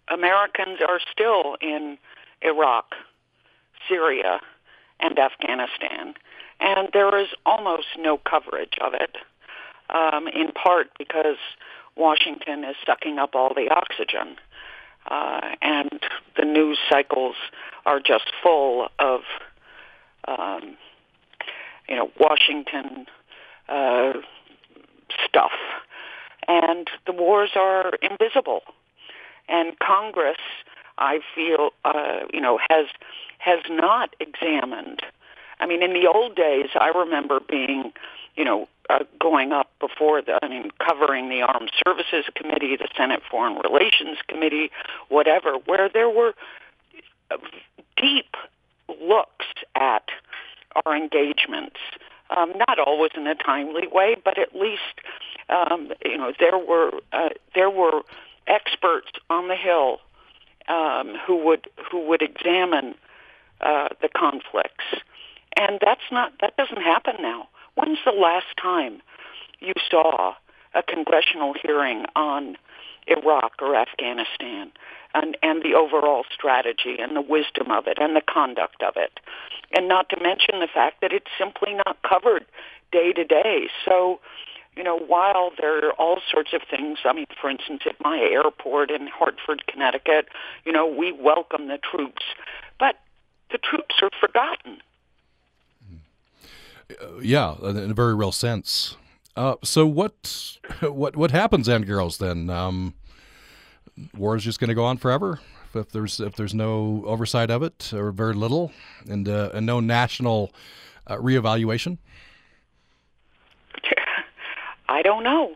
Americans 0.09 0.79
are 0.87 0.99
still 1.11 1.55
in 1.61 1.97
Iraq, 2.41 2.93
Syria, 3.87 4.41
and 4.99 5.17
Afghanistan, 5.17 6.15
and 6.59 6.89
there 6.93 7.17
is 7.17 7.27
almost 7.45 7.87
no 7.97 8.17
coverage 8.17 8.77
of 8.81 8.93
it. 8.93 9.17
um, 9.89 10.27
in 10.27 10.51
part 10.51 10.87
because 10.97 11.37
Washington 11.95 12.63
is 12.63 12.75
sucking 12.85 13.17
up 13.17 13.35
all 13.35 13.53
the 13.53 13.69
oxygen. 13.69 14.35
Uh, 15.09 15.55
and 15.61 16.01
the 16.35 16.43
news 16.43 16.77
cycles 16.89 17.35
are 17.85 17.99
just 17.99 18.25
full 18.43 18.89
of, 18.99 19.21
um, 20.27 20.75
you 21.87 21.95
know, 21.95 22.11
Washington 22.19 23.05
uh, 23.69 24.13
stuff. 25.25 25.51
And 26.47 26.89
the 27.05 27.13
wars 27.13 27.51
are 27.55 27.93
invisible. 28.01 28.61
And 29.47 29.79
Congress, 29.79 30.37
I 30.97 31.19
feel, 31.33 31.69
uh, 31.85 32.25
you 32.33 32.41
know, 32.41 32.59
has 32.69 32.87
has 33.39 33.59
not 33.69 34.13
examined. 34.19 35.01
I 35.59 35.65
mean, 35.65 35.81
in 35.83 35.93
the 35.93 36.07
old 36.07 36.35
days, 36.35 36.69
I 36.75 36.89
remember 36.89 37.39
being, 37.39 37.91
you 38.35 38.43
know, 38.43 38.67
uh, 38.89 39.03
going 39.19 39.51
up 39.51 39.69
before 39.79 40.21
the, 40.21 40.39
I 40.41 40.47
mean, 40.47 40.71
covering 40.79 41.29
the 41.29 41.41
Armed 41.41 41.71
Services 41.85 42.25
Committee, 42.35 42.75
the 42.77 42.87
Senate 42.95 43.21
Foreign 43.29 43.57
Relations 43.57 44.17
Committee, 44.27 44.71
whatever, 45.09 45.55
where 45.65 45.89
there 45.89 46.09
were 46.09 46.33
deep 47.97 48.35
looks 49.01 49.45
at 49.75 50.03
our 50.85 50.95
engagements. 50.95 51.77
Um, 52.35 52.53
not 52.67 52.79
always 52.79 53.11
in 53.15 53.25
a 53.27 53.35
timely 53.35 53.87
way, 53.87 54.15
but 54.23 54.37
at 54.37 54.55
least 54.55 54.81
um, 55.49 55.93
you 56.03 56.17
know 56.17 56.33
there 56.39 56.57
were 56.57 56.91
uh, 57.13 57.29
there 57.55 57.69
were 57.69 58.01
experts 58.47 59.11
on 59.29 59.47
the 59.47 59.55
Hill 59.55 59.99
um, 60.67 61.15
who 61.25 61.37
would 61.45 61.69
who 61.89 62.05
would 62.07 62.21
examine 62.21 62.95
uh, 63.61 63.89
the 64.01 64.09
conflicts, 64.09 64.85
and 65.57 65.79
that's 65.83 66.09
not 66.11 66.33
that 66.41 66.55
doesn't 66.55 66.81
happen 66.81 67.15
now. 67.19 67.47
When's 67.75 67.99
the 68.05 68.11
last 68.11 68.55
time 68.61 69.01
you 69.59 69.73
saw 69.89 70.33
a 70.73 70.83
congressional 70.83 71.53
hearing 71.61 72.05
on 72.15 72.57
Iraq 73.07 73.53
or 73.61 73.75
Afghanistan 73.75 74.71
and, 75.13 75.37
and 75.41 75.63
the 75.63 75.73
overall 75.73 76.23
strategy 76.33 76.97
and 76.99 77.15
the 77.15 77.21
wisdom 77.21 77.71
of 77.71 77.87
it 77.87 77.97
and 77.99 78.15
the 78.15 78.21
conduct 78.21 78.83
of 78.83 78.93
it? 78.95 79.19
And 79.73 79.87
not 79.87 80.09
to 80.09 80.21
mention 80.21 80.59
the 80.59 80.67
fact 80.71 81.01
that 81.01 81.11
it's 81.11 81.31
simply 81.37 81.73
not 81.73 81.97
covered 82.07 82.45
day 82.91 83.13
to 83.13 83.23
day. 83.23 83.67
So, 83.85 84.19
you 84.75 84.83
know, 84.83 84.97
while 84.97 85.51
there 85.59 85.85
are 85.87 85.93
all 85.93 86.19
sorts 86.31 86.53
of 86.53 86.61
things, 86.69 86.99
I 87.03 87.13
mean, 87.13 87.25
for 87.41 87.49
instance, 87.49 87.81
at 87.85 87.95
my 87.99 88.19
airport 88.19 88.91
in 88.91 89.07
Hartford, 89.07 89.65
Connecticut, 89.67 90.27
you 90.65 90.71
know, 90.71 90.85
we 90.85 91.11
welcome 91.11 91.67
the 91.67 91.79
troops, 91.79 92.23
but 92.79 92.95
the 93.51 93.57
troops 93.57 93.95
are 94.01 94.11
forgotten. 94.21 94.81
Uh, 96.89 97.19
yeah, 97.21 97.55
in 97.63 97.91
a 97.91 97.93
very 97.93 98.15
real 98.15 98.31
sense. 98.31 98.95
Uh, 99.35 99.55
so 99.63 99.85
what 99.85 100.57
what 100.81 101.15
what 101.15 101.31
happens, 101.31 101.69
Anne 101.69 101.85
Garrels? 101.85 102.17
Then 102.17 102.49
um, 102.49 102.93
war 104.15 104.35
is 104.35 104.43
just 104.43 104.59
going 104.59 104.69
to 104.69 104.75
go 104.75 104.85
on 104.85 104.97
forever 104.97 105.39
if 105.75 105.91
there's 105.91 106.19
if 106.19 106.35
there's 106.35 106.53
no 106.53 107.03
oversight 107.05 107.49
of 107.51 107.63
it 107.63 107.93
or 107.93 108.11
very 108.11 108.33
little, 108.33 108.71
and 109.07 109.27
uh, 109.27 109.49
and 109.53 109.65
no 109.65 109.79
national 109.79 110.51
uh, 111.07 111.15
reevaluation. 111.17 111.97
I 114.89 115.01
don't 115.01 115.23
know, 115.23 115.55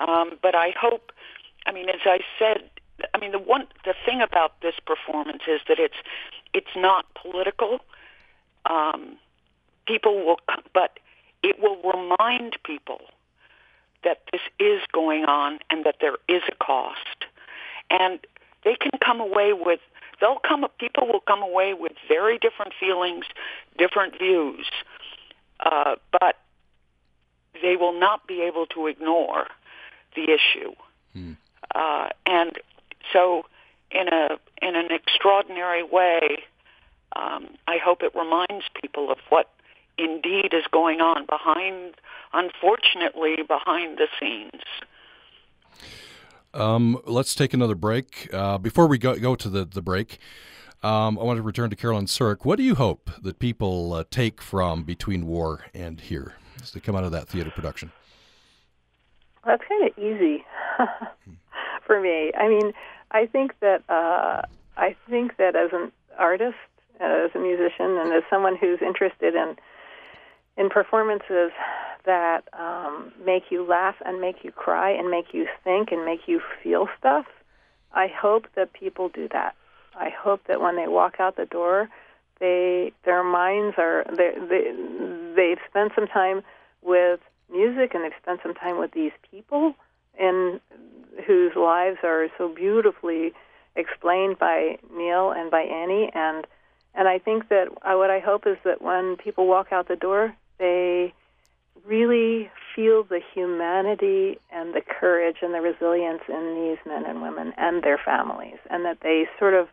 um, 0.00 0.38
but 0.42 0.54
I 0.54 0.74
hope. 0.78 1.12
I 1.64 1.70
mean, 1.70 1.88
as 1.88 2.00
I 2.04 2.20
said, 2.38 2.70
I 3.14 3.18
mean 3.18 3.32
the 3.32 3.38
one 3.38 3.66
the 3.84 3.94
thing 4.04 4.20
about 4.20 4.60
this 4.62 4.74
performance 4.84 5.42
is 5.46 5.60
that 5.68 5.78
it's 5.78 5.96
it's 6.54 6.74
not 6.76 7.06
political. 7.14 7.80
Um, 8.66 9.18
people 9.92 10.24
will, 10.24 10.40
but 10.72 10.98
it 11.42 11.56
will 11.60 11.76
remind 11.82 12.56
people 12.64 13.00
that 14.04 14.22
this 14.32 14.40
is 14.58 14.80
going 14.92 15.24
on 15.24 15.58
and 15.70 15.84
that 15.84 15.96
there 16.00 16.16
is 16.28 16.42
a 16.48 16.64
cost. 16.64 17.26
And 17.90 18.18
they 18.64 18.74
can 18.74 18.92
come 19.04 19.20
away 19.20 19.52
with, 19.52 19.80
they'll 20.20 20.38
come, 20.38 20.66
people 20.78 21.06
will 21.06 21.20
come 21.20 21.42
away 21.42 21.74
with 21.74 21.92
very 22.08 22.38
different 22.38 22.72
feelings, 22.78 23.26
different 23.76 24.18
views, 24.18 24.66
uh, 25.60 25.96
but 26.20 26.38
they 27.60 27.76
will 27.76 27.98
not 27.98 28.26
be 28.26 28.40
able 28.42 28.66
to 28.66 28.86
ignore 28.86 29.46
the 30.16 30.24
issue. 30.24 30.72
Hmm. 31.12 31.32
Uh, 31.74 32.08
and 32.26 32.52
so, 33.12 33.44
in 33.90 34.08
a 34.08 34.38
in 34.62 34.74
an 34.74 34.88
extraordinary 34.90 35.82
way, 35.82 36.44
um, 37.14 37.48
I 37.66 37.76
hope 37.76 38.02
it 38.02 38.14
reminds 38.14 38.64
people 38.80 39.10
of 39.10 39.18
what 39.28 39.50
indeed 39.98 40.52
is 40.52 40.64
going 40.70 41.00
on 41.00 41.26
behind, 41.26 41.94
unfortunately, 42.32 43.36
behind 43.46 43.98
the 43.98 44.08
scenes. 44.18 44.62
Um, 46.54 47.00
let's 47.06 47.34
take 47.34 47.54
another 47.54 47.74
break. 47.74 48.28
Uh, 48.32 48.58
before 48.58 48.86
we 48.86 48.98
go, 48.98 49.18
go 49.18 49.34
to 49.34 49.48
the, 49.48 49.64
the 49.64 49.80
break, 49.82 50.18
um, 50.82 51.18
I 51.18 51.22
want 51.22 51.36
to 51.36 51.42
return 51.42 51.70
to 51.70 51.76
Carolyn 51.76 52.06
Surik. 52.06 52.44
What 52.44 52.56
do 52.56 52.62
you 52.62 52.74
hope 52.74 53.10
that 53.22 53.38
people 53.38 53.94
uh, 53.94 54.04
take 54.10 54.42
from 54.42 54.82
Between 54.82 55.26
War 55.26 55.64
and 55.72 56.00
Here 56.00 56.34
as 56.60 56.72
they 56.72 56.80
come 56.80 56.96
out 56.96 57.04
of 57.04 57.12
that 57.12 57.28
theater 57.28 57.50
production? 57.50 57.92
That's 59.46 59.62
kind 59.68 59.88
of 59.88 59.98
easy 59.98 60.44
for 61.86 62.00
me. 62.00 62.32
I 62.36 62.48
mean, 62.48 62.72
I 63.12 63.26
think 63.26 63.58
that 63.60 63.82
uh, 63.88 64.42
I 64.76 64.96
think 65.08 65.36
that 65.36 65.56
as 65.56 65.70
an 65.72 65.92
artist, 66.18 66.56
as 67.00 67.30
a 67.34 67.38
musician, 67.38 67.98
and 67.98 68.12
as 68.12 68.22
someone 68.28 68.56
who's 68.56 68.80
interested 68.82 69.34
in 69.34 69.56
in 70.56 70.68
performances 70.68 71.50
that 72.04 72.42
um, 72.58 73.12
make 73.24 73.44
you 73.50 73.64
laugh 73.64 73.94
and 74.04 74.20
make 74.20 74.42
you 74.42 74.50
cry 74.50 74.90
and 74.90 75.10
make 75.10 75.32
you 75.32 75.46
think 75.64 75.92
and 75.92 76.04
make 76.04 76.26
you 76.26 76.40
feel 76.62 76.88
stuff, 76.98 77.26
I 77.92 78.08
hope 78.08 78.46
that 78.56 78.72
people 78.72 79.08
do 79.08 79.28
that. 79.32 79.54
I 79.94 80.10
hope 80.10 80.40
that 80.48 80.60
when 80.60 80.76
they 80.76 80.88
walk 80.88 81.20
out 81.20 81.36
the 81.36 81.46
door, 81.46 81.88
they 82.40 82.92
their 83.04 83.22
minds 83.22 83.76
are 83.78 84.04
they, 84.08 84.32
they 84.48 84.72
they've 85.36 85.58
spent 85.68 85.92
some 85.94 86.06
time 86.06 86.42
with 86.82 87.20
music 87.50 87.94
and 87.94 88.02
they've 88.02 88.20
spent 88.20 88.40
some 88.42 88.54
time 88.54 88.78
with 88.78 88.92
these 88.92 89.12
people 89.30 89.74
and 90.18 90.60
whose 91.26 91.52
lives 91.54 91.98
are 92.02 92.26
so 92.38 92.48
beautifully 92.48 93.32
explained 93.76 94.38
by 94.38 94.78
Neal 94.94 95.30
and 95.30 95.50
by 95.50 95.60
Annie 95.60 96.10
and 96.14 96.46
and 96.94 97.08
I 97.08 97.18
think 97.18 97.48
that 97.48 97.68
uh, 97.82 97.96
what 97.96 98.10
I 98.10 98.18
hope 98.18 98.46
is 98.46 98.58
that 98.64 98.82
when 98.82 99.16
people 99.16 99.46
walk 99.46 99.68
out 99.72 99.88
the 99.88 99.96
door, 99.96 100.34
they 100.62 101.12
really 101.84 102.48
feel 102.74 103.02
the 103.02 103.20
humanity 103.34 104.38
and 104.50 104.72
the 104.72 104.80
courage 104.80 105.38
and 105.42 105.52
the 105.52 105.60
resilience 105.60 106.22
in 106.28 106.54
these 106.54 106.78
men 106.86 107.04
and 107.04 107.20
women 107.20 107.52
and 107.58 107.82
their 107.82 107.98
families, 107.98 108.58
and 108.70 108.84
that 108.84 108.98
they 109.02 109.26
sort 109.38 109.54
of 109.54 109.66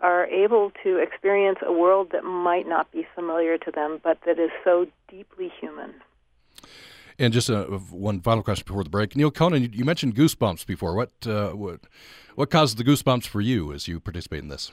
are 0.00 0.26
able 0.26 0.70
to 0.82 0.98
experience 0.98 1.58
a 1.64 1.72
world 1.72 2.08
that 2.12 2.24
might 2.24 2.68
not 2.68 2.90
be 2.92 3.06
familiar 3.14 3.56
to 3.56 3.70
them, 3.70 3.98
but 4.02 4.18
that 4.26 4.38
is 4.38 4.50
so 4.62 4.86
deeply 5.08 5.50
human. 5.60 5.94
And 7.18 7.32
just 7.32 7.48
uh, 7.48 7.64
one 7.64 8.20
final 8.20 8.42
question 8.42 8.64
before 8.66 8.84
the 8.84 8.90
break, 8.90 9.16
Neal 9.16 9.30
Conan, 9.30 9.72
you 9.72 9.84
mentioned 9.84 10.14
goosebumps 10.14 10.66
before. 10.66 10.94
What 10.94 11.12
uh, 11.26 11.50
what 11.50 11.80
what 12.34 12.50
caused 12.50 12.76
the 12.76 12.84
goosebumps 12.84 13.26
for 13.26 13.40
you 13.40 13.72
as 13.72 13.86
you 13.86 14.00
participate 14.00 14.42
in 14.42 14.48
this? 14.48 14.72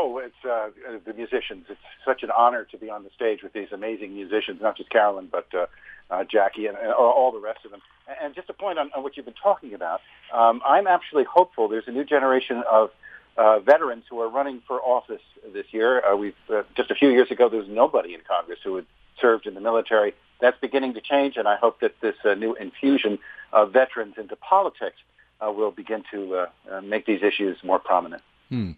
Oh, 0.00 0.18
it's 0.18 0.44
uh, 0.44 0.70
the 1.04 1.12
musicians. 1.12 1.66
It's 1.68 1.80
such 2.04 2.22
an 2.22 2.30
honor 2.30 2.64
to 2.70 2.78
be 2.78 2.88
on 2.88 3.02
the 3.02 3.10
stage 3.16 3.42
with 3.42 3.52
these 3.52 3.72
amazing 3.72 4.14
musicians, 4.14 4.60
not 4.62 4.76
just 4.76 4.90
Carolyn, 4.90 5.28
but 5.30 5.48
uh, 5.52 5.66
uh, 6.08 6.22
Jackie 6.22 6.66
and, 6.66 6.78
and 6.78 6.92
all 6.92 7.32
the 7.32 7.40
rest 7.40 7.64
of 7.64 7.72
them. 7.72 7.80
And 8.22 8.32
just 8.32 8.48
a 8.48 8.52
point 8.52 8.78
on, 8.78 8.92
on 8.94 9.02
what 9.02 9.16
you've 9.16 9.26
been 9.26 9.34
talking 9.42 9.74
about, 9.74 10.00
um, 10.32 10.62
I'm 10.64 10.86
actually 10.86 11.24
hopeful. 11.24 11.66
There's 11.66 11.88
a 11.88 11.90
new 11.90 12.04
generation 12.04 12.62
of 12.70 12.90
uh, 13.36 13.58
veterans 13.58 14.04
who 14.08 14.20
are 14.20 14.28
running 14.28 14.62
for 14.68 14.80
office 14.80 15.22
this 15.52 15.66
year. 15.72 16.04
Uh, 16.04 16.14
we've 16.16 16.34
uh, 16.48 16.62
just 16.76 16.92
a 16.92 16.94
few 16.94 17.10
years 17.10 17.32
ago 17.32 17.48
there 17.48 17.58
was 17.58 17.68
nobody 17.68 18.14
in 18.14 18.20
Congress 18.20 18.60
who 18.62 18.76
had 18.76 18.86
served 19.20 19.48
in 19.48 19.54
the 19.54 19.60
military. 19.60 20.14
That's 20.40 20.58
beginning 20.60 20.94
to 20.94 21.00
change, 21.00 21.36
and 21.36 21.48
I 21.48 21.56
hope 21.56 21.80
that 21.80 22.00
this 22.00 22.14
uh, 22.24 22.34
new 22.34 22.54
infusion 22.54 23.18
of 23.52 23.72
veterans 23.72 24.14
into 24.16 24.36
politics 24.36 24.98
uh, 25.44 25.50
will 25.50 25.72
begin 25.72 26.04
to 26.12 26.36
uh, 26.36 26.46
uh, 26.70 26.80
make 26.82 27.04
these 27.04 27.22
issues 27.24 27.58
more 27.64 27.80
prominent. 27.80 28.22
Hmm. 28.48 28.72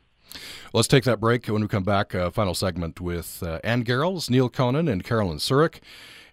Let's 0.73 0.89
take 0.89 1.05
that 1.05 1.21
break. 1.21 1.47
When 1.47 1.63
we 1.63 1.69
come 1.69 1.85
back, 1.85 2.15
uh, 2.15 2.31
final 2.31 2.55
segment 2.55 3.01
with 3.01 3.43
uh, 3.43 3.61
Anne 3.65 3.85
Garrels, 3.85 4.31
Neal 4.31 4.49
Conan, 4.49 4.89
and 4.89 5.05
Carolyn 5.05 5.39
Surrick. 5.39 5.81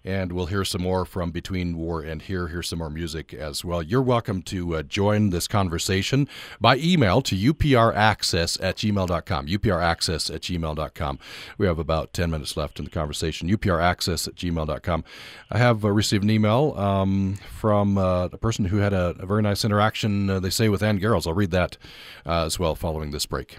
And 0.04 0.32
we'll 0.32 0.46
hear 0.46 0.64
some 0.64 0.82
more 0.82 1.04
from 1.04 1.32
Between 1.32 1.76
War 1.76 2.00
and 2.00 2.22
Here. 2.22 2.48
Hear 2.48 2.62
some 2.62 2.78
more 2.78 2.90
music 2.90 3.34
as 3.34 3.64
well. 3.64 3.82
You're 3.82 4.02
welcome 4.02 4.42
to 4.42 4.76
uh, 4.76 4.82
join 4.82 5.30
this 5.30 5.48
conversation 5.48 6.28
by 6.60 6.76
email 6.76 7.20
to 7.22 7.34
upraccess 7.34 8.58
at 8.62 8.76
gmail.com. 8.76 9.46
upraccess 9.46 10.34
at 10.34 10.40
gmail.com. 10.42 11.18
We 11.58 11.66
have 11.66 11.78
about 11.78 12.12
10 12.12 12.30
minutes 12.30 12.56
left 12.56 12.78
in 12.78 12.84
the 12.84 12.90
conversation. 12.90 13.48
upraccess 13.48 14.28
at 14.28 14.34
gmail.com. 14.34 15.04
I 15.50 15.58
have 15.58 15.84
uh, 15.84 15.90
received 15.90 16.24
an 16.24 16.30
email 16.30 16.74
um, 16.76 17.38
from 17.50 17.98
uh, 17.98 18.26
a 18.26 18.38
person 18.38 18.66
who 18.66 18.78
had 18.78 18.92
a, 18.92 19.14
a 19.18 19.26
very 19.26 19.42
nice 19.42 19.64
interaction, 19.64 20.30
uh, 20.30 20.40
they 20.40 20.50
say, 20.50 20.68
with 20.68 20.82
Anne 20.82 21.00
Garrels. 21.00 21.26
I'll 21.26 21.34
read 21.34 21.50
that 21.50 21.76
as 22.24 22.58
well 22.58 22.74
following 22.74 23.10
this 23.10 23.26
break. 23.26 23.58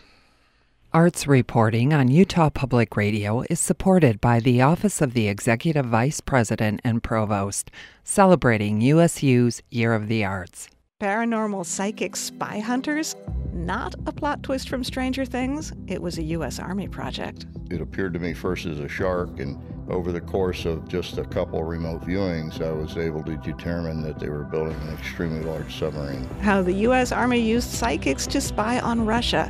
Arts 0.92 1.28
reporting 1.28 1.94
on 1.94 2.08
Utah 2.08 2.50
Public 2.50 2.98
Radio 2.98 3.44
is 3.48 3.60
supported 3.60 4.20
by 4.20 4.40
the 4.40 4.60
Office 4.60 5.02
of 5.02 5.14
the 5.14 5.28
Executive 5.28 5.86
Vice 5.86 6.20
President 6.20 6.82
and 6.84 7.04
Provost, 7.04 7.70
celebrating 8.04 8.82
USU's 8.82 9.62
Year 9.70 9.94
of 9.94 10.08
the 10.08 10.26
Arts. 10.26 10.68
Paranormal 11.00 11.66
psychic 11.66 12.18
spy 12.18 12.60
hunters? 12.60 13.16
Not 13.54 13.96
a 14.06 14.12
plot 14.12 14.44
twist 14.44 14.68
from 14.68 14.84
Stranger 14.84 15.24
Things. 15.24 15.72
It 15.88 16.02
was 16.02 16.18
a 16.18 16.24
U.S. 16.24 16.60
Army 16.60 16.90
project. 16.90 17.46
It 17.72 17.80
appeared 17.80 18.14
to 18.16 18.20
me 18.20 18.34
first 18.34 18.66
as 18.66 18.82
a 18.82 18.90
shark, 18.90 19.40
and 19.40 19.58
over 19.90 20.12
the 20.12 20.20
course 20.20 20.66
of 20.66 20.90
just 20.90 21.18
a 21.18 21.24
couple 21.24 21.64
remote 21.64 22.02
viewings, 22.02 22.62
I 22.62 22.74
was 22.74 22.98
able 22.98 23.24
to 23.24 23.38
determine 23.38 24.02
that 24.04 24.20
they 24.20 24.28
were 24.28 24.44
building 24.44 24.76
an 24.82 24.94
extremely 24.94 25.42
large 25.42 25.74
submarine. 25.80 26.26
How 26.42 26.62
the 26.62 26.74
U.S. 26.74 27.14
Army 27.14 27.40
used 27.40 27.70
psychics 27.70 28.28
to 28.28 28.42
spy 28.42 28.82
on 28.82 29.06
Russia 29.06 29.50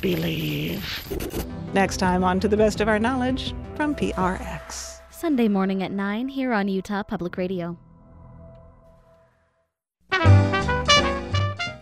believe. 0.00 1.04
Next 1.74 1.98
time 1.98 2.24
on 2.24 2.40
To 2.40 2.48
the 2.48 2.56
Best 2.56 2.80
of 2.80 2.88
Our 2.88 2.98
Knowledge 2.98 3.54
from 3.74 3.94
PRX. 3.94 5.00
Sunday 5.10 5.48
morning 5.48 5.82
at 5.82 5.92
9 5.92 6.28
here 6.28 6.54
on 6.54 6.68
Utah 6.68 7.02
Public 7.02 7.36
Radio. 7.36 7.76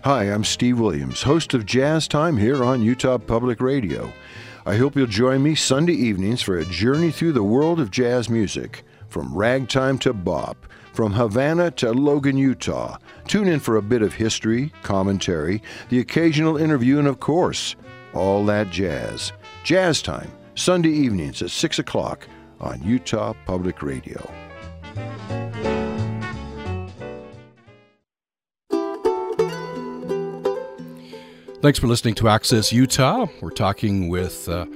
Hi, 0.04 0.24
I'm 0.24 0.44
Steve 0.44 0.78
Williams, 0.78 1.22
host 1.22 1.54
of 1.54 1.64
Jazz 1.64 2.06
Time 2.06 2.36
here 2.36 2.62
on 2.62 2.82
Utah 2.82 3.16
Public 3.16 3.58
Radio. 3.62 4.12
I 4.66 4.76
hope 4.76 4.96
you'll 4.96 5.06
join 5.06 5.42
me 5.42 5.54
Sunday 5.54 5.94
evenings 5.94 6.42
for 6.42 6.58
a 6.58 6.64
journey 6.66 7.10
through 7.10 7.32
the 7.32 7.42
world 7.42 7.80
of 7.80 7.90
jazz 7.90 8.28
music, 8.28 8.84
from 9.08 9.34
ragtime 9.34 9.96
to 10.00 10.12
bop, 10.12 10.66
from 10.92 11.14
Havana 11.14 11.70
to 11.70 11.90
Logan, 11.92 12.36
Utah. 12.36 12.98
Tune 13.26 13.48
in 13.48 13.60
for 13.60 13.76
a 13.76 13.82
bit 13.82 14.02
of 14.02 14.12
history, 14.12 14.74
commentary, 14.82 15.62
the 15.88 16.00
occasional 16.00 16.58
interview, 16.58 16.98
and 16.98 17.08
of 17.08 17.18
course, 17.18 17.74
all 18.12 18.44
that 18.44 18.68
jazz. 18.68 19.32
Jazz 19.62 20.02
Time, 20.02 20.30
Sunday 20.54 20.90
evenings 20.90 21.40
at 21.40 21.48
6 21.48 21.78
o'clock 21.78 22.28
on 22.60 22.82
Utah 22.82 23.32
Public 23.46 23.80
Radio. 23.80 24.30
Thanks 31.64 31.78
for 31.78 31.86
listening 31.86 32.14
to 32.16 32.28
Access 32.28 32.74
Utah. 32.74 33.26
We're 33.40 33.48
talking 33.48 34.10
with 34.10 34.50
uh, 34.50 34.66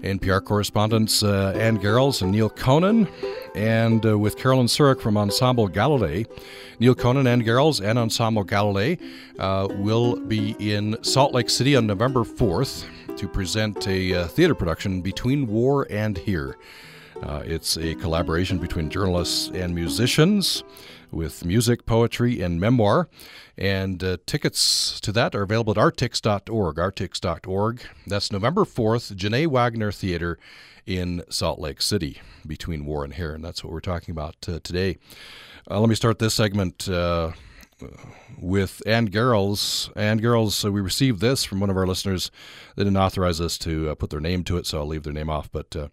NPR 0.00 0.44
correspondents 0.44 1.22
uh, 1.22 1.52
Anne 1.54 1.78
Garrels 1.78 2.22
and 2.22 2.32
Neal 2.32 2.50
Conan, 2.50 3.06
and 3.54 4.04
uh, 4.04 4.18
with 4.18 4.36
Carolyn 4.36 4.66
Surrick 4.66 5.00
from 5.00 5.16
Ensemble 5.16 5.68
Galilei. 5.68 6.26
Neal 6.80 6.96
Conan, 6.96 7.28
Anne 7.28 7.44
Garrels, 7.44 7.80
and 7.80 8.00
Ensemble 8.00 8.44
Galilei 8.44 9.00
uh, 9.38 9.68
will 9.76 10.16
be 10.16 10.56
in 10.58 10.96
Salt 11.04 11.34
Lake 11.34 11.48
City 11.48 11.76
on 11.76 11.86
November 11.86 12.24
4th 12.24 12.84
to 13.16 13.28
present 13.28 13.86
a 13.86 14.14
uh, 14.14 14.26
theater 14.26 14.56
production, 14.56 15.02
Between 15.02 15.46
War 15.46 15.86
and 15.88 16.18
Here. 16.18 16.56
Uh, 17.22 17.44
it's 17.44 17.76
a 17.76 17.94
collaboration 17.94 18.58
between 18.58 18.90
journalists 18.90 19.50
and 19.54 19.72
musicians 19.72 20.64
with 21.14 21.44
music, 21.44 21.86
poetry, 21.86 22.40
and 22.40 22.60
memoir. 22.60 23.08
And 23.56 24.02
uh, 24.02 24.16
tickets 24.26 25.00
to 25.00 25.12
that 25.12 25.34
are 25.34 25.42
available 25.42 25.70
at 25.72 25.76
artix.org, 25.76 26.76
artix.org. 26.76 27.82
That's 28.06 28.32
November 28.32 28.64
4th, 28.64 29.14
Jeanné 29.14 29.46
Wagner 29.46 29.92
Theater 29.92 30.38
in 30.86 31.22
Salt 31.28 31.58
Lake 31.58 31.80
City, 31.80 32.20
Between 32.46 32.84
War 32.84 33.04
and 33.04 33.14
Here. 33.14 33.34
And 33.34 33.44
that's 33.44 33.62
what 33.62 33.72
we're 33.72 33.80
talking 33.80 34.12
about 34.12 34.36
uh, 34.48 34.58
today. 34.62 34.98
Uh, 35.70 35.80
let 35.80 35.88
me 35.88 35.94
start 35.94 36.18
this 36.18 36.34
segment 36.34 36.88
uh, 36.88 37.32
with 38.38 38.82
Anne 38.86 39.08
Garrels. 39.08 39.90
Anne 39.96 40.20
Garrels, 40.20 40.64
uh, 40.64 40.72
we 40.72 40.80
received 40.80 41.20
this 41.20 41.44
from 41.44 41.60
one 41.60 41.70
of 41.70 41.76
our 41.76 41.86
listeners. 41.86 42.30
They 42.76 42.84
didn't 42.84 42.98
authorize 42.98 43.40
us 43.40 43.56
to 43.58 43.90
uh, 43.90 43.94
put 43.94 44.10
their 44.10 44.20
name 44.20 44.44
to 44.44 44.56
it, 44.56 44.66
so 44.66 44.78
I'll 44.78 44.86
leave 44.86 45.04
their 45.04 45.12
name 45.12 45.30
off. 45.30 45.50
But 45.50 45.74
uh, 45.74 45.88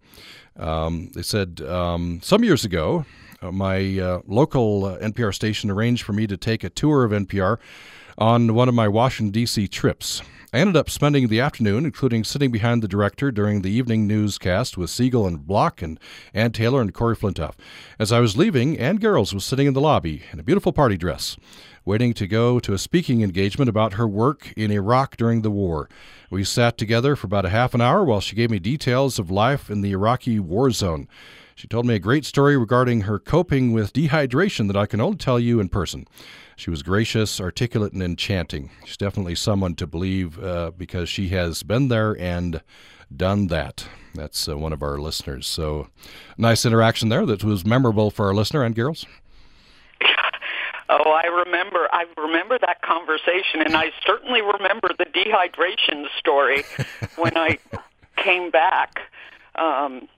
um, 0.62 1.12
they 1.16 1.22
said 1.22 1.62
um, 1.62 2.20
some 2.22 2.44
years 2.44 2.66
ago, 2.66 3.06
uh, 3.42 3.52
my 3.52 4.00
uh, 4.00 4.22
local 4.28 4.86
uh, 4.86 5.00
NPR 5.00 5.34
station 5.34 5.72
arranged 5.72 6.04
for 6.04 6.14
me 6.14 6.28
to 6.28 6.38
take 6.38 6.64
a 6.64 6.70
tour 6.70 7.04
of 7.04 7.12
NPR 7.12 7.58
on 8.18 8.54
one 8.54 8.70
of 8.70 8.76
my 8.76 8.88
Washington, 8.88 9.32
D.C. 9.32 9.68
trips. 9.68 10.22
I 10.54 10.60
ended 10.60 10.76
up 10.76 10.90
spending 10.90 11.30
the 11.30 11.40
afternoon, 11.40 11.86
including 11.86 12.26
sitting 12.26 12.52
behind 12.52 12.84
the 12.84 12.88
director 12.88 13.32
during 13.32 13.62
the 13.62 13.72
evening 13.72 14.06
newscast 14.06 14.78
with 14.78 14.90
Siegel 14.90 15.26
and 15.26 15.48
Block 15.48 15.82
and 15.82 15.98
Ann 16.34 16.52
Taylor 16.52 16.82
and 16.82 16.94
Corey 16.94 17.16
Flintoff. 17.16 17.56
As 17.98 18.12
I 18.12 18.20
was 18.20 18.36
leaving, 18.36 18.78
Anne 18.78 19.00
Garrels 19.00 19.34
was 19.34 19.46
sitting 19.46 19.66
in 19.66 19.74
the 19.74 19.80
lobby 19.80 20.24
in 20.34 20.40
a 20.42 20.44
beautiful 20.44 20.74
party 20.74 20.98
dress, 20.98 21.38
waiting 21.86 22.14
to 22.16 22.28
go 22.28 22.60
to 22.60 22.74
a 22.74 22.78
speaking 22.78 23.22
engagement 23.22 23.70
about 23.70 23.94
her 23.94 24.08
work 24.08 24.52
in 24.58 24.72
Iraq 24.72 25.16
during 25.16 25.42
the 25.42 25.50
war. 25.50 25.88
We 26.30 26.44
sat 26.44 26.78
together 26.78 27.16
for 27.16 27.28
about 27.28 27.46
a 27.46 27.50
half 27.50 27.74
an 27.74 27.80
hour 27.80 28.04
while 28.04 28.20
she 28.20 28.36
gave 28.36 28.52
me 28.52 28.60
details 28.60 29.20
of 29.20 29.32
life 29.32 29.72
in 29.72 29.80
the 29.80 29.94
Iraqi 29.94 30.38
war 30.38 30.70
zone. 30.72 31.08
She 31.56 31.68
told 31.68 31.86
me 31.86 31.96
a 31.96 32.00
great 32.00 32.26
story 32.26 32.58
regarding 32.58 33.02
her 33.02 33.20
coping 33.20 33.72
with 33.74 33.94
dehydration 33.94 34.68
that 34.68 34.78
I 34.78 34.86
can 34.86 35.02
only 35.02 35.18
tell 35.18 35.40
you 35.40 35.60
in 35.60 35.70
person. 35.70 36.08
She 36.56 36.70
was 36.70 36.84
gracious, 36.84 37.42
articulate, 37.42 37.94
and 37.94 38.04
enchanting. 38.04 38.72
She's 38.86 38.98
definitely 38.98 39.36
someone 39.36 39.76
to 39.76 39.88
believe 39.88 40.42
uh, 40.44 40.72
because 40.78 41.10
she 41.10 41.30
has 41.30 41.64
been 41.64 41.88
there 41.88 42.16
and 42.20 42.62
done 43.16 43.48
that. 43.48 43.88
That's 44.14 44.48
uh, 44.48 44.58
one 44.58 44.74
of 44.74 44.84
our 44.84 45.00
listeners. 45.00 45.48
So, 45.48 45.88
nice 46.38 46.66
interaction 46.66 47.10
there 47.10 47.26
that 47.26 47.44
was 47.44 47.66
memorable 47.66 48.12
for 48.12 48.28
our 48.28 48.34
listener, 48.34 48.64
Anne 48.64 48.74
Garrels. 48.74 49.06
Oh, 50.92 51.12
I 51.12 51.26
remember. 51.28 51.88
I 51.94 52.04
remember 52.18 52.60
that 52.60 52.82
conversation, 52.82 53.62
and 53.62 53.76
I 53.76 53.92
certainly 54.06 54.42
remember 54.42 54.90
the 54.98 55.06
dehydration 55.06 56.06
story 56.20 56.64
when 57.16 57.38
I 57.38 57.60
came 58.18 58.52
back. 58.52 59.00
Um, 59.56 60.10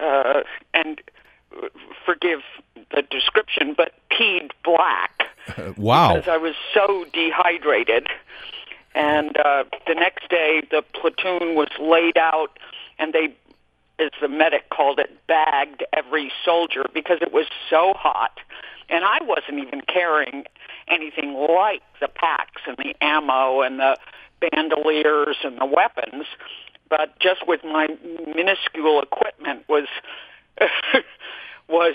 uh, 0.00 0.42
and 0.74 1.00
forgive 2.04 2.40
the 2.94 3.02
description, 3.02 3.74
but 3.76 3.92
peed 4.10 4.50
black. 4.64 5.28
wow. 5.76 6.14
Because 6.14 6.28
I 6.28 6.36
was 6.36 6.54
so 6.74 7.04
dehydrated. 7.12 8.08
And 8.94 9.36
uh, 9.36 9.64
the 9.86 9.94
next 9.94 10.30
day, 10.30 10.62
the 10.70 10.82
platoon 10.98 11.54
was 11.54 11.68
laid 11.78 12.16
out, 12.16 12.58
and 12.98 13.12
they, 13.12 13.34
as 13.98 14.10
the 14.20 14.28
medic 14.28 14.70
called 14.70 14.98
it, 14.98 15.10
bagged 15.26 15.84
every 15.92 16.32
soldier 16.44 16.86
because 16.94 17.18
it 17.20 17.32
was 17.32 17.46
so 17.68 17.92
hot. 17.94 18.38
And 18.88 19.04
I 19.04 19.18
wasn't 19.22 19.58
even 19.58 19.82
carrying 19.82 20.44
anything 20.88 21.34
like 21.34 21.82
the 22.00 22.08
packs 22.08 22.62
and 22.66 22.76
the 22.78 22.94
ammo 23.02 23.60
and 23.60 23.78
the 23.80 23.96
bandoliers 24.40 25.36
and 25.42 25.58
the 25.58 25.66
weapons 25.66 26.24
but 26.88 27.18
just 27.20 27.46
with 27.46 27.62
my 27.64 27.88
minuscule 28.34 29.02
equipment 29.02 29.64
was 29.68 29.86
was 31.68 31.94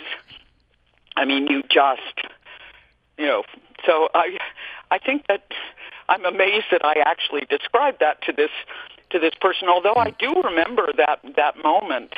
I 1.15 1.25
mean 1.25 1.47
you 1.47 1.63
just 1.63 2.27
you 3.17 3.25
know 3.25 3.43
so 3.85 4.09
I 4.13 4.37
I 4.89 4.97
think 4.97 5.27
that 5.27 5.45
I'm 6.09 6.25
amazed 6.25 6.67
that 6.71 6.83
I 6.83 6.95
actually 7.05 7.45
described 7.49 7.99
that 7.99 8.21
to 8.23 8.33
this 8.33 8.51
to 9.11 9.19
this 9.19 9.33
person 9.39 9.67
although 9.67 9.95
I 9.95 10.11
do 10.11 10.33
remember 10.43 10.87
that 10.97 11.19
that 11.35 11.61
moment. 11.63 12.13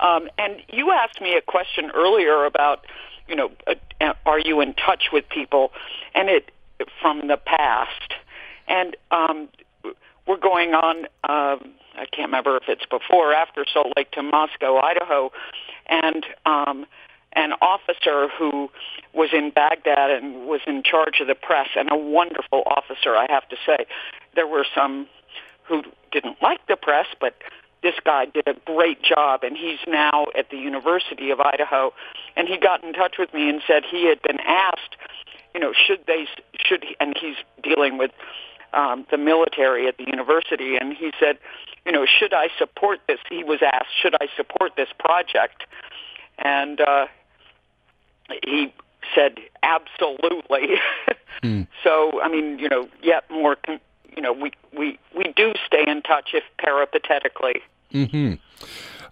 Um, 0.00 0.30
and 0.38 0.62
you 0.72 0.92
asked 0.92 1.20
me 1.20 1.34
a 1.36 1.42
question 1.42 1.90
earlier 1.94 2.44
about 2.44 2.86
you 3.28 3.36
know 3.36 3.50
uh, 3.66 3.74
are 4.26 4.38
you 4.38 4.60
in 4.60 4.74
touch 4.74 5.08
with 5.12 5.28
people? 5.28 5.72
And 6.14 6.28
it 6.28 6.50
from 7.00 7.28
the 7.28 7.36
past. 7.36 8.14
And 8.68 8.96
um, 9.10 9.48
we're 10.26 10.38
going 10.38 10.74
on 10.74 11.06
um, 11.24 11.74
I 12.00 12.06
can't 12.06 12.28
remember 12.28 12.56
if 12.56 12.64
it's 12.68 12.86
before 12.86 13.32
or 13.32 13.34
after 13.34 13.64
Salt 13.72 13.92
Lake 13.96 14.10
to 14.12 14.22
Moscow, 14.22 14.80
Idaho, 14.80 15.32
and 15.86 16.24
um, 16.46 16.86
an 17.32 17.52
officer 17.60 18.28
who 18.38 18.70
was 19.12 19.30
in 19.32 19.50
Baghdad 19.50 20.10
and 20.10 20.46
was 20.46 20.60
in 20.66 20.82
charge 20.82 21.20
of 21.20 21.26
the 21.26 21.34
press, 21.34 21.68
and 21.76 21.90
a 21.90 21.96
wonderful 21.96 22.62
officer, 22.66 23.16
I 23.16 23.26
have 23.28 23.48
to 23.48 23.56
say. 23.66 23.86
There 24.34 24.46
were 24.46 24.64
some 24.74 25.08
who 25.64 25.82
didn't 26.10 26.42
like 26.42 26.66
the 26.66 26.76
press, 26.76 27.06
but 27.20 27.34
this 27.82 27.94
guy 28.04 28.26
did 28.26 28.46
a 28.46 28.54
great 28.64 29.02
job, 29.02 29.42
and 29.42 29.56
he's 29.56 29.78
now 29.86 30.26
at 30.36 30.50
the 30.50 30.56
University 30.56 31.30
of 31.30 31.40
Idaho. 31.40 31.92
And 32.36 32.48
he 32.48 32.58
got 32.58 32.84
in 32.84 32.92
touch 32.92 33.16
with 33.18 33.32
me 33.32 33.48
and 33.48 33.62
said 33.66 33.84
he 33.90 34.06
had 34.06 34.20
been 34.22 34.40
asked, 34.40 34.96
you 35.54 35.60
know, 35.60 35.72
should 35.72 36.06
they, 36.06 36.26
should, 36.58 36.84
he, 36.84 36.96
and 37.00 37.16
he's 37.20 37.36
dealing 37.62 37.98
with 37.98 38.10
um, 38.72 39.06
the 39.10 39.18
military 39.18 39.86
at 39.88 39.96
the 39.96 40.06
university, 40.06 40.76
and 40.76 40.94
he 40.94 41.12
said, 41.18 41.38
you 41.86 41.92
know, 41.92 42.06
should 42.06 42.34
I 42.34 42.48
support 42.58 43.00
this? 43.06 43.18
He 43.28 43.44
was 43.44 43.60
asked, 43.62 43.90
should 44.00 44.14
I 44.14 44.26
support 44.36 44.72
this 44.76 44.88
project? 44.98 45.64
And 46.38 46.80
uh, 46.80 47.06
he 48.44 48.72
said, 49.14 49.38
absolutely. 49.62 50.76
mm. 51.42 51.66
So, 51.82 52.20
I 52.22 52.28
mean, 52.28 52.58
you 52.58 52.68
know, 52.68 52.88
yet 53.02 53.24
more, 53.30 53.56
you 54.16 54.22
know, 54.22 54.32
we, 54.32 54.52
we, 54.76 54.98
we 55.16 55.32
do 55.36 55.52
stay 55.66 55.84
in 55.86 56.02
touch 56.02 56.30
if 56.34 56.44
peripatetically. 56.58 57.62
Mm-hmm. 57.92 58.34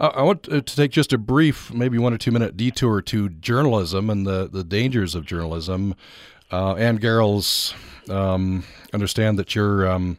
Uh, 0.00 0.12
I 0.14 0.22
want 0.22 0.44
to 0.44 0.60
take 0.62 0.92
just 0.92 1.12
a 1.12 1.18
brief, 1.18 1.72
maybe 1.72 1.98
one 1.98 2.14
or 2.14 2.18
two 2.18 2.30
minute 2.30 2.56
detour 2.56 3.02
to 3.02 3.28
journalism 3.28 4.10
and 4.10 4.26
the, 4.26 4.48
the 4.50 4.62
dangers 4.62 5.14
of 5.14 5.24
journalism. 5.24 5.94
Uh, 6.50 6.74
Anne 6.74 6.98
Garrels, 6.98 7.74
um, 8.08 8.64
understand 8.94 9.38
that 9.38 9.54
you're, 9.54 9.88
um, 9.88 10.18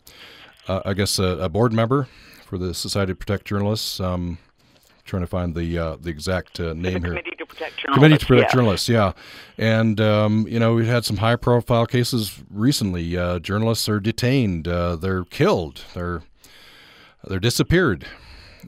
uh, 0.67 0.81
I 0.85 0.93
guess, 0.93 1.17
a, 1.17 1.23
a, 1.23 1.49
board 1.49 1.73
member 1.73 2.07
for 2.45 2.57
the 2.57 2.73
Society 2.73 3.13
to 3.13 3.15
Protect 3.15 3.45
Journalists. 3.45 3.99
Um, 3.99 4.37
trying 5.09 5.23
to 5.23 5.27
find 5.27 5.55
the 5.55 5.77
uh, 5.77 5.95
the 5.99 6.09
exact 6.09 6.59
uh, 6.59 6.73
name 6.73 6.83
the 6.83 6.89
here. 6.89 7.01
Committee 7.01 7.35
to 7.37 7.45
Protect 7.45 7.77
Journalists. 7.77 7.95
Committee 7.95 8.17
to 8.17 8.25
Protect 8.25 8.45
yes. 8.45 8.53
Journalists, 8.53 8.89
yeah. 8.89 9.11
And, 9.57 9.99
um, 9.99 10.47
you 10.47 10.59
know, 10.59 10.75
we've 10.75 10.85
had 10.85 11.03
some 11.03 11.17
high 11.17 11.35
profile 11.35 11.85
cases 11.85 12.39
recently. 12.49 13.17
Uh, 13.17 13.39
journalists 13.39 13.89
are 13.89 13.99
detained, 13.99 14.67
uh, 14.67 14.95
they're 14.95 15.25
killed, 15.25 15.83
they're, 15.93 16.21
they're 17.27 17.39
disappeared 17.39 18.05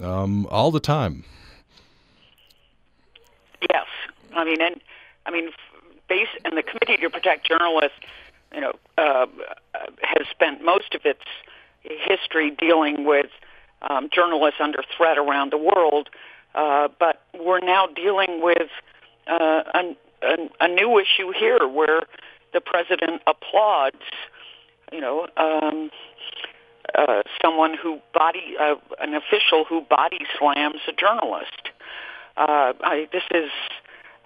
um, 0.02 0.48
all 0.48 0.72
the 0.72 0.80
time. 0.80 1.24
Yes, 3.70 3.86
I 4.36 4.44
mean, 4.44 4.62
and 4.62 4.82
I 5.28 5.32
mean, 5.32 5.50
base 6.12 6.28
and 6.44 6.58
the 6.58 6.64
Committee 6.64 6.98
to 7.02 7.10
Protect 7.10 7.48
Journalists, 7.48 7.98
you 8.54 8.60
know, 8.60 8.74
uh, 8.98 9.28
has 10.02 10.28
spent 10.30 10.62
most 10.64 10.94
of 10.94 11.02
its 11.06 11.24
history 11.84 12.52
dealing 12.52 13.06
with 13.06 13.28
um, 13.90 14.10
journalists 14.14 14.60
under 14.60 14.84
threat 14.96 15.18
around 15.18 15.54
the 15.54 15.58
world, 15.58 16.10
uh, 16.54 16.90
but 17.00 17.22
we're 17.40 17.62
now 17.62 17.88
dealing 17.88 18.42
with 18.42 18.70
uh, 19.28 19.64
a, 19.74 19.96
a, 20.22 20.50
a 20.60 20.68
new 20.68 21.00
issue 21.00 21.32
here 21.32 21.66
where 21.66 22.02
the 22.54 22.60
president 22.60 23.22
applauds, 23.26 24.04
you 24.92 25.00
know. 25.00 25.28
Um, 25.38 25.90
uh, 26.94 27.22
someone 27.42 27.74
who 27.82 28.00
body, 28.14 28.56
uh, 28.60 28.76
an 29.00 29.14
official 29.14 29.64
who 29.64 29.80
body 29.80 30.20
slams 30.38 30.82
a 30.90 30.92
journalist. 30.92 31.70
Uh, 32.36 32.74
I, 32.84 33.08
this 33.14 33.24
is 33.34 33.50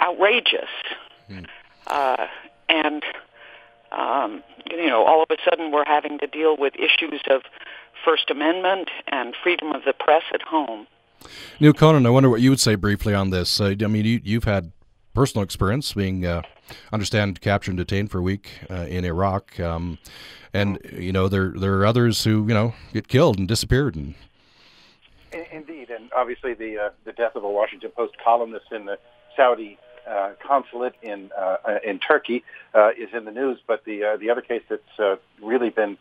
outrageous. 0.02 0.72
Uh, 1.88 2.28
and, 2.70 3.04
um, 3.92 4.44
you 4.70 4.88
know, 4.88 5.06
all 5.06 5.24
of 5.24 5.30
a 5.30 5.38
sudden 5.48 5.72
we're 5.72 5.86
having 5.86 6.20
to 6.20 6.28
deal 6.28 6.58
with 6.58 6.74
issues 6.76 7.22
of 7.30 7.42
First 8.04 8.30
Amendment 8.30 8.90
and 9.08 9.36
freedom 9.42 9.72
of 9.72 9.84
the 9.86 9.94
press 9.94 10.24
at 10.34 10.42
home. 10.42 10.88
Neal 11.60 11.74
Conan, 11.74 12.06
I 12.06 12.10
wonder 12.10 12.30
what 12.30 12.42
you 12.42 12.50
would 12.50 12.60
say 12.60 12.76
briefly 12.76 13.14
on 13.14 13.30
this. 13.30 13.60
Uh, 13.60 13.76
I 13.82 13.88
mean, 13.88 14.06
you, 14.06 14.22
you've 14.24 14.44
had 14.44 14.72
personal 15.14 15.44
experience 15.44 15.94
being, 15.94 16.26
uh, 16.26 16.42
understand, 16.92 17.42
captured 17.42 17.72
and 17.72 17.78
detained 17.78 18.12
for 18.12 18.20
a 18.20 18.24
week 18.24 18.50
uh, 18.70 18.86
in 18.88 19.06
Iraq. 19.06 19.60
Um, 19.60 19.98
and, 20.54 20.80
you 20.92 21.12
know, 21.12 21.28
there, 21.28 21.54
there 21.56 21.76
are 21.80 21.86
others 21.86 22.24
who, 22.24 22.48
you 22.48 22.54
know, 22.54 22.74
get 22.94 23.08
killed 23.08 23.40
and 23.40 23.48
disappeared. 23.48 23.96
And 23.96 24.16
Indeed, 25.52 25.90
and 25.90 26.10
obviously 26.16 26.54
the 26.54 26.78
uh, 26.78 26.90
the 27.04 27.12
death 27.12 27.36
of 27.36 27.44
a 27.44 27.50
Washington 27.50 27.92
Post 27.94 28.14
columnist 28.24 28.68
in 28.72 28.86
the 28.86 28.98
Saudi 29.36 29.78
uh, 30.08 30.32
consulate 30.40 30.96
in 31.02 31.32
uh, 31.38 31.58
in 31.84 32.00
Turkey 32.00 32.44
uh, 32.74 32.92
is 32.98 33.10
in 33.14 33.26
the 33.26 33.32
news. 33.32 33.60
But 33.66 33.86
the 33.86 34.04
uh, 34.04 34.18
the 34.18 34.30
other 34.30 34.42
case 34.42 34.64
that's 34.70 35.00
uh, 35.00 35.16
really 35.42 35.70
been 35.70 35.98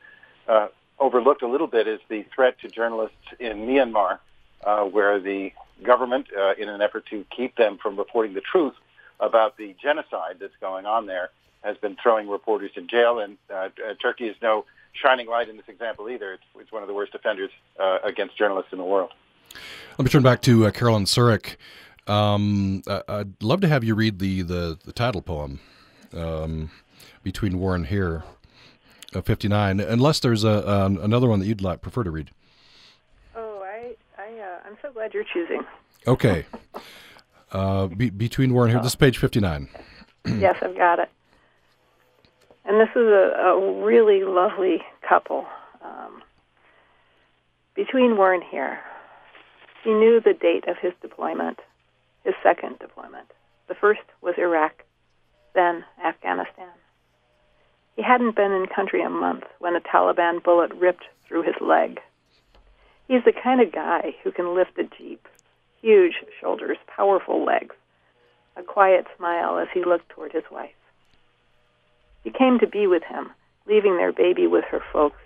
uh, 0.48 0.68
overlooked 0.98 1.42
a 1.42 1.48
little 1.48 1.66
bit 1.66 1.86
is 1.86 2.00
the 2.08 2.24
threat 2.34 2.58
to 2.60 2.68
journalists 2.68 3.16
in 3.38 3.66
Myanmar, 3.66 4.18
uh, 4.64 4.84
where 4.84 5.20
the 5.20 5.52
government, 5.82 6.26
uh, 6.36 6.54
in 6.56 6.68
an 6.68 6.80
effort 6.80 7.04
to 7.10 7.24
keep 7.36 7.56
them 7.56 7.78
from 7.78 7.96
reporting 7.96 8.34
the 8.34 8.40
truth 8.40 8.74
about 9.20 9.56
the 9.56 9.74
genocide 9.82 10.36
that's 10.40 10.56
going 10.60 10.86
on 10.86 11.06
there, 11.06 11.30
has 11.62 11.76
been 11.78 11.96
throwing 12.02 12.28
reporters 12.28 12.70
in 12.76 12.88
jail. 12.88 13.18
And 13.18 13.38
uh, 13.50 13.54
uh, 13.54 13.94
Turkey 14.00 14.26
is 14.28 14.36
no 14.42 14.64
shining 14.92 15.26
light 15.26 15.48
in 15.48 15.56
this 15.56 15.68
example 15.68 16.08
either. 16.08 16.34
It's, 16.34 16.42
it's 16.58 16.72
one 16.72 16.82
of 16.82 16.88
the 16.88 16.94
worst 16.94 17.14
offenders 17.14 17.50
uh, 17.80 17.98
against 18.04 18.36
journalists 18.36 18.72
in 18.72 18.78
the 18.78 18.84
world. 18.84 19.10
let 19.98 20.04
me 20.04 20.10
turn 20.10 20.22
back 20.22 20.42
to 20.42 20.66
uh, 20.66 20.70
Carolyn 20.70 21.04
Surrick. 21.04 21.56
Um, 22.06 22.82
I- 22.86 23.02
I'd 23.08 23.42
love 23.42 23.60
to 23.62 23.68
have 23.68 23.84
you 23.84 23.94
read 23.94 24.18
the, 24.18 24.42
the, 24.42 24.78
the 24.84 24.92
title 24.92 25.22
poem, 25.22 25.60
um, 26.14 26.70
Between 27.22 27.58
War 27.58 27.74
and 27.74 27.86
Here, 27.86 28.24
uh, 29.14 29.22
59, 29.22 29.80
unless 29.80 30.20
there's 30.20 30.44
a, 30.44 30.68
um, 30.70 30.98
another 30.98 31.28
one 31.28 31.40
that 31.40 31.46
you'd 31.46 31.62
like, 31.62 31.80
prefer 31.80 32.04
to 32.04 32.10
read. 32.10 32.30
Oh, 33.34 33.62
I, 33.64 33.94
I, 34.20 34.38
uh, 34.38 34.58
I'm 34.66 34.76
so 34.82 34.92
glad 34.92 35.14
you're 35.14 35.24
choosing. 35.24 35.62
Okay. 36.06 36.44
Uh, 37.52 37.86
be, 37.86 38.10
between 38.10 38.52
War 38.52 38.64
and 38.64 38.72
Here, 38.72 38.82
this 38.82 38.92
is 38.92 38.96
page 38.96 39.16
59. 39.18 39.68
yes, 40.38 40.56
I've 40.60 40.76
got 40.76 40.98
it. 40.98 41.08
And 42.66 42.80
this 42.80 42.88
is 42.90 42.96
a, 43.06 43.32
a 43.38 43.84
really 43.84 44.24
lovely 44.24 44.78
couple. 45.06 45.46
Um, 45.82 46.22
between 47.74 48.16
War 48.16 48.32
and 48.34 48.42
here, 48.42 48.78
he 49.82 49.90
knew 49.90 50.20
the 50.20 50.32
date 50.34 50.66
of 50.68 50.76
his 50.78 50.92
deployment, 51.02 51.60
his 52.24 52.34
second 52.42 52.78
deployment. 52.78 53.30
The 53.68 53.74
first 53.74 54.02
was 54.20 54.34
Iraq, 54.38 54.84
then 55.54 55.84
Afghanistan. 56.04 56.72
He 57.96 58.02
hadn't 58.02 58.36
been 58.36 58.52
in 58.52 58.66
country 58.66 59.02
a 59.02 59.10
month 59.10 59.44
when 59.60 59.76
a 59.76 59.80
Taliban 59.80 60.42
bullet 60.42 60.72
ripped 60.74 61.04
through 61.26 61.42
his 61.42 61.54
leg. 61.60 62.00
He's 63.06 63.24
the 63.24 63.32
kind 63.32 63.60
of 63.60 63.72
guy 63.72 64.16
who 64.24 64.32
can 64.32 64.54
lift 64.54 64.78
a 64.78 64.84
jeep, 64.98 65.26
huge 65.80 66.14
shoulders, 66.40 66.78
powerful 66.86 67.44
legs, 67.44 67.76
a 68.56 68.62
quiet 68.62 69.06
smile 69.16 69.58
as 69.58 69.68
he 69.72 69.84
looked 69.84 70.08
toward 70.08 70.32
his 70.32 70.44
wife. 70.50 70.74
He 72.22 72.30
came 72.30 72.58
to 72.58 72.66
be 72.66 72.86
with 72.86 73.02
him, 73.04 73.30
leaving 73.66 73.96
their 73.96 74.12
baby 74.12 74.46
with 74.46 74.64
her 74.70 74.80
folks. 74.92 75.20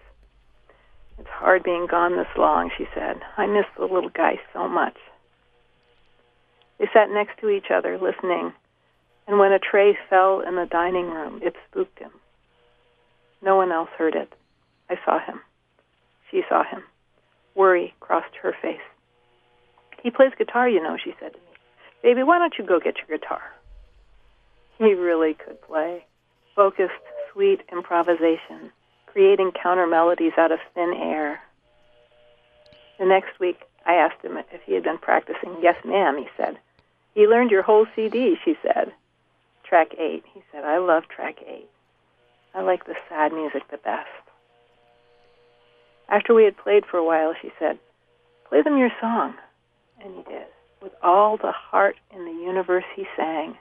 It's 1.18 1.28
hard 1.28 1.62
being 1.62 1.86
gone 1.86 2.16
this 2.16 2.36
long, 2.36 2.70
she 2.76 2.86
said. 2.94 3.20
I 3.36 3.46
miss 3.46 3.66
the 3.76 3.86
little 3.86 4.10
guy 4.10 4.40
so 4.52 4.68
much. 4.68 4.96
They 6.78 6.86
sat 6.92 7.10
next 7.10 7.38
to 7.40 7.48
each 7.48 7.70
other, 7.70 7.98
listening, 7.98 8.52
and 9.26 9.38
when 9.38 9.52
a 9.52 9.58
tray 9.58 9.96
fell 10.08 10.40
in 10.40 10.56
the 10.56 10.66
dining 10.66 11.10
room, 11.10 11.40
it 11.42 11.54
spooked 11.68 11.98
him. 11.98 12.10
No 13.42 13.56
one 13.56 13.70
else 13.70 13.90
heard 13.96 14.14
it. 14.14 14.32
I 14.88 14.96
saw 15.04 15.18
him. 15.18 15.40
She 16.30 16.42
saw 16.48 16.64
him. 16.64 16.82
Worry 17.54 17.94
crossed 18.00 18.34
her 18.42 18.54
face. 18.62 18.80
He 20.02 20.10
plays 20.10 20.32
guitar, 20.38 20.68
you 20.68 20.82
know, 20.82 20.96
she 21.02 21.14
said 21.20 21.32
to 21.32 21.38
me. 21.38 21.44
Baby, 22.02 22.22
why 22.22 22.38
don't 22.38 22.54
you 22.58 22.64
go 22.64 22.78
get 22.78 22.96
your 22.98 23.18
guitar? 23.18 23.42
He 24.78 24.94
really 24.94 25.34
could 25.34 25.60
play. 25.62 26.04
Focused, 26.54 26.92
sweet 27.32 27.60
improvisation, 27.72 28.70
creating 29.06 29.52
counter 29.60 29.86
melodies 29.86 30.32
out 30.38 30.52
of 30.52 30.60
thin 30.74 30.94
air. 30.96 31.40
The 32.98 33.06
next 33.06 33.38
week, 33.40 33.60
I 33.84 33.94
asked 33.94 34.24
him 34.24 34.36
if 34.36 34.60
he 34.64 34.74
had 34.74 34.84
been 34.84 34.98
practicing. 34.98 35.56
Yes, 35.60 35.76
ma'am, 35.84 36.16
he 36.16 36.26
said. 36.36 36.58
He 37.18 37.26
learned 37.26 37.50
your 37.50 37.62
whole 37.62 37.84
CD, 37.96 38.36
she 38.44 38.56
said. 38.62 38.92
Track 39.64 39.88
eight, 39.98 40.22
he 40.32 40.40
said. 40.52 40.62
I 40.62 40.78
love 40.78 41.08
track 41.08 41.38
eight. 41.44 41.68
I 42.54 42.62
like 42.62 42.86
the 42.86 42.94
sad 43.08 43.32
music 43.32 43.64
the 43.72 43.76
best. 43.76 44.06
After 46.08 46.32
we 46.32 46.44
had 46.44 46.56
played 46.56 46.86
for 46.86 46.96
a 46.96 47.04
while, 47.04 47.34
she 47.42 47.50
said, 47.58 47.80
Play 48.48 48.62
them 48.62 48.78
your 48.78 48.92
song. 49.00 49.34
And 50.00 50.14
he 50.14 50.22
did. 50.32 50.46
With 50.80 50.92
all 51.02 51.36
the 51.36 51.50
heart 51.50 51.96
in 52.14 52.24
the 52.24 52.40
universe, 52.40 52.84
he 52.94 53.04
sang. 53.16 53.58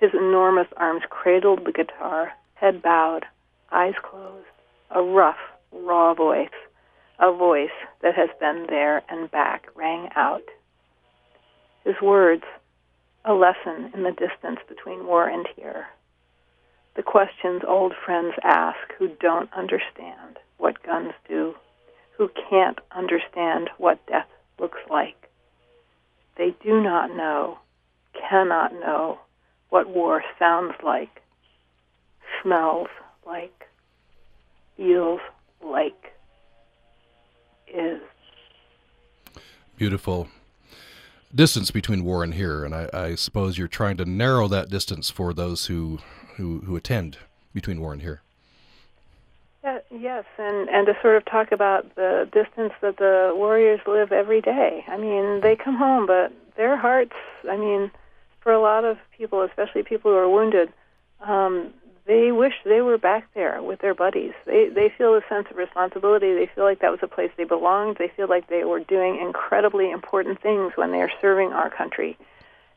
His 0.00 0.10
enormous 0.12 0.66
arms 0.76 1.02
cradled 1.08 1.64
the 1.64 1.70
guitar, 1.70 2.32
head 2.54 2.82
bowed, 2.82 3.24
eyes 3.70 3.94
closed, 4.02 4.48
a 4.90 5.00
rough, 5.00 5.38
raw 5.70 6.12
voice, 6.12 6.48
a 7.20 7.32
voice 7.32 7.78
that 8.02 8.16
has 8.16 8.30
been 8.40 8.66
there 8.68 9.04
and 9.08 9.30
back, 9.30 9.68
rang 9.76 10.08
out. 10.16 10.42
His 11.84 11.94
words, 12.02 12.42
a 13.24 13.32
lesson 13.32 13.90
in 13.94 14.02
the 14.02 14.12
distance 14.12 14.60
between 14.68 15.06
war 15.06 15.28
and 15.28 15.46
here. 15.56 15.86
The 16.96 17.02
questions 17.02 17.62
old 17.66 17.92
friends 18.04 18.34
ask 18.42 18.92
who 18.98 19.08
don't 19.20 19.52
understand 19.52 20.38
what 20.58 20.82
guns 20.82 21.12
do, 21.28 21.54
who 22.16 22.30
can't 22.48 22.78
understand 22.92 23.70
what 23.78 24.06
death 24.06 24.28
looks 24.58 24.78
like. 24.88 25.30
They 26.36 26.54
do 26.62 26.82
not 26.82 27.16
know, 27.16 27.58
cannot 28.28 28.72
know 28.74 29.18
what 29.70 29.88
war 29.88 30.22
sounds 30.38 30.74
like, 30.84 31.22
smells 32.42 32.88
like, 33.26 33.68
feels 34.76 35.20
like, 35.64 36.12
is. 37.72 38.00
Beautiful 39.76 40.28
distance 41.34 41.70
between 41.70 42.04
war 42.04 42.22
and 42.22 42.34
here, 42.34 42.64
and 42.64 42.74
I, 42.74 42.88
I 42.92 43.14
suppose 43.14 43.58
you're 43.58 43.68
trying 43.68 43.96
to 43.98 44.04
narrow 44.04 44.48
that 44.48 44.70
distance 44.70 45.10
for 45.10 45.34
those 45.34 45.66
who, 45.66 45.98
who, 46.36 46.60
who 46.60 46.76
attend 46.76 47.18
between 47.52 47.80
war 47.80 47.92
and 47.92 48.02
here. 48.02 48.22
Yes, 49.90 50.24
and 50.38 50.68
and 50.68 50.86
to 50.86 50.96
sort 51.00 51.16
of 51.16 51.24
talk 51.24 51.50
about 51.50 51.94
the 51.94 52.28
distance 52.32 52.74
that 52.82 52.98
the 52.98 53.32
warriors 53.34 53.80
live 53.86 54.12
every 54.12 54.42
day. 54.42 54.84
I 54.88 54.98
mean, 54.98 55.40
they 55.40 55.56
come 55.56 55.76
home, 55.76 56.06
but 56.06 56.32
their 56.56 56.76
hearts. 56.76 57.14
I 57.48 57.56
mean, 57.56 57.90
for 58.40 58.52
a 58.52 58.60
lot 58.60 58.84
of 58.84 58.98
people, 59.16 59.40
especially 59.40 59.82
people 59.82 60.10
who 60.10 60.18
are 60.18 60.28
wounded, 60.28 60.70
um, 61.20 61.72
they 62.06 62.32
wish 62.32 62.52
they 62.64 62.82
were 62.82 62.98
back 62.98 63.32
there 63.34 63.62
with 63.62 63.80
their 63.80 63.94
buddies. 63.94 64.32
They 64.44 64.68
they 64.68 64.92
feel 64.96 65.14
a 65.14 65.22
sense 65.28 65.46
of 65.50 65.56
responsibility. 65.56 66.34
They 66.34 66.50
feel 66.54 66.64
like 66.64 66.80
that 66.80 66.90
was 66.90 67.00
a 67.02 67.08
place 67.08 67.30
they 67.36 67.44
belonged. 67.44 67.96
They 67.98 68.08
feel 68.08 68.28
like 68.28 68.48
they 68.48 68.64
were 68.64 68.80
doing 68.80 69.20
incredibly 69.20 69.90
important 69.90 70.40
things 70.40 70.72
when 70.76 70.92
they 70.92 71.00
are 71.00 71.10
serving 71.20 71.52
our 71.52 71.70
country, 71.70 72.18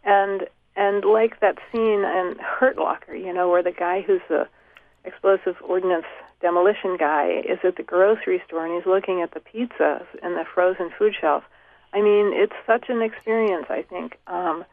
and 0.03 0.47
and 0.75 1.03
like 1.03 1.39
that 1.41 1.57
scene 1.71 2.03
in 2.03 2.35
Hurt 2.39 2.77
Locker, 2.77 3.15
you 3.15 3.33
know, 3.33 3.49
where 3.49 3.63
the 3.63 3.71
guy 3.71 4.01
who's 4.01 4.21
the 4.29 4.47
explosive 5.03 5.55
ordnance 5.61 6.05
demolition 6.41 6.97
guy 6.97 7.41
is 7.47 7.59
at 7.63 7.75
the 7.77 7.83
grocery 7.83 8.41
store 8.45 8.65
and 8.65 8.75
he's 8.75 8.85
looking 8.85 9.21
at 9.21 9.31
the 9.31 9.39
pizzas 9.39 10.05
in 10.21 10.35
the 10.35 10.45
frozen 10.53 10.91
food 10.97 11.15
shelf. 11.19 11.43
I 11.93 12.01
mean, 12.01 12.31
it's 12.33 12.53
such 12.67 12.89
an 12.89 13.01
experience, 13.01 13.65
I 13.69 13.81
think, 13.81 14.19
um, 14.27 14.65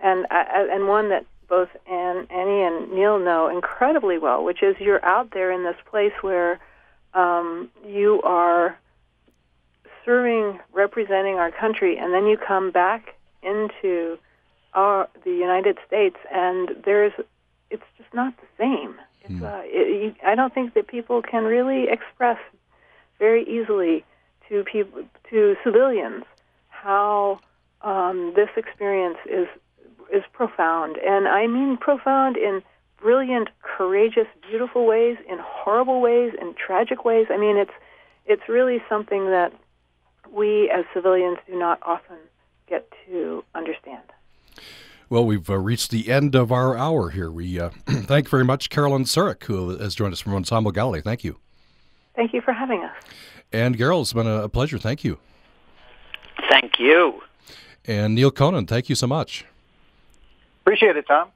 and 0.00 0.26
uh, 0.30 0.44
and 0.50 0.88
one 0.88 1.10
that 1.10 1.24
both 1.48 1.68
Anne, 1.90 2.26
Annie 2.30 2.62
and 2.62 2.92
Neal 2.92 3.18
know 3.18 3.48
incredibly 3.48 4.18
well, 4.18 4.42
which 4.44 4.62
is 4.62 4.76
you're 4.78 5.04
out 5.04 5.30
there 5.32 5.50
in 5.50 5.64
this 5.64 5.76
place 5.90 6.12
where 6.20 6.58
um, 7.14 7.70
you 7.86 8.20
are 8.22 8.78
serving, 10.04 10.58
representing 10.72 11.34
our 11.36 11.50
country, 11.50 11.96
and 11.96 12.12
then 12.12 12.26
you 12.26 12.36
come 12.36 12.70
back 12.70 13.14
into 13.42 14.18
our, 14.74 15.08
the 15.24 15.30
United 15.30 15.78
States, 15.86 16.16
and 16.32 16.70
there's 16.84 17.12
it's 17.70 17.82
just 17.96 18.12
not 18.12 18.34
the 18.36 18.46
same. 18.58 18.94
It's, 19.22 19.32
mm. 19.32 19.42
uh, 19.42 19.62
it, 19.64 20.02
you, 20.02 20.14
I 20.26 20.34
don't 20.34 20.52
think 20.52 20.74
that 20.74 20.86
people 20.86 21.22
can 21.22 21.44
really 21.44 21.88
express 21.88 22.38
very 23.18 23.44
easily 23.44 24.04
to 24.48 24.64
people 24.64 25.04
to 25.30 25.56
civilians 25.64 26.24
how 26.68 27.40
um, 27.82 28.32
this 28.34 28.48
experience 28.56 29.18
is 29.30 29.46
is 30.12 30.22
profound, 30.32 30.96
and 30.98 31.26
I 31.26 31.46
mean 31.46 31.76
profound 31.76 32.36
in 32.36 32.62
brilliant, 33.00 33.48
courageous, 33.62 34.26
beautiful 34.48 34.86
ways, 34.86 35.16
in 35.28 35.38
horrible 35.40 36.00
ways, 36.00 36.32
in 36.40 36.54
tragic 36.54 37.04
ways. 37.04 37.26
I 37.30 37.36
mean, 37.36 37.56
it's 37.56 37.72
it's 38.26 38.42
really 38.48 38.78
something 38.88 39.26
that 39.26 39.52
we 40.30 40.70
as 40.70 40.84
civilians 40.94 41.38
do 41.46 41.58
not 41.58 41.80
often 41.82 42.16
get 42.68 42.88
to 43.06 43.44
understand. 43.54 44.02
Well, 45.10 45.26
we've 45.26 45.50
uh, 45.50 45.58
reached 45.58 45.90
the 45.90 46.10
end 46.10 46.34
of 46.34 46.50
our 46.52 46.76
hour 46.76 47.10
here. 47.10 47.30
We 47.30 47.60
uh, 47.60 47.70
thank 47.86 48.28
very 48.28 48.44
much 48.44 48.70
Carolyn 48.70 49.04
Surrick, 49.04 49.44
who 49.44 49.76
has 49.76 49.94
joined 49.94 50.12
us 50.12 50.20
from 50.20 50.34
Ensemble 50.34 50.72
Galilei. 50.72 51.02
Thank 51.02 51.24
you. 51.24 51.38
Thank 52.14 52.32
you 52.32 52.40
for 52.40 52.52
having 52.52 52.82
us. 52.82 52.94
Anne 53.52 53.74
Garrels, 53.74 54.02
it's 54.02 54.12
been 54.14 54.26
a 54.26 54.48
pleasure. 54.48 54.78
Thank 54.78 55.04
you. 55.04 55.18
Thank 56.48 56.78
you. 56.78 57.20
And 57.84 58.14
Neal 58.14 58.30
Conan, 58.30 58.66
thank 58.66 58.88
you 58.88 58.94
so 58.94 59.06
much. 59.06 59.44
Appreciate 60.62 60.96
it, 60.96 61.06
Tom. 61.06 61.28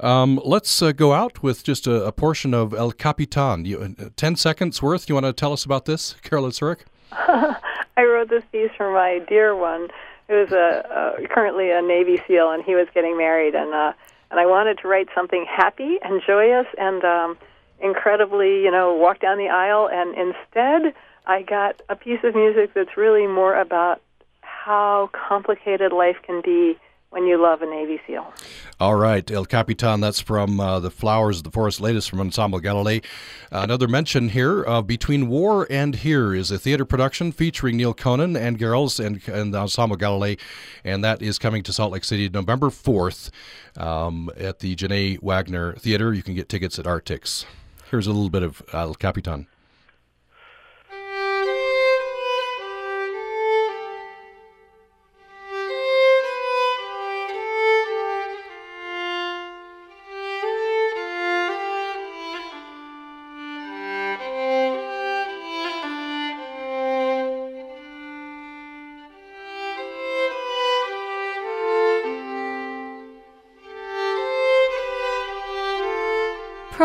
Um, 0.00 0.40
let's 0.44 0.82
uh, 0.82 0.92
go 0.92 1.12
out 1.12 1.42
with 1.42 1.64
just 1.64 1.86
a, 1.86 2.04
a, 2.04 2.12
portion 2.12 2.54
of 2.54 2.72
El 2.72 2.92
Capitan. 2.92 3.64
You, 3.66 3.94
uh, 3.98 4.08
Ten 4.16 4.36
seconds 4.36 4.82
worth. 4.82 5.08
You 5.08 5.14
want 5.14 5.26
to 5.26 5.32
tell 5.32 5.52
us 5.52 5.64
about 5.64 5.84
this, 5.84 6.14
Carolyn 6.22 6.52
Surrick? 6.52 6.80
I 7.12 8.04
wrote 8.04 8.30
this 8.30 8.44
piece 8.50 8.70
for 8.76 8.92
my 8.92 9.20
dear 9.28 9.54
one 9.54 9.88
who 10.28 10.42
is 10.42 10.52
a, 10.52 11.16
a 11.20 11.28
currently 11.28 11.70
a 11.70 11.82
Navy 11.82 12.22
SEAL, 12.26 12.50
and 12.50 12.64
he 12.64 12.74
was 12.74 12.86
getting 12.94 13.18
married, 13.18 13.54
and 13.54 13.74
uh, 13.74 13.92
and 14.30 14.38
I 14.38 14.46
wanted 14.46 14.78
to 14.78 14.88
write 14.88 15.08
something 15.14 15.44
happy 15.44 15.98
and 16.02 16.22
joyous 16.26 16.66
and 16.78 17.04
um, 17.04 17.38
incredibly, 17.80 18.62
you 18.62 18.70
know, 18.70 18.94
walk 18.94 19.20
down 19.20 19.38
the 19.38 19.48
aisle, 19.48 19.88
and 19.92 20.14
instead 20.16 20.94
I 21.26 21.42
got 21.42 21.82
a 21.88 21.96
piece 21.96 22.20
of 22.22 22.34
music 22.34 22.72
that's 22.74 22.96
really 22.96 23.26
more 23.26 23.58
about 23.58 24.00
how 24.40 25.10
complicated 25.12 25.92
life 25.92 26.16
can 26.22 26.40
be 26.42 26.78
when 27.10 27.26
you 27.26 27.40
love 27.40 27.60
a 27.60 27.66
Navy 27.66 28.00
SEAL. 28.06 28.32
All 28.78 28.94
right, 28.94 29.28
El 29.30 29.44
Capitan, 29.44 30.00
that's 30.00 30.20
from 30.20 30.60
uh, 30.60 30.80
The 30.80 30.90
Flowers 30.90 31.38
of 31.38 31.44
the 31.44 31.50
Forest, 31.50 31.80
latest 31.80 32.08
from 32.08 32.20
Ensemble 32.20 32.60
Galilei. 32.60 33.04
Uh, 33.52 33.60
another 33.62 33.88
mention 33.88 34.30
here 34.30 34.64
uh, 34.66 34.80
Between 34.80 35.28
War 35.28 35.66
and 35.68 35.96
Here 35.96 36.32
is 36.32 36.50
a 36.50 36.58
theater 36.58 36.84
production 36.84 37.32
featuring 37.32 37.76
Neal 37.76 37.94
Conan 37.94 38.36
Anne 38.36 38.56
Garrels 38.56 39.04
and, 39.04 39.26
and 39.28 39.54
Ensemble 39.54 39.96
Galilei, 39.96 40.38
and 40.84 41.04
that 41.04 41.20
is 41.20 41.38
coming 41.38 41.62
to 41.64 41.72
Salt 41.72 41.92
Lake 41.92 42.04
City 42.04 42.28
November 42.28 42.68
4th 42.68 43.30
um, 43.76 44.30
at 44.36 44.60
the 44.60 44.76
Jeanné 44.76 45.20
Wagner 45.20 45.74
Theater. 45.74 46.14
You 46.14 46.22
can 46.22 46.34
get 46.34 46.48
tickets 46.48 46.78
at 46.78 46.86
Artix. 46.86 47.44
Here's 47.90 48.06
a 48.06 48.12
little 48.12 48.30
bit 48.30 48.44
of 48.44 48.62
El 48.72 48.94
Capitan. 48.94 49.48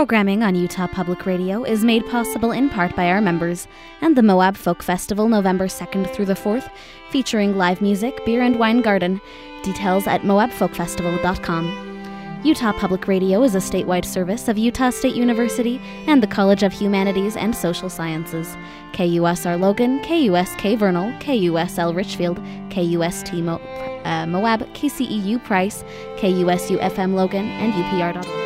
Programming 0.05 0.43
on 0.43 0.53
Utah 0.53 0.85
Public 0.85 1.25
Radio 1.25 1.63
is 1.63 1.83
made 1.83 2.05
possible 2.05 2.51
in 2.51 2.69
part 2.69 2.95
by 2.95 3.09
our 3.09 3.21
members 3.21 3.67
and 4.01 4.15
the 4.15 4.21
Moab 4.21 4.55
Folk 4.55 4.83
Festival 4.83 5.27
November 5.27 5.65
2nd 5.65 6.13
through 6.13 6.25
the 6.25 6.35
4th, 6.35 6.69
featuring 7.09 7.57
live 7.57 7.81
music, 7.81 8.23
beer, 8.23 8.43
and 8.43 8.59
wine 8.59 8.81
garden. 8.81 9.19
Details 9.63 10.05
at 10.05 10.21
moabfolkfestival.com. 10.21 12.41
Utah 12.43 12.73
Public 12.73 13.07
Radio 13.07 13.41
is 13.41 13.55
a 13.55 13.57
statewide 13.57 14.05
service 14.05 14.47
of 14.47 14.59
Utah 14.59 14.91
State 14.91 15.15
University 15.15 15.81
and 16.05 16.21
the 16.21 16.27
College 16.27 16.61
of 16.61 16.71
Humanities 16.71 17.35
and 17.35 17.55
Social 17.55 17.89
Sciences. 17.89 18.55
KUSR 18.93 19.59
Logan, 19.59 20.01
KUSK 20.01 20.77
Vernal, 20.77 21.13
KUSL 21.13 21.95
Richfield, 21.95 22.37
KUST 22.69 23.41
Mo- 23.41 23.59
uh, 24.05 24.27
Moab, 24.27 24.71
KCEU 24.75 25.43
Price, 25.43 25.83
KUSU 26.17 26.79
FM 26.79 27.15
Logan, 27.15 27.47
and 27.47 27.73
UPR.org. 27.73 28.44